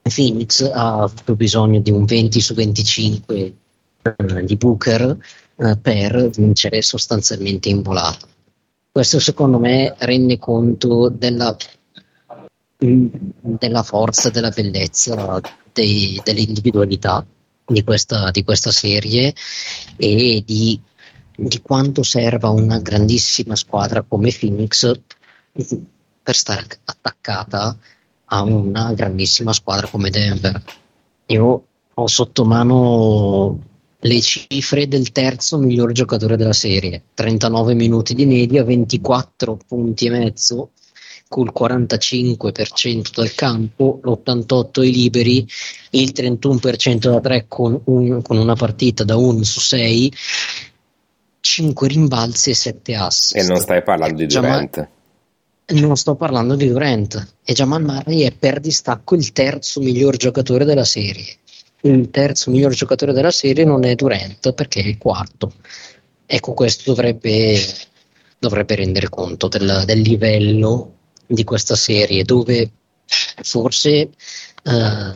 Phoenix 0.01 0.61
ha 0.63 1.03
avuto 1.03 1.35
bisogno 1.35 1.79
di 1.79 1.91
un 1.91 2.05
20 2.05 2.41
su 2.41 2.53
25 2.53 3.53
eh, 4.01 4.43
di 4.43 4.55
Booker 4.57 5.17
eh, 5.55 5.77
per 5.77 6.29
vincere 6.29 6.81
sostanzialmente 6.81 7.69
in 7.69 7.81
volata. 7.81 8.27
Questo 8.91 9.19
secondo 9.19 9.57
me 9.57 9.95
rende 9.99 10.37
conto 10.37 11.07
della, 11.09 11.55
della 12.77 13.83
forza, 13.83 14.29
della 14.29 14.49
bellezza, 14.49 15.39
dei- 15.71 16.19
dell'individualità 16.23 17.25
di 17.65 17.83
questa, 17.83 18.31
di 18.31 18.43
questa 18.43 18.71
serie 18.71 19.33
e 19.97 20.43
di, 20.45 20.79
di 21.35 21.61
quanto 21.61 22.03
serva 22.03 22.49
una 22.49 22.79
grandissima 22.79 23.55
squadra 23.55 24.01
come 24.01 24.31
Phoenix 24.31 24.99
per 26.23 26.35
stare 26.35 26.65
attaccata 26.85 27.77
a 28.25 28.41
una 28.43 28.93
grandissima 28.93 29.53
squadra 29.53 29.87
come 29.87 30.09
Denver. 30.09 30.61
Io 31.27 31.65
ho 31.93 32.07
sotto 32.07 32.45
mano 32.45 33.59
le 33.99 34.21
cifre 34.21 34.87
del 34.87 35.11
terzo 35.11 35.57
miglior 35.57 35.91
giocatore 35.91 36.37
della 36.37 36.53
serie, 36.53 37.03
39 37.13 37.73
minuti 37.73 38.15
di 38.15 38.25
media, 38.25 38.63
24 38.63 39.57
punti 39.67 40.07
e 40.07 40.09
mezzo 40.09 40.71
col 41.31 41.53
45% 41.57 43.11
del 43.15 43.33
campo, 43.33 44.01
l'88 44.03 44.81
ai 44.81 44.91
liberi, 44.91 45.47
il 45.91 46.11
31% 46.13 47.09
da 47.09 47.21
3 47.21 47.45
con, 47.47 47.79
un- 47.85 48.21
con 48.21 48.35
una 48.35 48.55
partita 48.55 49.05
da 49.05 49.15
1 49.15 49.41
su 49.41 49.61
6, 49.61 50.13
5 51.39 51.87
rimbalzi 51.87 52.49
e 52.49 52.53
7 52.53 52.95
assist. 52.95 53.35
E 53.37 53.43
non 53.43 53.61
stai 53.61 53.81
parlando 53.81 54.17
di 54.17 54.25
Durant. 54.25 54.87
non 55.67 55.95
sto 55.95 56.15
parlando 56.15 56.55
di 56.55 56.67
Durant 56.67 57.35
e 57.45 57.53
Jamal 57.53 57.81
Murray 57.81 58.23
è 58.23 58.33
per 58.33 58.59
distacco 58.59 59.15
il 59.15 59.31
terzo 59.31 59.79
miglior 59.79 60.17
giocatore 60.17 60.65
della 60.65 60.83
serie. 60.83 61.37
Il 61.83 62.09
terzo 62.09 62.51
miglior 62.51 62.73
giocatore 62.73 63.13
della 63.13 63.31
serie 63.31 63.63
non 63.63 63.85
è 63.85 63.95
Durant 63.95 64.51
perché 64.51 64.81
è 64.81 64.85
il 64.85 64.97
quarto. 64.97 65.53
Ecco, 66.25 66.51
questo 66.51 66.91
dovrebbe, 66.91 67.57
dovrebbe 68.37 68.75
rendere 68.75 69.07
conto 69.07 69.47
del, 69.47 69.83
del 69.85 70.01
livello 70.01 70.95
di 71.33 71.43
questa 71.43 71.75
serie, 71.75 72.23
dove 72.23 72.71
forse 73.43 74.09
eh, 74.63 75.15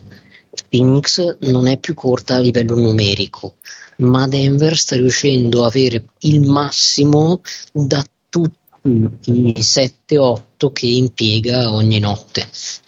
Phoenix 0.70 1.38
non 1.42 1.68
è 1.68 1.78
più 1.78 1.94
corta 1.94 2.36
a 2.36 2.40
livello 2.40 2.76
numerico, 2.76 3.56
ma 3.98 4.28
Denver 4.28 4.76
sta 4.78 4.96
riuscendo 4.96 5.64
a 5.64 5.68
avere 5.68 6.06
il 6.20 6.42
massimo 6.42 7.42
da 7.72 8.04
tutti 8.30 8.54
i 8.82 9.54
7-8 9.58 10.72
che 10.72 10.86
impiega 10.86 11.72
ogni 11.72 12.00
notte. 12.00 12.48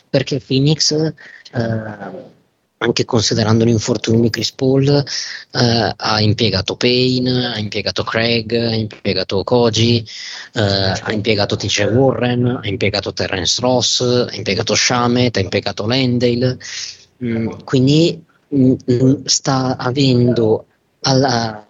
Perché 0.09 0.39
Phoenix, 0.39 0.91
eh, 0.91 1.13
anche 2.79 3.05
considerando 3.05 3.63
l'infortunio 3.63 4.21
di 4.21 4.29
Chris 4.29 4.51
Paul, 4.51 4.87
eh, 4.87 5.93
ha 5.95 6.21
impiegato 6.21 6.75
Payne, 6.75 7.53
ha 7.53 7.57
impiegato 7.57 8.03
Craig, 8.03 8.53
ha 8.53 8.75
impiegato 8.75 9.43
Koji, 9.43 10.05
eh, 10.53 10.61
ha 10.61 11.11
impiegato 11.11 11.55
TJ 11.55 11.83
Warren, 11.93 12.59
ha 12.63 12.67
impiegato 12.67 13.13
Terrence 13.13 13.59
Ross, 13.61 14.01
ha 14.01 14.35
impiegato 14.35 14.75
Shamet, 14.75 15.37
ha 15.37 15.39
impiegato 15.39 15.87
Landale. 15.87 16.57
Mm, 17.23 17.49
quindi 17.63 18.23
mm, 18.55 18.73
mm, 18.91 19.13
sta 19.25 19.75
avendo 19.77 20.65
alla- 21.01 21.66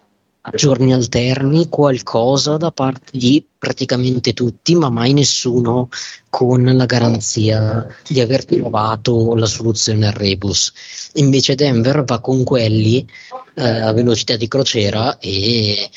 a 0.50 0.56
giorni 0.56 0.92
alterni 0.92 1.68
qualcosa 1.68 2.56
da 2.56 2.70
parte 2.70 3.16
di 3.16 3.44
praticamente 3.58 4.32
tutti, 4.32 4.74
ma 4.74 4.88
mai 4.88 5.12
nessuno 5.12 5.88
con 6.30 6.64
la 6.64 6.86
garanzia 6.86 7.86
di 8.06 8.20
aver 8.20 8.44
trovato 8.44 9.34
la 9.34 9.46
soluzione 9.46 10.06
al 10.06 10.12
rebus. 10.12 10.72
Invece 11.14 11.54
Denver 11.54 12.04
va 12.04 12.20
con 12.20 12.44
quelli 12.44 13.06
eh, 13.54 13.68
a 13.68 13.92
velocità 13.92 14.36
di 14.36 14.48
crociera 14.48 15.18
e 15.18 15.90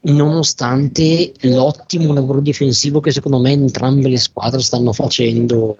nonostante 0.00 1.32
l'ottimo 1.40 2.12
lavoro 2.12 2.40
difensivo 2.40 3.00
che 3.00 3.12
secondo 3.12 3.38
me 3.38 3.52
entrambe 3.52 4.08
le 4.08 4.18
squadre 4.18 4.60
stanno 4.60 4.92
facendo 4.92 5.76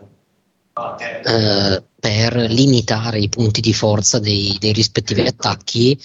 eh, 1.25 1.83
per 1.99 2.37
limitare 2.51 3.19
i 3.19 3.29
punti 3.29 3.61
di 3.61 3.73
forza 3.73 4.19
dei, 4.19 4.57
dei 4.61 4.73
rispettivi 4.73 5.23
attacchi, 5.23 5.99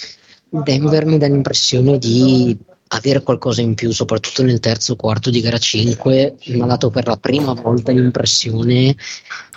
Denver 0.53 1.05
mi 1.05 1.17
dà 1.17 1.27
l'impressione 1.27 1.97
di 1.97 2.57
avere 2.89 3.23
qualcosa 3.23 3.61
in 3.61 3.73
più, 3.73 3.91
soprattutto 3.91 4.43
nel 4.43 4.59
terzo 4.59 4.97
quarto 4.97 5.29
di 5.29 5.39
gara 5.39 5.57
5. 5.57 6.35
Mi 6.47 6.61
ha 6.61 6.65
dato 6.65 6.89
per 6.89 7.07
la 7.07 7.15
prima 7.15 7.53
volta 7.53 7.93
l'impressione 7.93 8.95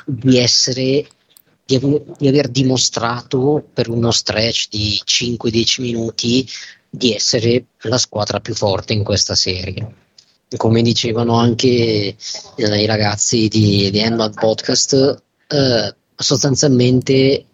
di 0.05 0.39
essere 0.39 1.05
di 1.67 1.75
aver, 1.75 2.03
di 2.17 2.29
aver 2.29 2.49
dimostrato 2.49 3.67
per 3.73 3.89
uno 3.89 4.13
stretch 4.13 4.69
di 4.71 5.01
5-10 5.05 5.83
minuti 5.83 6.47
di 6.89 7.13
essere 7.13 7.65
la 7.83 7.99
squadra 7.99 8.39
più 8.39 8.55
forte 8.55 8.93
in 8.93 9.03
questa 9.03 9.35
serie. 9.35 9.95
Come 10.57 10.83
dicevano 10.83 11.37
anche 11.37 11.67
eh, 11.67 12.17
i 12.57 12.87
ragazzi 12.87 13.49
di, 13.49 13.91
di 13.91 14.01
Handball 14.01 14.33
Podcast, 14.33 15.23
eh, 15.49 15.95
sostanzialmente 16.15 17.47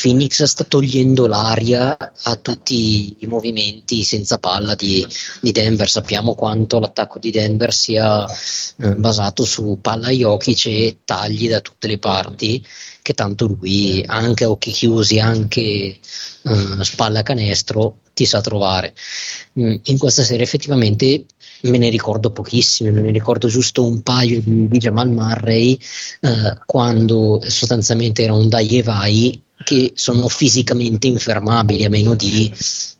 Phoenix 0.00 0.42
sta 0.44 0.64
togliendo 0.64 1.26
l'aria 1.26 1.96
a 1.96 2.36
tutti 2.36 3.16
i 3.18 3.26
movimenti 3.26 4.04
senza 4.04 4.38
palla 4.38 4.74
di, 4.74 5.06
di 5.40 5.52
Denver. 5.52 5.88
Sappiamo 5.88 6.34
quanto 6.34 6.78
l'attacco 6.78 7.18
di 7.18 7.30
Denver 7.30 7.72
sia 7.72 8.26
eh, 8.26 8.94
basato 8.96 9.44
su 9.44 9.78
palla 9.80 10.10
Jokic 10.10 10.66
e 10.66 10.98
tagli 11.04 11.48
da 11.48 11.60
tutte 11.60 11.88
le 11.88 11.98
parti, 11.98 12.64
che 13.02 13.12
tanto 13.14 13.46
lui, 13.46 14.02
anche 14.06 14.44
a 14.44 14.50
occhi 14.50 14.70
chiusi, 14.70 15.18
anche 15.18 15.60
eh, 15.60 15.98
spalla 16.80 17.22
canestro, 17.22 17.98
ti 18.14 18.24
sa 18.24 18.40
trovare. 18.40 18.94
Mm, 19.58 19.76
In 19.84 19.98
questa 19.98 20.22
serie 20.22 20.44
effettivamente 20.44 21.26
me 21.62 21.78
ne 21.78 21.88
ricordo 21.90 22.30
pochissime, 22.30 22.90
me 22.90 23.00
ne 23.02 23.10
ricordo 23.10 23.48
giusto 23.48 23.84
un 23.84 24.02
paio 24.02 24.40
di, 24.40 24.78
Jamal 24.78 25.10
Murray 25.10 25.78
eh, 26.20 26.58
quando 26.66 27.40
sostanzialmente 27.46 28.22
era 28.22 28.34
un 28.34 28.48
dai 28.48 28.78
e 28.78 28.82
vai 28.82 29.42
che 29.62 29.92
sono 29.94 30.28
fisicamente 30.28 31.06
infermabili 31.06 31.84
a 31.84 31.88
meno 31.90 32.14
di 32.14 32.52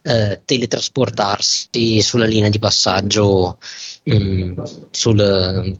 eh, 0.02 0.40
teletrasportarsi 0.44 2.00
sulla 2.00 2.26
linea 2.26 2.48
di 2.48 2.58
passaggio 2.58 3.58
mm, 4.10 4.60
sul, 4.90 5.78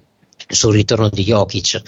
sul 0.49 0.73
ritorno 0.73 1.09
di 1.09 1.25
Jokic. 1.25 1.83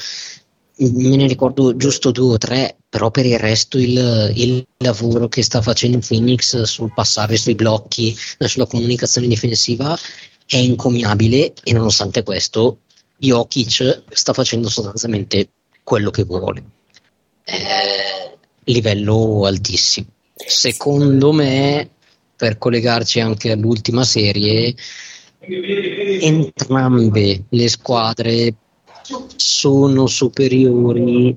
Me 0.76 1.16
ne 1.16 1.28
ricordo 1.28 1.76
giusto 1.76 2.10
due 2.10 2.34
o 2.34 2.38
tre, 2.38 2.76
però 2.88 3.10
per 3.10 3.26
il 3.26 3.38
resto 3.38 3.78
il, 3.78 4.32
il 4.34 4.66
lavoro 4.78 5.28
che 5.28 5.42
sta 5.42 5.62
facendo 5.62 6.00
Phoenix 6.04 6.62
sul 6.62 6.92
passare 6.92 7.36
sui 7.36 7.54
blocchi, 7.54 8.16
sulla 8.38 8.66
comunicazione 8.66 9.28
difensiva 9.28 9.96
è 10.46 10.56
incommiabile 10.56 11.52
e 11.62 11.72
nonostante 11.72 12.22
questo 12.22 12.78
Jokic 13.16 14.02
sta 14.10 14.32
facendo 14.32 14.68
sostanzialmente 14.68 15.48
quello 15.82 16.10
che 16.10 16.24
vuole. 16.24 16.62
Eh, 17.44 18.23
livello 18.64 19.44
altissimo. 19.44 20.06
Secondo 20.34 21.32
me, 21.32 21.88
per 22.36 22.58
collegarci 22.58 23.20
anche 23.20 23.52
all'ultima 23.52 24.04
serie, 24.04 24.74
entrambe 26.20 27.44
le 27.48 27.68
squadre 27.68 28.54
sono 29.36 30.06
superiori 30.06 31.36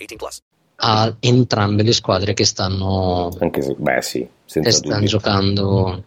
18 0.00 0.16
plus. 0.16 0.42
a 0.76 1.14
entrambe 1.20 1.82
le 1.82 1.92
squadre 1.92 2.34
che 2.34 2.44
stanno, 2.44 3.30
Anche 3.38 3.62
se, 3.62 3.74
beh, 3.76 4.02
sì, 4.02 4.26
senza 4.44 4.70
che 4.70 4.74
stanno 4.76 5.06
giocando 5.06 6.04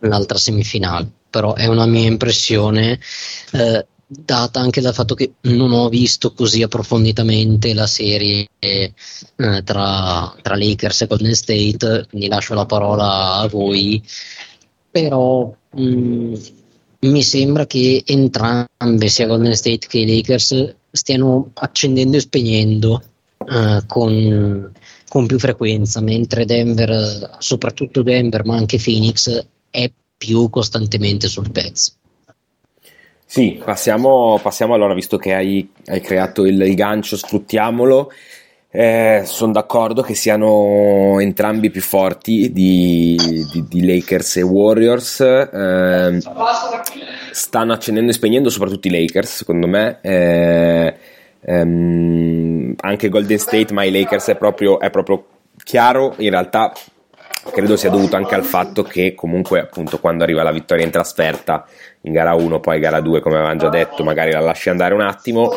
l'altra 0.00 0.38
semifinale. 0.38 1.10
Però 1.28 1.54
è 1.54 1.66
una 1.66 1.86
mia 1.86 2.06
impressione, 2.06 3.00
eh, 3.52 3.86
data 4.06 4.60
anche 4.60 4.80
dal 4.80 4.94
fatto 4.94 5.14
che 5.16 5.32
non 5.42 5.72
ho 5.72 5.88
visto 5.88 6.32
così 6.32 6.62
approfonditamente 6.62 7.74
la 7.74 7.88
serie 7.88 8.46
eh, 8.60 8.92
tra, 9.64 10.32
tra 10.40 10.56
Lakers 10.56 11.00
e 11.02 11.06
Golden 11.06 11.34
State, 11.34 12.06
quindi 12.08 12.28
lascio 12.28 12.54
la 12.54 12.66
parola 12.66 13.34
a 13.34 13.48
voi. 13.48 14.00
Però 14.92 15.52
mh, 15.70 16.34
mi 17.00 17.22
sembra 17.24 17.66
che 17.66 18.04
entrambe, 18.06 19.08
sia 19.08 19.26
Golden 19.26 19.56
State 19.56 19.88
che 19.88 19.98
i 19.98 20.06
Lakers, 20.06 20.76
stiano 20.92 21.50
accendendo 21.54 22.16
e 22.16 22.20
spegnendo 22.20 23.02
eh, 23.48 23.82
con, 23.86 24.72
con 25.08 25.26
più 25.26 25.38
frequenza, 25.38 26.00
mentre 26.00 26.44
Denver, 26.44 27.36
soprattutto 27.38 28.02
Denver, 28.02 28.44
ma 28.44 28.56
anche 28.56 28.78
Phoenix, 28.82 29.46
è 29.70 29.90
più 30.16 30.48
costantemente 30.50 31.28
sul 31.28 31.50
pezzo. 31.50 31.92
Sì, 33.26 33.60
passiamo, 33.64 34.38
passiamo 34.40 34.74
allora, 34.74 34.94
visto 34.94 35.16
che 35.16 35.34
hai, 35.34 35.68
hai 35.86 36.00
creato 36.00 36.44
il, 36.44 36.60
il 36.60 36.74
gancio, 36.74 37.16
sfruttiamolo. 37.16 38.10
Eh, 38.70 39.22
sono 39.24 39.52
d'accordo 39.52 40.02
che 40.02 40.14
siano 40.14 41.20
entrambi 41.20 41.70
più 41.70 41.80
forti 41.80 42.52
di, 42.52 43.16
di- 43.52 43.64
di 43.68 43.86
Lakers 43.86 44.36
e 44.38 44.42
Warriors. 44.42 45.20
Eh, 45.20 46.18
stanno 47.30 47.72
accendendo 47.72 48.10
e 48.10 48.14
spegnendo 48.14 48.50
soprattutto 48.50 48.88
i 48.88 48.90
Lakers, 48.90 49.36
secondo 49.36 49.66
me. 49.66 49.98
Eh, 50.00 50.94
ehm, 51.44 52.74
anche 52.80 53.08
Golden 53.08 53.38
State, 53.38 53.72
ma 53.72 53.84
i 53.84 53.90
Lakers 53.90 54.28
è 54.28 54.36
proprio, 54.36 54.80
è 54.80 54.90
proprio 54.90 55.24
chiaro. 55.62 56.14
In 56.18 56.30
realtà 56.30 56.72
credo 57.52 57.76
sia 57.76 57.90
dovuto 57.90 58.16
anche 58.16 58.34
al 58.34 58.44
fatto 58.44 58.82
che 58.82 59.14
comunque 59.14 59.60
appunto 59.60 59.98
quando 59.98 60.24
arriva 60.24 60.42
la 60.42 60.52
vittoria 60.52 60.84
in 60.84 60.90
trasferta 60.90 61.66
in 62.02 62.12
gara 62.12 62.34
1 62.34 62.60
poi 62.60 62.80
gara 62.80 63.00
2 63.00 63.20
come 63.20 63.36
avevamo 63.36 63.58
già 63.58 63.68
detto 63.68 64.02
magari 64.02 64.32
la 64.32 64.40
lasci 64.40 64.70
andare 64.70 64.94
un 64.94 65.02
attimo 65.02 65.50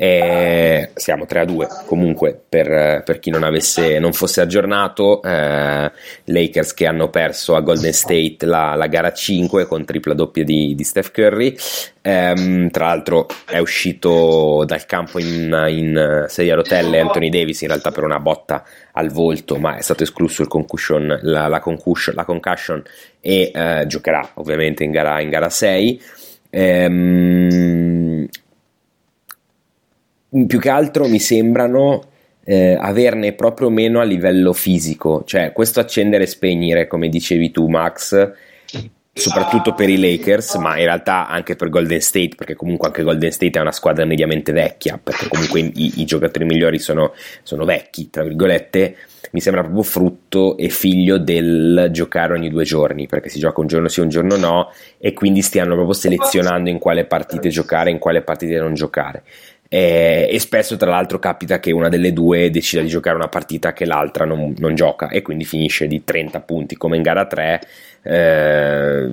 e 0.00 0.90
siamo 0.94 1.26
3 1.26 1.40
a 1.40 1.44
2 1.44 1.66
comunque 1.84 2.40
per, 2.48 3.02
per 3.04 3.18
chi 3.18 3.30
non, 3.30 3.42
avesse, 3.42 3.98
non 3.98 4.12
fosse 4.12 4.40
aggiornato 4.40 5.20
eh, 5.22 5.90
Lakers 6.22 6.72
che 6.72 6.86
hanno 6.86 7.10
perso 7.10 7.56
a 7.56 7.60
Golden 7.62 7.92
State 7.92 8.46
la, 8.46 8.76
la 8.76 8.86
gara 8.86 9.12
5 9.12 9.66
con 9.66 9.84
tripla 9.84 10.14
doppia 10.14 10.44
di, 10.44 10.76
di 10.76 10.84
Steph 10.84 11.10
Curry. 11.10 11.56
Ehm, 12.02 12.70
tra 12.70 12.86
l'altro 12.86 13.26
è 13.44 13.58
uscito 13.58 14.62
dal 14.64 14.86
campo 14.86 15.18
in, 15.18 15.66
in 15.68 16.26
sedia 16.28 16.52
a 16.52 16.56
rotelle 16.56 17.00
Anthony 17.00 17.28
Davis 17.28 17.62
in 17.62 17.68
realtà 17.68 17.90
per 17.90 18.04
una 18.04 18.20
botta 18.20 18.62
al 18.92 19.10
volto 19.10 19.56
ma 19.56 19.78
è 19.78 19.80
stato 19.80 20.04
escluso 20.04 20.46
concussion, 20.46 21.18
la, 21.22 21.48
la 21.48 21.58
concussion, 21.58 22.14
la 22.14 22.24
concussion 22.24 22.80
e 23.20 23.50
eh, 23.52 23.84
giocherà 23.88 24.30
ovviamente 24.34 24.84
in 24.84 24.92
gara, 24.92 25.20
in 25.20 25.28
gara 25.28 25.50
6 25.50 26.00
Ehm, 26.50 28.26
più 30.46 30.58
che 30.58 30.68
altro 30.68 31.08
mi 31.08 31.18
sembrano 31.18 32.02
eh, 32.44 32.76
averne 32.80 33.34
proprio 33.34 33.68
meno 33.68 34.00
a 34.00 34.04
livello 34.04 34.52
fisico, 34.52 35.22
cioè 35.26 35.52
questo 35.52 35.80
accendere 35.80 36.24
e 36.24 36.28
spegnere, 36.28 36.86
come 36.86 37.08
dicevi 37.08 37.50
tu, 37.50 37.66
Max, 37.66 38.32
soprattutto 39.12 39.74
per 39.74 39.90
i 39.90 39.98
Lakers, 39.98 40.54
ma 40.54 40.78
in 40.78 40.84
realtà 40.84 41.28
anche 41.28 41.56
per 41.56 41.68
Golden 41.68 42.00
State, 42.00 42.34
perché 42.36 42.54
comunque 42.54 42.86
anche 42.86 43.02
Golden 43.02 43.30
State 43.32 43.58
è 43.58 43.60
una 43.60 43.72
squadra 43.72 44.04
mediamente 44.06 44.52
vecchia, 44.52 44.98
perché 45.02 45.28
comunque 45.28 45.60
i, 45.60 46.00
i 46.00 46.04
giocatori 46.04 46.44
migliori 46.44 46.78
sono, 46.78 47.12
sono 47.42 47.64
vecchi, 47.64 48.08
tra 48.08 48.22
virgolette, 48.22 48.96
mi 49.32 49.40
sembra 49.40 49.62
proprio 49.62 49.82
frutto 49.82 50.56
e 50.56 50.70
figlio 50.70 51.18
del 51.18 51.88
giocare 51.90 52.32
ogni 52.32 52.48
due 52.48 52.64
giorni, 52.64 53.06
perché 53.06 53.28
si 53.28 53.38
gioca 53.38 53.60
un 53.60 53.66
giorno 53.66 53.88
sì, 53.88 54.00
un 54.00 54.08
giorno 54.08 54.36
no, 54.36 54.70
e 54.98 55.12
quindi 55.12 55.42
stiano 55.42 55.74
proprio 55.74 55.92
selezionando 55.92 56.70
in 56.70 56.78
quale 56.78 57.04
partite 57.04 57.48
giocare 57.50 57.90
e 57.90 57.92
in 57.92 57.98
quale 57.98 58.22
partite 58.22 58.58
non 58.58 58.72
giocare. 58.74 59.24
Eh, 59.70 60.28
e 60.30 60.38
spesso 60.38 60.76
tra 60.78 60.88
l'altro 60.88 61.18
capita 61.18 61.60
che 61.60 61.72
una 61.72 61.90
delle 61.90 62.14
due 62.14 62.50
decida 62.50 62.80
di 62.80 62.88
giocare 62.88 63.16
una 63.16 63.28
partita 63.28 63.74
che 63.74 63.84
l'altra 63.84 64.24
non, 64.24 64.54
non 64.56 64.74
gioca 64.74 65.08
e 65.10 65.20
quindi 65.20 65.44
finisce 65.44 65.86
di 65.86 66.04
30 66.04 66.40
punti 66.40 66.74
come 66.78 66.96
in 66.96 67.02
gara 67.02 67.26
3 67.26 67.60
eh, 68.00 69.10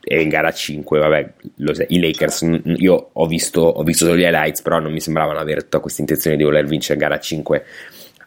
e 0.00 0.22
in 0.22 0.28
gara 0.28 0.52
5 0.52 0.98
vabbè 1.00 1.32
lo 1.56 1.72
i 1.88 1.98
Lakers 1.98 2.46
io 2.76 3.10
ho 3.12 3.26
visto, 3.26 3.60
ho 3.60 3.82
visto 3.82 4.04
solo 4.04 4.16
gli 4.16 4.22
highlights 4.22 4.62
però 4.62 4.78
non 4.78 4.92
mi 4.92 5.00
sembravano 5.00 5.40
avere 5.40 5.62
tutta 5.62 5.80
questa 5.80 6.00
intenzione 6.00 6.36
di 6.36 6.44
voler 6.44 6.64
vincere 6.64 6.96
gara 6.96 7.18
5 7.18 7.64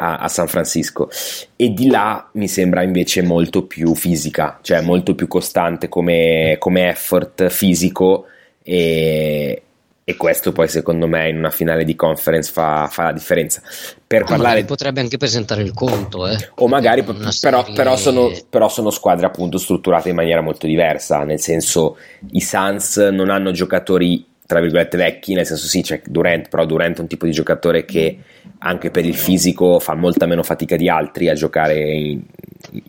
a, 0.01 0.17
a 0.17 0.27
San 0.27 0.47
Francisco. 0.47 1.09
E 1.55 1.73
di 1.73 1.87
là 1.87 2.27
mi 2.33 2.49
sembra 2.49 2.81
invece 2.81 3.21
molto 3.21 3.65
più 3.65 3.95
fisica 3.95 4.59
cioè 4.61 4.81
molto 4.81 5.15
più 5.15 5.27
costante 5.27 5.87
come, 5.87 6.57
come 6.59 6.89
effort 6.89 7.47
fisico 7.47 8.25
e, 8.61 9.61
e 10.11 10.17
questo 10.17 10.51
poi 10.51 10.67
secondo 10.67 11.07
me 11.07 11.29
in 11.29 11.37
una 11.37 11.49
finale 11.49 11.83
di 11.83 11.95
conference 11.95 12.51
fa, 12.51 12.87
fa 12.89 13.05
la 13.05 13.11
differenza. 13.11 13.61
Per 14.05 14.23
Ah, 14.23 14.25
parlare 14.25 14.65
potrebbe 14.65 14.99
anche 14.99 15.17
presentare 15.17 15.61
il 15.61 15.73
conto, 15.73 16.27
eh. 16.27 16.37
o 16.55 16.67
magari 16.67 17.03
Una 17.05 17.31
però, 17.39 17.65
però 17.73 17.95
sono, 17.95 18.31
però 18.49 18.67
sono 18.69 18.89
squadre 18.89 19.25
appunto 19.25 19.57
strutturate 19.57 20.09
in 20.09 20.15
maniera 20.15 20.41
molto 20.41 20.67
diversa. 20.67 21.23
Nel 21.23 21.39
senso 21.39 21.97
i 22.31 22.41
Suns 22.41 22.97
non 22.97 23.29
hanno 23.29 23.51
giocatori 23.51 24.25
tra 24.45 24.59
virgolette 24.59 24.97
vecchi 24.97 25.33
nel 25.33 25.45
senso 25.45 25.65
sì 25.65 25.81
c'è 25.81 26.01
Durant 26.05 26.49
però 26.49 26.65
Durant 26.65 26.97
è 26.97 26.99
un 26.99 27.07
tipo 27.07 27.25
di 27.25 27.31
giocatore 27.31 27.85
che 27.85 28.17
anche 28.59 28.91
per 28.91 29.05
il 29.05 29.15
fisico 29.15 29.79
fa 29.79 29.95
molta 29.95 30.25
meno 30.25 30.43
fatica 30.43 30.75
di 30.75 30.89
altri 30.89 31.29
a 31.29 31.33
giocare 31.33 31.79
in, 31.79 32.21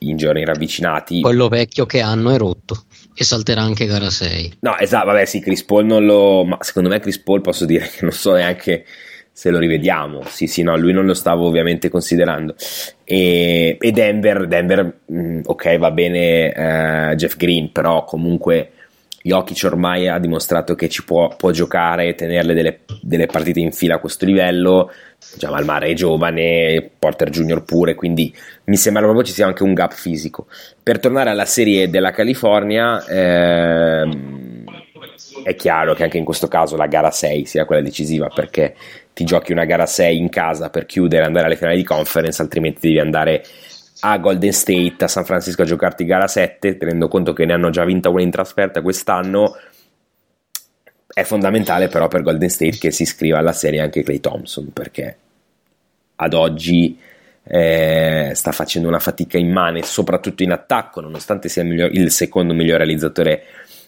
in 0.00 0.16
giorni 0.16 0.44
ravvicinati. 0.44 1.20
Quello 1.20 1.46
vecchio 1.46 1.86
che 1.86 2.00
hanno 2.00 2.30
è 2.32 2.36
rotto 2.36 2.84
e 3.14 3.24
salterà 3.24 3.62
anche 3.62 3.86
gara 3.86 4.10
6. 4.10 4.58
No, 4.60 4.76
esatto, 4.78 5.06
vabbè, 5.06 5.24
sì, 5.24 5.40
Chris 5.40 5.64
Paul 5.64 5.86
non 5.86 6.04
lo. 6.04 6.44
Ma 6.44 6.58
secondo 6.60 6.88
me, 6.88 7.00
Chris 7.00 7.18
Paul 7.18 7.40
posso 7.40 7.64
dire 7.64 7.88
che 7.88 7.98
non 8.02 8.12
so 8.12 8.32
neanche 8.32 8.84
se 9.32 9.50
lo 9.50 9.58
rivediamo. 9.58 10.22
Sì, 10.26 10.46
sì, 10.46 10.62
no, 10.62 10.76
lui 10.76 10.92
non 10.92 11.06
lo 11.06 11.14
stavo 11.14 11.46
ovviamente 11.46 11.88
considerando. 11.88 12.54
E, 13.04 13.76
e 13.80 13.90
Denver, 13.90 14.46
Denver, 14.46 15.00
mh, 15.06 15.40
ok, 15.44 15.78
va 15.78 15.90
bene 15.90 16.52
eh, 16.52 17.14
Jeff 17.16 17.36
Green, 17.36 17.72
però 17.72 18.04
comunque 18.04 18.72
Jokic 19.22 19.62
ormai 19.64 20.08
ha 20.08 20.18
dimostrato 20.18 20.74
che 20.74 20.88
ci 20.88 21.04
può, 21.04 21.34
può 21.36 21.50
giocare 21.50 22.08
e 22.08 22.14
tenerle 22.14 22.54
delle, 22.54 22.80
delle 23.00 23.26
partite 23.26 23.60
in 23.60 23.72
fila 23.72 23.96
a 23.96 23.98
questo 23.98 24.24
livello. 24.24 24.90
Jamal 25.36 25.64
Murray 25.64 25.92
è 25.92 25.94
giovane, 25.94 26.90
Porter 26.98 27.30
Junior 27.30 27.64
pure, 27.64 27.94
quindi 27.94 28.34
mi 28.64 28.76
sembra 28.76 29.02
proprio 29.02 29.24
ci 29.24 29.32
sia 29.32 29.46
anche 29.46 29.62
un 29.62 29.74
gap 29.74 29.92
fisico. 29.92 30.46
Per 30.82 31.00
tornare 31.00 31.30
alla 31.30 31.44
serie 31.44 31.88
della 31.88 32.10
California, 32.10 33.04
ehm, 33.06 34.64
è 35.44 35.54
chiaro 35.54 35.94
che 35.94 36.04
anche 36.04 36.18
in 36.18 36.24
questo 36.24 36.48
caso 36.48 36.76
la 36.76 36.86
gara 36.86 37.10
6 37.10 37.46
sia 37.46 37.64
quella 37.64 37.82
decisiva 37.82 38.28
perché 38.28 38.74
ti 39.12 39.24
giochi 39.24 39.52
una 39.52 39.64
gara 39.64 39.86
6 39.86 40.16
in 40.16 40.28
casa 40.28 40.70
per 40.70 40.86
chiudere 40.86 41.22
e 41.22 41.26
andare 41.26 41.46
alle 41.46 41.56
finali 41.56 41.76
di 41.76 41.84
conference, 41.84 42.40
altrimenti 42.40 42.88
devi 42.88 42.98
andare 42.98 43.42
a 44.04 44.18
Golden 44.18 44.52
State, 44.52 45.04
a 45.04 45.08
San 45.08 45.24
Francisco 45.24 45.62
a 45.62 45.66
giocarti 45.66 46.04
gara 46.04 46.26
7, 46.26 46.76
tenendo 46.76 47.08
conto 47.08 47.32
che 47.32 47.44
ne 47.44 47.52
hanno 47.52 47.70
già 47.70 47.84
vinta 47.84 48.08
una 48.08 48.22
in 48.22 48.30
trasferta 48.30 48.82
quest'anno. 48.82 49.56
È 51.12 51.22
fondamentale 51.24 51.88
però 51.88 52.08
per 52.08 52.22
Golden 52.22 52.48
State 52.48 52.78
che 52.78 52.90
si 52.90 53.02
iscriva 53.02 53.38
alla 53.38 53.52
serie 53.52 53.80
anche 53.80 54.02
Clay 54.02 54.20
Thompson 54.20 54.70
perché 54.72 55.16
ad 56.16 56.34
oggi 56.34 56.98
eh, 57.44 58.30
sta 58.34 58.52
facendo 58.52 58.88
una 58.88 58.98
fatica 58.98 59.36
immane, 59.36 59.82
soprattutto 59.82 60.42
in 60.42 60.52
attacco, 60.52 61.00
nonostante 61.00 61.48
sia 61.48 61.62
il, 61.62 61.68
miglior, 61.68 61.92
il 61.92 62.10
secondo 62.10 62.54
miglior 62.54 62.78
realizzatore 62.78 63.42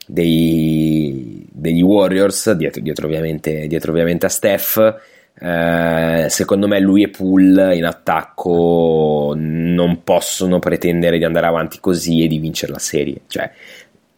dei, 0.06 1.46
degli 1.50 1.82
Warriors, 1.82 2.50
dietro, 2.52 2.82
dietro, 2.82 3.06
ovviamente, 3.06 3.66
dietro 3.66 3.92
ovviamente 3.92 4.26
a 4.26 4.30
Steph. 4.30 5.12
Eh, 5.36 6.26
secondo 6.28 6.68
me 6.68 6.78
lui 6.78 7.02
e 7.02 7.08
Poole 7.08 7.76
in 7.76 7.84
attacco 7.84 9.32
non 9.36 10.04
possono 10.04 10.60
pretendere 10.60 11.18
di 11.18 11.24
andare 11.24 11.46
avanti 11.46 11.80
così 11.80 12.22
e 12.22 12.28
di 12.28 12.38
vincere 12.38 12.72
la 12.72 12.78
serie. 12.78 13.22
Cioè, 13.26 13.50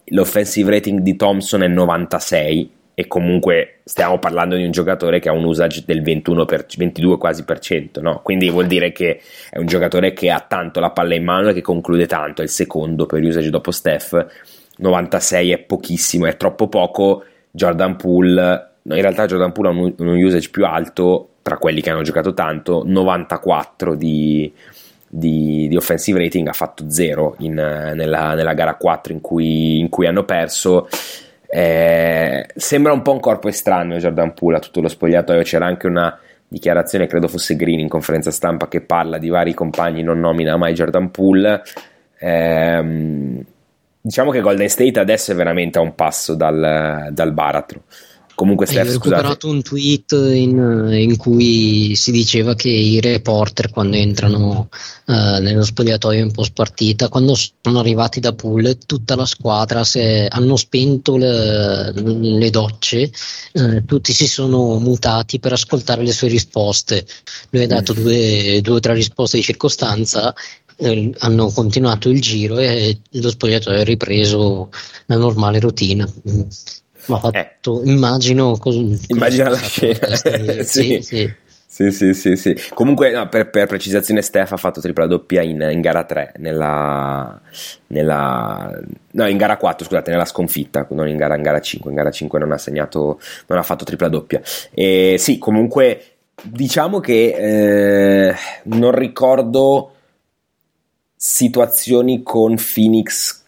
l'offensive 0.07 0.71
rating 0.71 1.01
di 1.01 1.17
Thompson 1.17 1.63
è 1.63 1.69
96 1.69 2.71
e 2.99 3.07
comunque 3.07 3.81
stiamo 3.85 4.19
parlando 4.19 4.57
di 4.57 4.65
un 4.65 4.71
giocatore 4.71 5.21
che 5.21 5.29
ha 5.29 5.33
un 5.33 5.45
usage 5.45 5.83
del 5.85 6.01
21 6.01 6.47
per, 6.47 6.65
22 6.75 7.19
quasi 7.19 7.45
per 7.45 7.59
cento, 7.59 8.01
no? 8.01 8.21
quindi 8.23 8.49
vuol 8.49 8.67
dire 8.67 8.91
che 8.91 9.21
è 9.51 9.59
un 9.59 9.67
giocatore 9.67 10.15
che 10.15 10.31
ha 10.31 10.41
tanto 10.41 10.81
la 10.81 10.91
palla 10.91 11.15
in 11.15 11.23
mano 11.23 11.51
e 11.51 11.53
che 11.53 11.61
conclude 11.61 12.07
tanto, 12.07 12.41
è 12.41 12.45
il 12.45 12.51
secondo 12.51 13.05
per 13.05 13.23
usage 13.23 13.51
dopo 13.51 13.71
Steph 13.71 14.27
96 14.79 15.51
è 15.51 15.59
pochissimo, 15.59 16.27
è 16.27 16.37
troppo 16.37 16.69
poco. 16.69 17.25
Jordan 17.51 17.97
Poole, 17.97 18.71
no, 18.83 18.95
in 18.95 19.01
realtà 19.01 19.27
Jordan 19.27 19.53
Poole 19.53 19.69
ha 19.69 19.73
un, 19.73 19.95
un, 19.97 20.23
usage 20.23 20.51
più 20.51 20.65
alto 20.67 21.31
tra 21.43 21.57
quelli 21.57 21.81
che 21.81 21.91
hanno 21.91 22.03
giocato 22.03 22.35
tanto, 22.35 22.83
94 22.85 23.95
di, 23.95 24.53
di, 25.09 25.69
di 25.69 25.77
offensive 25.77 26.19
rating, 26.19 26.49
ha 26.49 26.53
fatto 26.53 26.91
0 26.91 27.37
in, 27.39 27.55
nella, 27.55 28.35
nella, 28.35 28.53
gara 28.53 28.75
4 28.75 29.13
in 29.13 29.21
cui, 29.21 29.79
in 29.79 29.89
cui 29.89 30.07
hanno 30.07 30.25
perso. 30.25 30.89
Eh, 31.49 32.47
sembra 32.55 32.93
un 32.93 33.03
po' 33.03 33.13
un 33.13 33.21
corpo 33.21 33.49
estraneo 33.49 33.99
Jordan 33.99 34.35
Poole 34.35 34.57
a 34.57 34.61
tutto 34.61 34.81
lo 34.81 34.89
spogliatoio, 34.89 35.43
c'era 35.43 35.67
anche 35.67 35.87
una 35.87 36.19
dichiarazione, 36.49 37.07
credo 37.07 37.29
fosse 37.29 37.57
Green 37.57 37.81
in 37.81 37.89
conferenza 37.89 38.31
stampa, 38.31 38.69
che 38.69 38.81
parla 38.81 39.19
di 39.19 39.29
vari 39.29 39.55
compagni, 39.55 40.03
non 40.03 40.21
nomina 40.21 40.57
mai 40.57 40.75
Jordan 40.75 41.11
Poole. 41.11 41.63
Eh, 42.19 43.45
Diciamo 44.07 44.31
che 44.31 44.41
Golden 44.41 44.69
State 44.69 45.01
adesso 45.01 45.33
è 45.33 45.35
veramente 45.35 45.79
a 45.79 45.81
un 45.81 45.97
passo 45.97 46.37
dal, 46.37 47.09
dal 47.11 47.33
baratro. 47.33 47.83
Comunque, 48.37 48.67
Steph, 48.67 48.89
Ho 48.89 48.93
recuperato 48.93 49.49
un 49.49 49.63
tweet 49.63 50.13
in, 50.13 50.91
in, 50.93 51.17
cui 51.17 51.97
si 51.97 52.11
diceva 52.11 52.55
che 52.55 52.69
i 52.69 53.01
reporter, 53.01 53.71
quando 53.71 53.97
entrano 53.97 54.69
uh, 55.07 55.13
nello 55.41 55.65
spogliatoio 55.65 56.23
in 56.23 56.33
post 56.33 56.53
partita, 56.53 57.09
quando 57.09 57.35
sono 57.35 57.79
arrivati 57.79 58.21
da 58.21 58.35
pool, 58.35 58.77
tutta 58.85 59.17
la 59.17 59.25
squadra 59.25 59.85
se, 59.85 60.27
hanno 60.29 60.57
spento 60.57 61.17
le, 61.17 61.93
le 61.95 62.51
docce, 62.51 63.11
uh, 63.55 63.83
tutti 63.87 64.13
si 64.13 64.29
sono 64.29 64.79
mutati 64.81 65.39
per 65.39 65.55
ascoltare 65.55 66.03
le 66.03 66.13
sue 66.13 66.29
risposte. 66.29 67.07
Lui 67.49 67.63
ha 67.63 67.67
dato 67.67 67.95
due, 67.95 68.61
due 68.61 68.75
o 68.75 68.81
tre 68.81 68.93
risposte 68.93 69.39
di 69.39 69.43
circostanza 69.43 70.35
eh, 70.77 71.11
hanno 71.21 71.51
continuato 71.51 72.11
il 72.11 72.21
giro 72.21 72.59
e 72.59 73.01
lo 73.13 73.31
spogliatoio 73.31 73.81
ha 73.81 73.85
ripreso 73.85 74.71
la 75.07 75.17
normale 75.17 75.59
routine. 75.59 76.07
Ma 77.07 77.19
fatto, 77.19 77.83
eh. 77.83 77.89
immagino, 77.89 78.57
cos- 78.59 79.07
immagina 79.09 79.51
la 79.51 79.57
scena. 79.57 80.15
sì. 80.65 81.01
sì. 81.03 81.35
Sì, 81.77 81.91
sì, 81.91 82.15
sì, 82.15 82.37
sì. 82.37 82.57
Comunque, 82.73 83.11
no, 83.11 83.29
per, 83.29 83.51
per, 83.51 83.67
precisazione, 83.67 84.23
Steph 84.23 84.53
ha 84.53 84.57
fatto 84.57 84.81
tripla 84.81 85.07
doppia 85.07 85.43
in, 85.43 85.61
in 85.71 85.83
gara 85.83 86.05
3, 86.05 86.33
nella, 86.39 87.39
nella, 87.89 88.81
no, 89.11 89.27
in 89.27 89.37
gara 89.37 89.59
4, 89.59 89.85
scusate, 89.85 90.11
nella 90.11 90.25
sconfitta, 90.25 90.87
non 90.93 91.07
in 91.07 91.19
gara, 91.19 91.37
in 91.37 91.43
gara 91.43 91.61
5. 91.61 91.91
In 91.91 91.97
gara 91.97 92.11
5 92.11 92.39
non 92.39 92.53
ha 92.53 92.57
segnato, 92.57 93.21
non 93.49 93.59
ha 93.59 93.63
fatto 93.63 93.85
tripla 93.85 94.09
doppia. 94.09 94.41
E 94.73 95.17
sì, 95.19 95.37
comunque, 95.37 96.03
diciamo 96.43 96.99
che 97.01 98.29
eh, 98.31 98.35
non 98.63 98.93
ricordo 98.93 99.93
situazioni 101.15 102.23
con 102.23 102.57
Phoenix 102.57 103.45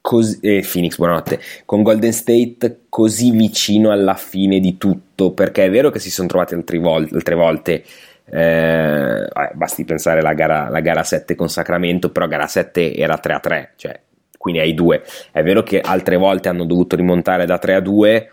così, 0.00 0.38
eh, 0.40 0.66
Phoenix, 0.70 0.96
buonanotte, 0.96 1.40
con 1.64 1.82
Golden 1.82 2.12
State 2.12 2.82
così 2.88 3.30
vicino 3.30 3.90
alla 3.90 4.14
fine 4.14 4.60
di 4.60 4.76
tutto, 4.76 5.32
perché 5.32 5.64
è 5.64 5.70
vero 5.70 5.90
che 5.90 5.98
si 5.98 6.10
sono 6.10 6.28
trovati 6.28 6.54
altre 6.54 6.78
volte, 6.78 7.14
altre 7.14 7.34
volte 7.34 7.84
eh, 8.24 9.28
basti 9.54 9.84
pensare 9.84 10.20
alla 10.20 10.34
gara, 10.34 10.68
la 10.68 10.80
gara 10.80 11.02
7 11.02 11.34
con 11.34 11.48
Sacramento, 11.48 12.10
però 12.10 12.26
gara 12.26 12.46
7 12.46 12.94
era 12.94 13.18
3 13.18 13.32
a 13.32 13.40
3, 13.40 13.72
cioè 13.76 14.00
quindi 14.36 14.60
hai 14.60 14.72
due. 14.72 15.02
È 15.30 15.42
vero 15.42 15.62
che 15.62 15.80
altre 15.80 16.16
volte 16.16 16.48
hanno 16.48 16.64
dovuto 16.64 16.96
rimontare 16.96 17.44
da 17.44 17.58
3 17.58 17.74
a 17.74 17.80
2, 17.80 18.30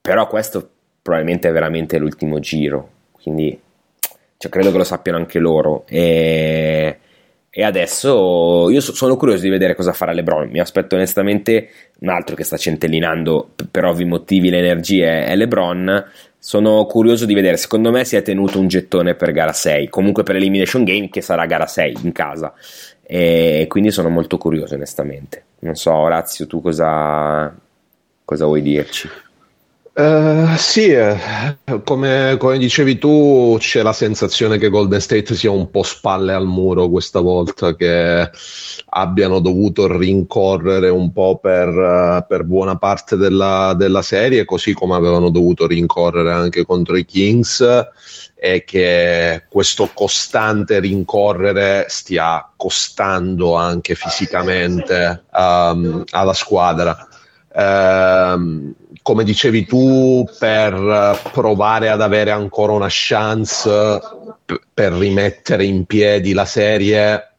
però 0.00 0.26
questo 0.26 0.70
probabilmente 1.02 1.48
è 1.48 1.52
veramente 1.52 1.98
l'ultimo 1.98 2.38
giro, 2.38 2.90
quindi 3.12 3.60
cioè, 4.38 4.50
credo 4.50 4.70
che 4.70 4.78
lo 4.78 4.84
sappiano 4.84 5.18
anche 5.18 5.38
loro. 5.38 5.84
E 5.86 6.98
e 7.58 7.64
adesso 7.64 8.68
io 8.68 8.82
sono 8.82 9.16
curioso 9.16 9.40
di 9.40 9.48
vedere 9.48 9.74
cosa 9.74 9.94
farà 9.94 10.12
LeBron. 10.12 10.50
Mi 10.50 10.60
aspetto 10.60 10.94
onestamente 10.94 11.70
un 12.00 12.10
altro 12.10 12.36
che 12.36 12.44
sta 12.44 12.58
centellinando 12.58 13.52
per 13.70 13.86
ovvi 13.86 14.04
motivi 14.04 14.50
le 14.50 14.58
energie 14.58 15.24
è 15.24 15.34
LeBron. 15.34 16.04
Sono 16.38 16.84
curioso 16.84 17.24
di 17.24 17.32
vedere. 17.32 17.56
Secondo 17.56 17.90
me 17.90 18.04
si 18.04 18.14
è 18.14 18.20
tenuto 18.20 18.60
un 18.60 18.68
gettone 18.68 19.14
per 19.14 19.32
gara 19.32 19.54
6, 19.54 19.88
comunque 19.88 20.22
per 20.22 20.36
Elimination 20.36 20.84
Game 20.84 21.08
che 21.08 21.22
sarà 21.22 21.46
gara 21.46 21.66
6 21.66 21.96
in 22.02 22.12
casa. 22.12 22.52
E 23.02 23.64
quindi 23.70 23.90
sono 23.90 24.10
molto 24.10 24.36
curioso 24.36 24.74
onestamente. 24.74 25.44
Non 25.60 25.76
so, 25.76 25.94
Orazio, 25.94 26.46
tu 26.46 26.60
cosa, 26.60 27.56
cosa 28.22 28.44
vuoi 28.44 28.60
dirci? 28.60 29.08
Uh, 29.98 30.54
sì, 30.58 30.90
eh, 30.90 31.16
come, 31.82 32.36
come, 32.38 32.58
dicevi 32.58 32.98
tu, 32.98 33.56
c'è 33.58 33.80
la 33.80 33.94
sensazione 33.94 34.58
che 34.58 34.68
Golden 34.68 35.00
State 35.00 35.34
sia 35.34 35.50
un 35.50 35.70
po' 35.70 35.84
spalle 35.84 36.34
al 36.34 36.44
muro 36.44 36.90
questa 36.90 37.20
volta, 37.20 37.74
che 37.74 38.30
abbiano 38.90 39.38
dovuto 39.40 39.96
rincorrere 39.96 40.90
un 40.90 41.12
po' 41.12 41.38
per, 41.38 41.68
uh, 41.68 42.26
per 42.28 42.44
buona 42.44 42.76
parte 42.76 43.16
della, 43.16 43.72
della, 43.74 44.02
serie, 44.02 44.44
così 44.44 44.74
come 44.74 44.96
avevano 44.96 45.30
dovuto 45.30 45.66
rincorrere 45.66 46.30
anche 46.30 46.66
contro 46.66 46.98
i 46.98 47.06
Kings, 47.06 47.64
e 48.34 48.64
che 48.64 49.44
questo 49.48 49.88
costante 49.94 50.78
rincorrere 50.78 51.86
stia 51.88 52.46
costando 52.54 53.54
anche 53.54 53.94
fisicamente 53.94 55.24
um, 55.32 56.04
alla 56.10 56.34
squadra. 56.34 57.08
Um, 57.54 58.74
come 59.06 59.22
dicevi 59.22 59.66
tu, 59.66 60.28
per 60.36 61.20
provare 61.30 61.90
ad 61.90 62.02
avere 62.02 62.32
ancora 62.32 62.72
una 62.72 62.88
chance 62.90 64.00
per 64.74 64.92
rimettere 64.94 65.64
in 65.64 65.84
piedi 65.84 66.32
la 66.32 66.44
serie, 66.44 67.34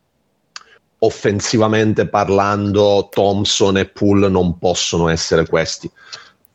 offensivamente 1.00 2.08
parlando, 2.08 3.10
Thompson 3.12 3.76
e 3.76 3.86
Poole 3.86 4.30
non 4.30 4.58
possono 4.58 5.10
essere 5.10 5.46
questi. 5.46 5.92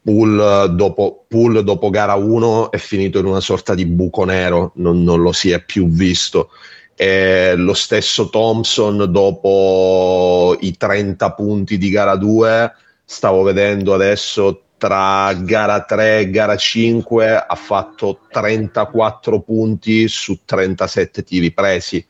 Poole 0.00 0.74
dopo, 0.74 1.26
Poole 1.28 1.62
dopo 1.62 1.90
gara 1.90 2.14
1 2.14 2.70
è 2.70 2.78
finito 2.78 3.18
in 3.18 3.26
una 3.26 3.40
sorta 3.40 3.74
di 3.74 3.84
buco 3.84 4.24
nero, 4.24 4.72
non, 4.76 5.02
non 5.02 5.20
lo 5.20 5.32
si 5.32 5.50
è 5.50 5.62
più 5.62 5.90
visto. 5.90 6.48
E 6.96 7.52
lo 7.54 7.74
stesso 7.74 8.30
Thompson 8.30 9.12
dopo 9.12 10.56
i 10.60 10.74
30 10.74 11.34
punti 11.34 11.76
di 11.76 11.90
gara 11.90 12.16
2 12.16 12.72
stavo 13.04 13.42
vedendo 13.42 13.92
adesso 13.92 14.62
tra 14.82 15.32
gara 15.34 15.84
3 15.84 16.18
e 16.18 16.30
gara 16.30 16.56
5 16.56 17.36
ha 17.46 17.54
fatto 17.54 18.18
34 18.28 19.40
punti 19.42 20.08
su 20.08 20.40
37 20.44 21.22
tiri 21.22 21.52
presi. 21.52 22.04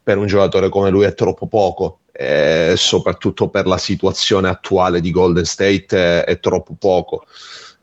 Per 0.00 0.16
un 0.16 0.26
giocatore 0.26 0.68
come 0.68 0.90
lui 0.90 1.06
è 1.06 1.14
troppo 1.14 1.48
poco, 1.48 2.02
e 2.12 2.74
soprattutto 2.76 3.48
per 3.48 3.66
la 3.66 3.78
situazione 3.78 4.48
attuale 4.48 5.00
di 5.00 5.10
Golden 5.10 5.44
State 5.44 6.22
è, 6.22 6.24
è 6.24 6.38
troppo 6.38 6.76
poco. 6.78 7.24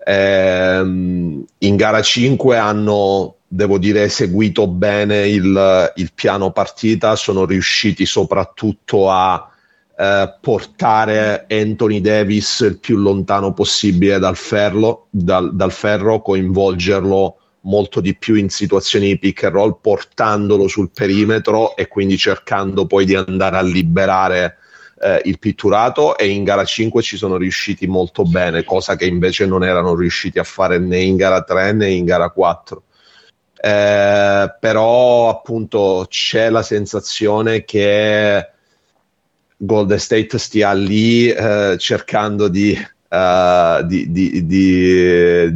Ehm, 0.06 1.44
in 1.58 1.76
gara 1.76 2.02
5 2.02 2.58
hanno, 2.58 3.36
devo 3.46 3.78
dire, 3.78 4.04
eseguito 4.04 4.66
bene 4.68 5.28
il, 5.28 5.92
il 5.96 6.12
piano 6.16 6.52
partita, 6.52 7.18
sono 7.18 7.44
riusciti 7.44 8.06
soprattutto 8.06 9.12
a 9.12 9.46
eh, 10.02 10.34
portare 10.40 11.46
Anthony 11.50 12.00
Davis 12.00 12.62
il 12.62 12.80
più 12.80 12.96
lontano 12.96 13.52
possibile 13.52 14.18
dal, 14.18 14.38
ferro, 14.38 15.08
dal, 15.10 15.54
dal 15.54 15.74
ferro, 15.74 16.22
coinvolgerlo 16.22 17.38
molto 17.64 18.00
di 18.00 18.16
più 18.16 18.36
in 18.36 18.48
situazioni 18.48 19.08
di 19.08 19.20
pick 19.20 19.44
and 19.44 19.56
roll, 19.56 19.78
portandolo 19.82 20.70
sul 20.70 20.92
perimetro 20.94 21.76
e 21.76 21.90
quindi 21.90 22.18
cercando 22.18 22.86
poi 22.86 23.04
di 23.04 23.14
andare 23.14 23.58
a 23.58 23.62
liberare 23.62 24.60
eh, 25.02 25.22
il 25.26 25.38
pitturato 25.38 26.18
e 26.18 26.30
in 26.30 26.46
gara 26.46 26.64
5 26.64 27.02
ci 27.02 27.18
sono 27.18 27.36
riusciti 27.36 27.86
molto 27.86 28.24
bene, 28.24 28.64
cosa 28.64 28.96
che 28.96 29.06
invece 29.06 29.46
non 29.48 29.66
erano 29.66 29.96
riusciti 29.96 30.40
a 30.40 30.46
fare 30.46 30.80
né 30.80 31.02
in 31.02 31.18
gara 31.18 31.44
3 31.44 31.74
né 31.74 31.90
in 31.90 32.06
gara 32.06 32.30
4. 32.30 32.84
Eh, 33.62 34.56
però 34.62 35.28
appunto 35.28 36.06
c'è 36.08 36.50
la 36.50 36.62
sensazione 36.64 37.66
che 37.66 38.48
Golden 39.62 40.00
State 40.00 40.38
stia 40.38 40.72
lì 40.72 41.30
eh, 41.30 41.76
cercando 41.78 42.48
di, 42.48 42.72
uh, 43.10 43.84
di, 43.86 44.10
di, 44.10 44.46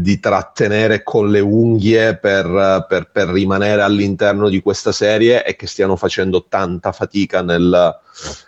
di, 0.01 0.19
trattenere 0.19 1.03
con 1.03 1.31
le 1.31 1.39
unghie 1.39 2.17
per, 2.17 2.85
per, 2.89 3.09
per, 3.09 3.29
rimanere 3.29 3.81
all'interno 3.81 4.49
di 4.49 4.61
questa 4.61 4.91
serie 4.91 5.45
e 5.45 5.55
che 5.55 5.67
stiano 5.67 5.95
facendo 5.95 6.47
tanta 6.49 6.91
fatica 6.91 7.41
nel, 7.41 7.97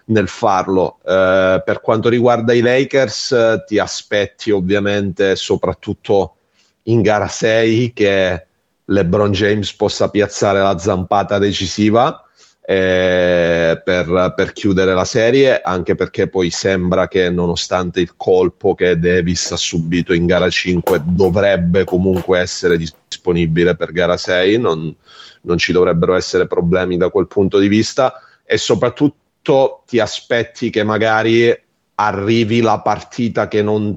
nel 0.08 0.28
farlo. 0.28 0.98
Uh, 1.02 1.64
per 1.64 1.80
quanto 1.82 2.10
riguarda 2.10 2.52
i 2.52 2.60
Lakers, 2.60 3.64
ti 3.66 3.80
aspetti 3.80 4.52
ovviamente 4.52 5.38
soprattutto 5.38 6.36
in 6.84 7.02
gara 7.02 7.30
6 7.30 7.94
che 7.94 8.46
LeBron 8.84 9.32
James 9.32 9.74
possa 9.74 10.10
piazzare 10.10 10.60
la 10.60 10.78
zampata 10.78 11.38
decisiva 11.38 12.25
eh, 12.68 13.80
per, 13.84 14.34
per, 14.36 14.52
chiudere 14.52 14.96
la 14.96 15.06
serie, 15.06 15.62
anche 15.62 15.94
perché 15.94 16.28
poi 16.28 16.50
sembra 16.50 17.08
che 17.08 17.30
nonostante 17.30 18.00
il 18.00 18.16
colpo 18.18 18.74
che 18.74 18.98
Davis 18.98 19.52
ha 19.52 19.56
subito 19.56 20.14
in 20.14 20.26
gara 20.26 20.50
5 20.50 21.02
dovrebbe 21.06 21.84
comunque 21.84 22.40
essere 22.40 22.78
disponibile 22.78 23.76
per 23.76 23.92
gara 23.92 24.18
6, 24.18 24.58
non, 24.58 24.94
non 25.42 25.58
ci 25.60 25.74
dovrebbero 25.74 26.16
essere 26.16 26.48
problemi 26.48 26.98
da 26.98 27.10
quel 27.10 27.28
punto 27.28 27.60
di 27.60 27.68
vista. 27.68 28.14
E 28.44 28.58
soprattutto 28.58 29.84
ti 29.86 30.00
aspetti 30.00 30.72
che 30.72 30.84
magari 30.84 31.56
arrivi 31.96 32.62
la 32.62 32.80
partita 32.80 33.48
che 33.48 33.62
non 33.62 33.96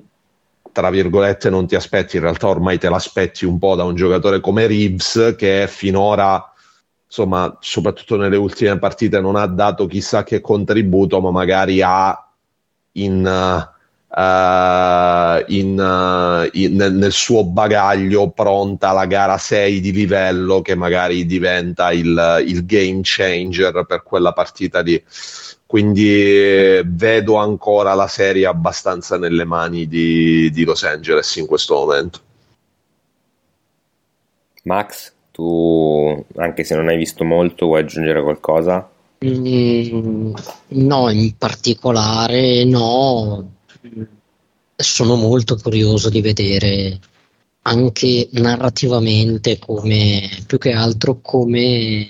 tra 0.70 0.90
virgolette 0.90 1.50
non 1.50 1.66
ti 1.66 1.74
aspetti, 1.74 2.16
in 2.16 2.22
realtà 2.22 2.46
ormai 2.46 2.78
te 2.78 2.88
l'aspetti 2.88 3.44
un 3.44 3.58
po' 3.58 3.74
da 3.74 3.82
un 3.82 3.96
giocatore 3.96 4.38
come 4.38 4.66
Reeves 4.68 5.34
che 5.36 5.66
finora, 5.68 6.52
insomma, 7.08 7.56
soprattutto 7.60 8.16
nelle 8.16 8.36
ultime 8.36 8.78
partite 8.78 9.20
non 9.20 9.34
ha 9.34 9.46
dato 9.46 9.86
chissà 9.86 10.22
che 10.22 10.40
contributo, 10.40 11.20
ma 11.20 11.30
magari 11.30 11.80
ha 11.82 12.22
in, 12.92 13.24
uh, 13.24 13.76
in, 15.46 15.78
uh, 15.78 16.48
in, 16.52 16.76
nel, 16.76 17.12
suo 17.12 17.44
bagaglio 17.44 18.30
pronta 18.30 18.92
la 18.92 19.06
gara 19.06 19.38
6 19.38 19.80
di 19.80 19.92
livello 19.92 20.60
che 20.60 20.74
magari 20.74 21.26
diventa 21.26 21.92
il, 21.92 22.44
il 22.46 22.66
game 22.66 23.00
changer 23.02 23.84
per 23.86 24.02
quella 24.02 24.32
partita 24.32 24.80
lì 24.80 25.02
quindi 25.68 26.80
vedo 26.82 27.36
ancora 27.36 27.92
la 27.92 28.08
serie 28.08 28.46
abbastanza 28.46 29.18
nelle 29.18 29.44
mani 29.44 29.86
di, 29.86 30.50
di, 30.50 30.64
Los 30.64 30.82
Angeles 30.82 31.36
in 31.36 31.44
questo 31.44 31.74
momento. 31.74 32.20
Max, 34.62 35.12
tu 35.38 36.24
anche 36.34 36.64
se 36.64 36.74
non 36.74 36.88
hai 36.88 36.96
visto 36.96 37.22
molto, 37.22 37.66
vuoi 37.66 37.82
aggiungere 37.82 38.20
qualcosa? 38.20 38.90
Mm, 39.24 40.34
no, 40.68 41.10
in 41.10 41.36
particolare 41.36 42.64
no. 42.64 43.52
Sono 44.74 45.14
molto 45.14 45.56
curioso 45.56 46.08
di 46.08 46.20
vedere 46.20 46.98
anche 47.62 48.28
narrativamente 48.32 49.60
come 49.60 50.28
più 50.44 50.58
che 50.58 50.72
altro 50.72 51.20
come, 51.20 52.08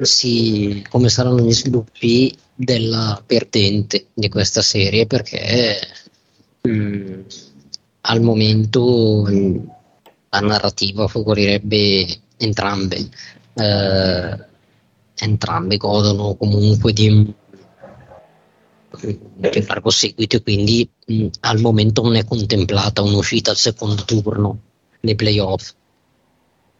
si, 0.00 0.82
come 0.88 1.10
saranno 1.10 1.42
gli 1.42 1.52
sviluppi 1.52 2.34
della 2.54 3.22
perdente 3.24 4.06
di 4.14 4.28
questa 4.30 4.62
serie 4.62 5.06
perché 5.06 5.78
mm, 6.66 7.20
al 8.02 8.22
momento 8.22 9.26
mm, 9.28 9.56
la 10.30 10.40
narrativa 10.40 11.08
favorirebbe 11.08 12.28
entrambe. 12.40 13.08
Eh, 13.54 14.48
entrambe 15.22 15.76
godono 15.76 16.34
comunque 16.34 16.92
di 16.92 17.08
un 17.08 17.32
largo 19.66 19.90
seguito 19.90 20.36
e 20.36 20.42
quindi 20.42 20.88
mh, 21.06 21.26
al 21.40 21.60
momento 21.60 22.02
non 22.02 22.16
è 22.16 22.24
contemplata 22.24 23.02
un'uscita 23.02 23.50
al 23.50 23.56
secondo 23.56 24.02
turno 24.04 24.58
nei 25.00 25.14
playoff. 25.14 25.74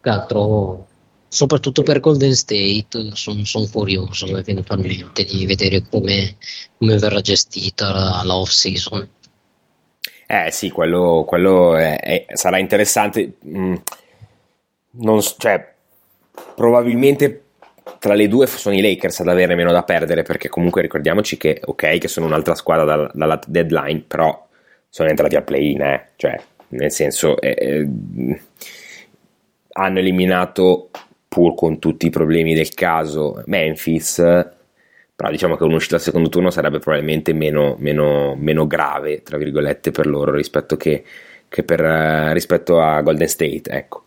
Altro 0.01 0.87
soprattutto 1.33 1.83
per 1.83 2.01
Golden 2.01 2.35
State 2.35 3.11
sono 3.13 3.45
son 3.45 3.69
curioso 3.69 4.35
eventualmente 4.35 5.23
di 5.23 5.45
vedere 5.45 5.81
come, 5.87 6.35
come 6.77 6.97
verrà 6.97 7.21
gestita 7.21 7.89
la, 7.93 8.21
la, 8.25 8.35
off 8.35 8.49
season 8.49 9.07
eh 10.27 10.51
sì 10.51 10.69
quello, 10.71 11.23
quello 11.25 11.77
è, 11.77 11.97
è, 11.99 12.25
sarà 12.33 12.57
interessante 12.57 13.37
mm, 13.47 13.75
non, 14.91 15.21
cioè, 15.21 15.73
probabilmente 16.55 17.43
tra 17.99 18.13
le 18.13 18.27
due 18.27 18.47
sono 18.47 18.75
i 18.75 18.81
Lakers 18.81 19.21
ad 19.21 19.27
avere 19.27 19.55
meno 19.55 19.71
da 19.71 19.83
perdere 19.83 20.23
perché 20.23 20.49
comunque 20.49 20.81
ricordiamoci 20.81 21.37
che 21.37 21.61
ok 21.63 21.97
che 21.97 22.07
sono 22.07 22.27
un'altra 22.27 22.55
squadra 22.55 22.85
dalla, 22.85 23.11
dalla 23.13 23.39
deadline 23.45 24.03
però 24.07 24.47
sono 24.87 25.09
entrati 25.09 25.35
a 25.35 25.41
play-in 25.41 25.81
eh? 25.81 26.09
cioè 26.15 26.39
nel 26.69 26.91
senso 26.91 27.39
eh, 27.41 27.55
eh, 27.57 28.41
hanno 29.73 29.99
eliminato 29.99 30.89
pur 31.31 31.55
con 31.55 31.79
tutti 31.79 32.07
i 32.07 32.09
problemi 32.09 32.53
del 32.53 32.73
caso, 32.73 33.41
Memphis, 33.45 34.17
però 35.15 35.29
diciamo 35.29 35.55
che 35.55 35.63
un'uscita 35.63 35.95
al 35.95 36.01
secondo 36.01 36.27
turno 36.27 36.49
sarebbe 36.49 36.79
probabilmente 36.79 37.31
meno, 37.31 37.75
meno, 37.79 38.35
meno 38.35 38.67
grave, 38.67 39.23
tra 39.23 39.37
virgolette, 39.37 39.91
per 39.91 40.07
loro 40.07 40.33
rispetto, 40.33 40.75
che, 40.75 41.05
che 41.51 41.63
per, 41.63 41.81
uh, 41.81 42.31
rispetto 42.31 42.79
a 42.79 43.01
Golden 43.01 43.27
State. 43.27 43.63
Ecco. 43.69 44.03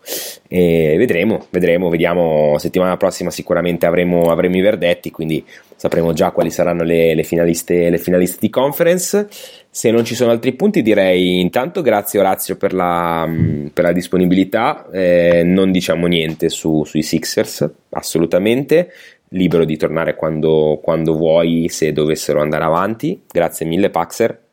E 0.49 0.95
vedremo, 0.97 1.45
vedremo, 1.51 1.91
vediamo, 1.91 2.57
settimana 2.57 2.97
prossima 2.97 3.31
sicuramente 3.31 3.85
avremo, 3.85 4.31
avremo 4.31 4.57
i 4.57 4.63
verdetti, 4.63 5.11
quindi 5.11 5.45
sapremo 5.77 6.15
già 6.15 6.31
quali 6.31 6.51
saranno 6.51 6.85
le, 6.85 7.15
le, 7.15 7.23
finaliste, 7.23 7.91
le 7.91 7.99
finaliste 7.99 8.39
di 8.41 8.49
conference. 8.49 9.29
Se 9.69 9.91
non 9.91 10.07
ci 10.07 10.15
sono 10.15 10.31
altri 10.31 10.55
punti, 10.55 10.81
direi 10.81 11.39
intanto 11.39 11.83
grazie 11.83 12.19
Orazio 12.19 12.57
per 12.57 12.73
la, 12.73 13.27
mm, 13.27 13.67
per 13.75 13.85
la 13.85 13.93
disponibilità. 13.93 14.89
Eh, 14.91 15.43
non 15.45 15.71
diciamo 15.71 16.07
niente 16.07 16.49
su, 16.49 16.83
sui 16.85 17.03
Sixers, 17.03 17.71
assolutamente. 17.91 18.91
Libero 19.29 19.67
di 19.67 19.77
tornare 19.77 20.15
quando, 20.15 20.81
quando 20.83 21.15
vuoi, 21.15 21.69
se 21.69 21.93
dovessero 21.93 22.41
andare 22.41 22.65
avanti. 22.65 23.21
Grazie 23.31 23.67
mille, 23.67 23.91
Paxer. 23.91 24.44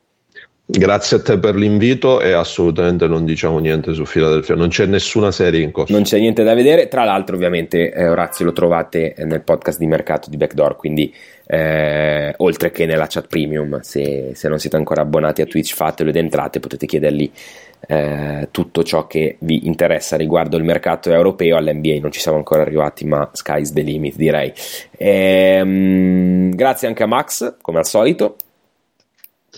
Grazie 0.74 1.18
a 1.18 1.20
te 1.20 1.38
per 1.38 1.54
l'invito 1.54 2.22
e 2.22 2.32
assolutamente 2.32 3.06
non 3.06 3.26
diciamo 3.26 3.58
niente 3.58 3.92
su 3.92 4.04
Philadelphia, 4.04 4.54
non 4.54 4.68
c'è 4.68 4.86
nessuna 4.86 5.30
serie 5.30 5.60
in 5.60 5.70
corso. 5.70 5.92
Non 5.92 6.02
c'è 6.02 6.18
niente 6.18 6.42
da 6.44 6.54
vedere, 6.54 6.88
tra 6.88 7.04
l'altro 7.04 7.36
ovviamente 7.36 7.92
eh, 7.92 8.08
Orazio 8.08 8.46
lo 8.46 8.52
trovate 8.52 9.14
nel 9.18 9.42
podcast 9.42 9.78
di 9.78 9.86
mercato 9.86 10.30
di 10.30 10.38
Backdoor, 10.38 10.76
quindi 10.76 11.14
eh, 11.46 12.32
oltre 12.38 12.70
che 12.70 12.86
nella 12.86 13.06
chat 13.06 13.26
premium, 13.26 13.80
se, 13.80 14.30
se, 14.32 14.48
non 14.48 14.58
siete 14.58 14.76
ancora 14.76 15.02
abbonati 15.02 15.42
a 15.42 15.46
Twitch 15.46 15.74
fatelo 15.74 16.08
ed 16.08 16.16
entrate, 16.16 16.58
potete 16.58 16.86
chiedergli 16.86 17.30
eh, 17.86 18.48
tutto 18.50 18.82
ciò 18.82 19.06
che 19.06 19.36
vi 19.40 19.66
interessa 19.66 20.16
riguardo 20.16 20.56
il 20.56 20.64
mercato 20.64 21.12
europeo, 21.12 21.58
all'NBA 21.58 21.98
non 22.00 22.10
ci 22.10 22.20
siamo 22.20 22.38
ancora 22.38 22.62
arrivati 22.62 23.04
ma 23.04 23.28
sky's 23.30 23.74
the 23.74 23.82
limit 23.82 24.16
direi. 24.16 24.50
Ehm, 24.96 26.48
grazie 26.54 26.88
anche 26.88 27.02
a 27.02 27.06
Max 27.06 27.56
come 27.60 27.76
al 27.76 27.86
solito 27.86 28.36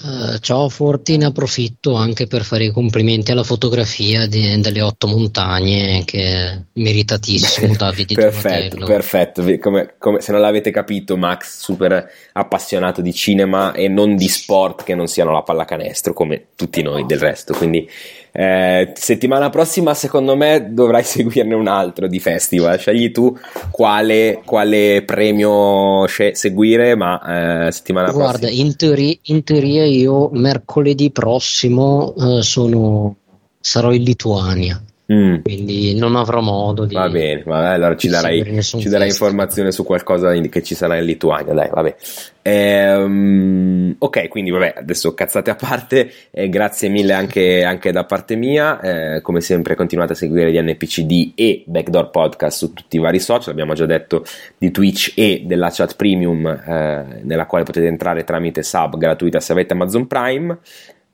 Uh, 0.02 0.38
ciao 0.40 0.68
Forti, 0.68 1.16
ne 1.16 1.26
approfitto 1.26 1.94
anche 1.94 2.26
per 2.26 2.42
fare 2.42 2.64
i 2.64 2.72
complimenti 2.72 3.30
alla 3.30 3.44
fotografia 3.44 4.26
di, 4.26 4.60
delle 4.60 4.80
otto 4.80 5.06
montagne 5.06 6.02
che 6.04 6.20
è 6.20 6.60
meritatissimo 6.72 7.74
Davide 7.78 8.12
perfetto, 8.16 8.84
perfetto. 8.84 9.44
Come, 9.60 9.94
come, 9.96 10.20
se 10.20 10.32
non 10.32 10.40
l'avete 10.40 10.72
capito 10.72 11.16
Max 11.16 11.60
super 11.60 12.10
appassionato 12.32 13.02
di 13.02 13.14
cinema 13.14 13.72
e 13.72 13.86
non 13.86 14.16
di 14.16 14.26
sport 14.26 14.82
che 14.82 14.96
non 14.96 15.06
siano 15.06 15.30
la 15.30 15.42
pallacanestro 15.42 16.12
come 16.12 16.46
tutti 16.56 16.82
noi 16.82 17.06
del 17.06 17.20
resto 17.20 17.54
quindi 17.54 17.88
eh, 18.36 18.92
settimana 18.96 19.48
prossima, 19.48 19.94
secondo 19.94 20.34
me, 20.34 20.72
dovrai 20.72 21.04
seguirne 21.06 21.54
un 21.54 21.68
altro 21.68 22.08
di 22.08 22.18
festival. 22.18 22.76
Scegli 22.80 23.12
tu 23.12 23.38
quale, 23.70 24.42
quale 24.44 25.04
premio 25.06 26.04
sce- 26.08 26.34
seguire, 26.34 26.96
ma 26.96 27.66
eh, 27.66 27.70
settimana 27.70 28.10
Guarda, 28.10 28.48
prossima. 28.48 28.60
In, 28.60 28.76
teoria, 28.76 29.16
in 29.22 29.44
teoria 29.44 29.84
io 29.84 30.30
mercoledì 30.32 31.12
prossimo 31.12 32.12
eh, 32.16 32.42
sono, 32.42 33.14
sarò 33.60 33.92
in 33.92 34.02
Lituania. 34.02 34.82
Mm. 35.12 35.42
quindi 35.42 35.94
non 35.98 36.16
avrò 36.16 36.40
modo 36.40 36.86
di... 36.86 36.94
Va 36.94 37.10
bene, 37.10 37.42
vabbè, 37.44 37.74
allora 37.74 37.94
ci 37.94 38.08
darai, 38.08 38.62
ci 38.62 38.88
darai 38.88 39.08
informazione 39.08 39.70
su 39.70 39.84
qualcosa 39.84 40.32
in- 40.32 40.48
che 40.48 40.62
ci 40.62 40.74
sarà 40.74 40.96
in 40.96 41.04
Lituania, 41.04 41.52
dai, 41.52 41.68
vabbè. 41.70 41.94
Ehm, 42.40 43.96
ok, 43.98 44.28
quindi 44.28 44.50
vabbè, 44.50 44.74
adesso 44.78 45.12
cazzate 45.12 45.50
a 45.50 45.56
parte, 45.56 46.10
eh, 46.30 46.48
grazie 46.48 46.88
mille 46.88 47.12
anche, 47.12 47.64
anche 47.64 47.92
da 47.92 48.04
parte 48.04 48.34
mia, 48.36 48.80
eh, 48.80 49.20
come 49.20 49.42
sempre 49.42 49.74
continuate 49.74 50.12
a 50.12 50.16
seguire 50.16 50.50
gli 50.50 50.58
NPCD 50.60 51.32
e 51.34 51.64
Backdoor 51.66 52.10
Podcast 52.10 52.58
su 52.58 52.72
tutti 52.72 52.96
i 52.96 53.00
vari 53.00 53.18
social, 53.18 53.52
abbiamo 53.52 53.74
già 53.74 53.86
detto 53.86 54.24
di 54.56 54.70
Twitch 54.70 55.12
e 55.16 55.42
della 55.44 55.70
chat 55.70 55.96
premium 55.96 56.46
eh, 56.46 57.20
nella 57.22 57.46
quale 57.46 57.64
potete 57.64 57.86
entrare 57.86 58.24
tramite 58.24 58.62
sub 58.62 58.96
gratuita 58.96 59.38
se 59.40 59.52
avete 59.52 59.74
Amazon 59.74 60.06
Prime. 60.06 60.58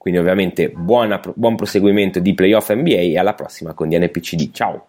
Quindi 0.01 0.19
ovviamente 0.19 0.71
buona- 0.71 1.21
buon 1.35 1.57
proseguimento 1.57 2.21
di 2.21 2.33
playoff 2.33 2.73
NBA 2.73 3.01
e 3.01 3.19
alla 3.19 3.35
prossima 3.35 3.75
con 3.75 3.91
DNPCD. 3.91 4.51
Ciao! 4.51 4.87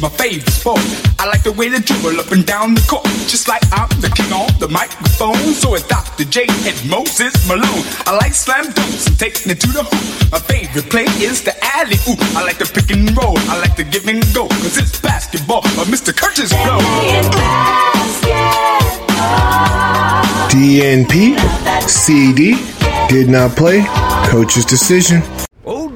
My 0.00 0.08
favorite 0.08 0.48
sport. 0.50 0.80
I 1.18 1.26
like 1.26 1.42
the 1.42 1.52
way 1.52 1.68
they 1.68 1.80
dribble 1.80 2.20
up 2.20 2.30
and 2.32 2.44
down 2.44 2.74
the 2.74 2.84
court. 2.88 3.06
Just 3.26 3.48
like 3.48 3.62
I'm 3.72 3.88
the 4.00 4.10
king 4.10 4.32
on 4.32 4.48
the 4.58 4.68
microphone. 4.68 5.36
So 5.54 5.74
is 5.74 5.82
Dr. 5.84 6.24
J 6.24 6.46
and 6.68 6.76
Moses 6.88 7.34
Malone. 7.48 7.84
I 8.06 8.16
like 8.16 8.34
slam 8.34 8.66
dunks 8.66 9.06
and 9.06 9.18
taking 9.18 9.52
it 9.52 9.60
to 9.60 9.68
the 9.68 9.82
hoop. 9.84 10.32
My 10.32 10.38
favorite 10.38 10.90
play 10.90 11.06
is 11.22 11.42
the 11.42 11.54
alley 11.76 11.96
oop. 12.08 12.20
I 12.36 12.44
like 12.44 12.58
the 12.58 12.66
pick 12.66 12.90
and 12.90 13.08
roll. 13.16 13.38
I 13.48 13.60
like 13.60 13.76
the 13.76 13.84
give 13.84 14.06
and 14.08 14.22
go. 14.34 14.48
Cause 14.48 14.78
it's 14.78 15.00
basketball 15.00 15.64
of 15.80 15.88
Mr. 15.88 16.14
Curtis 16.14 16.52
Blow. 16.52 16.80
DNP, 20.50 21.36
CD, 21.88 22.56
did 23.08 23.28
not 23.28 23.56
play, 23.56 23.84
coach's 24.30 24.64
decision. 24.64 25.22
Old 25.64 25.95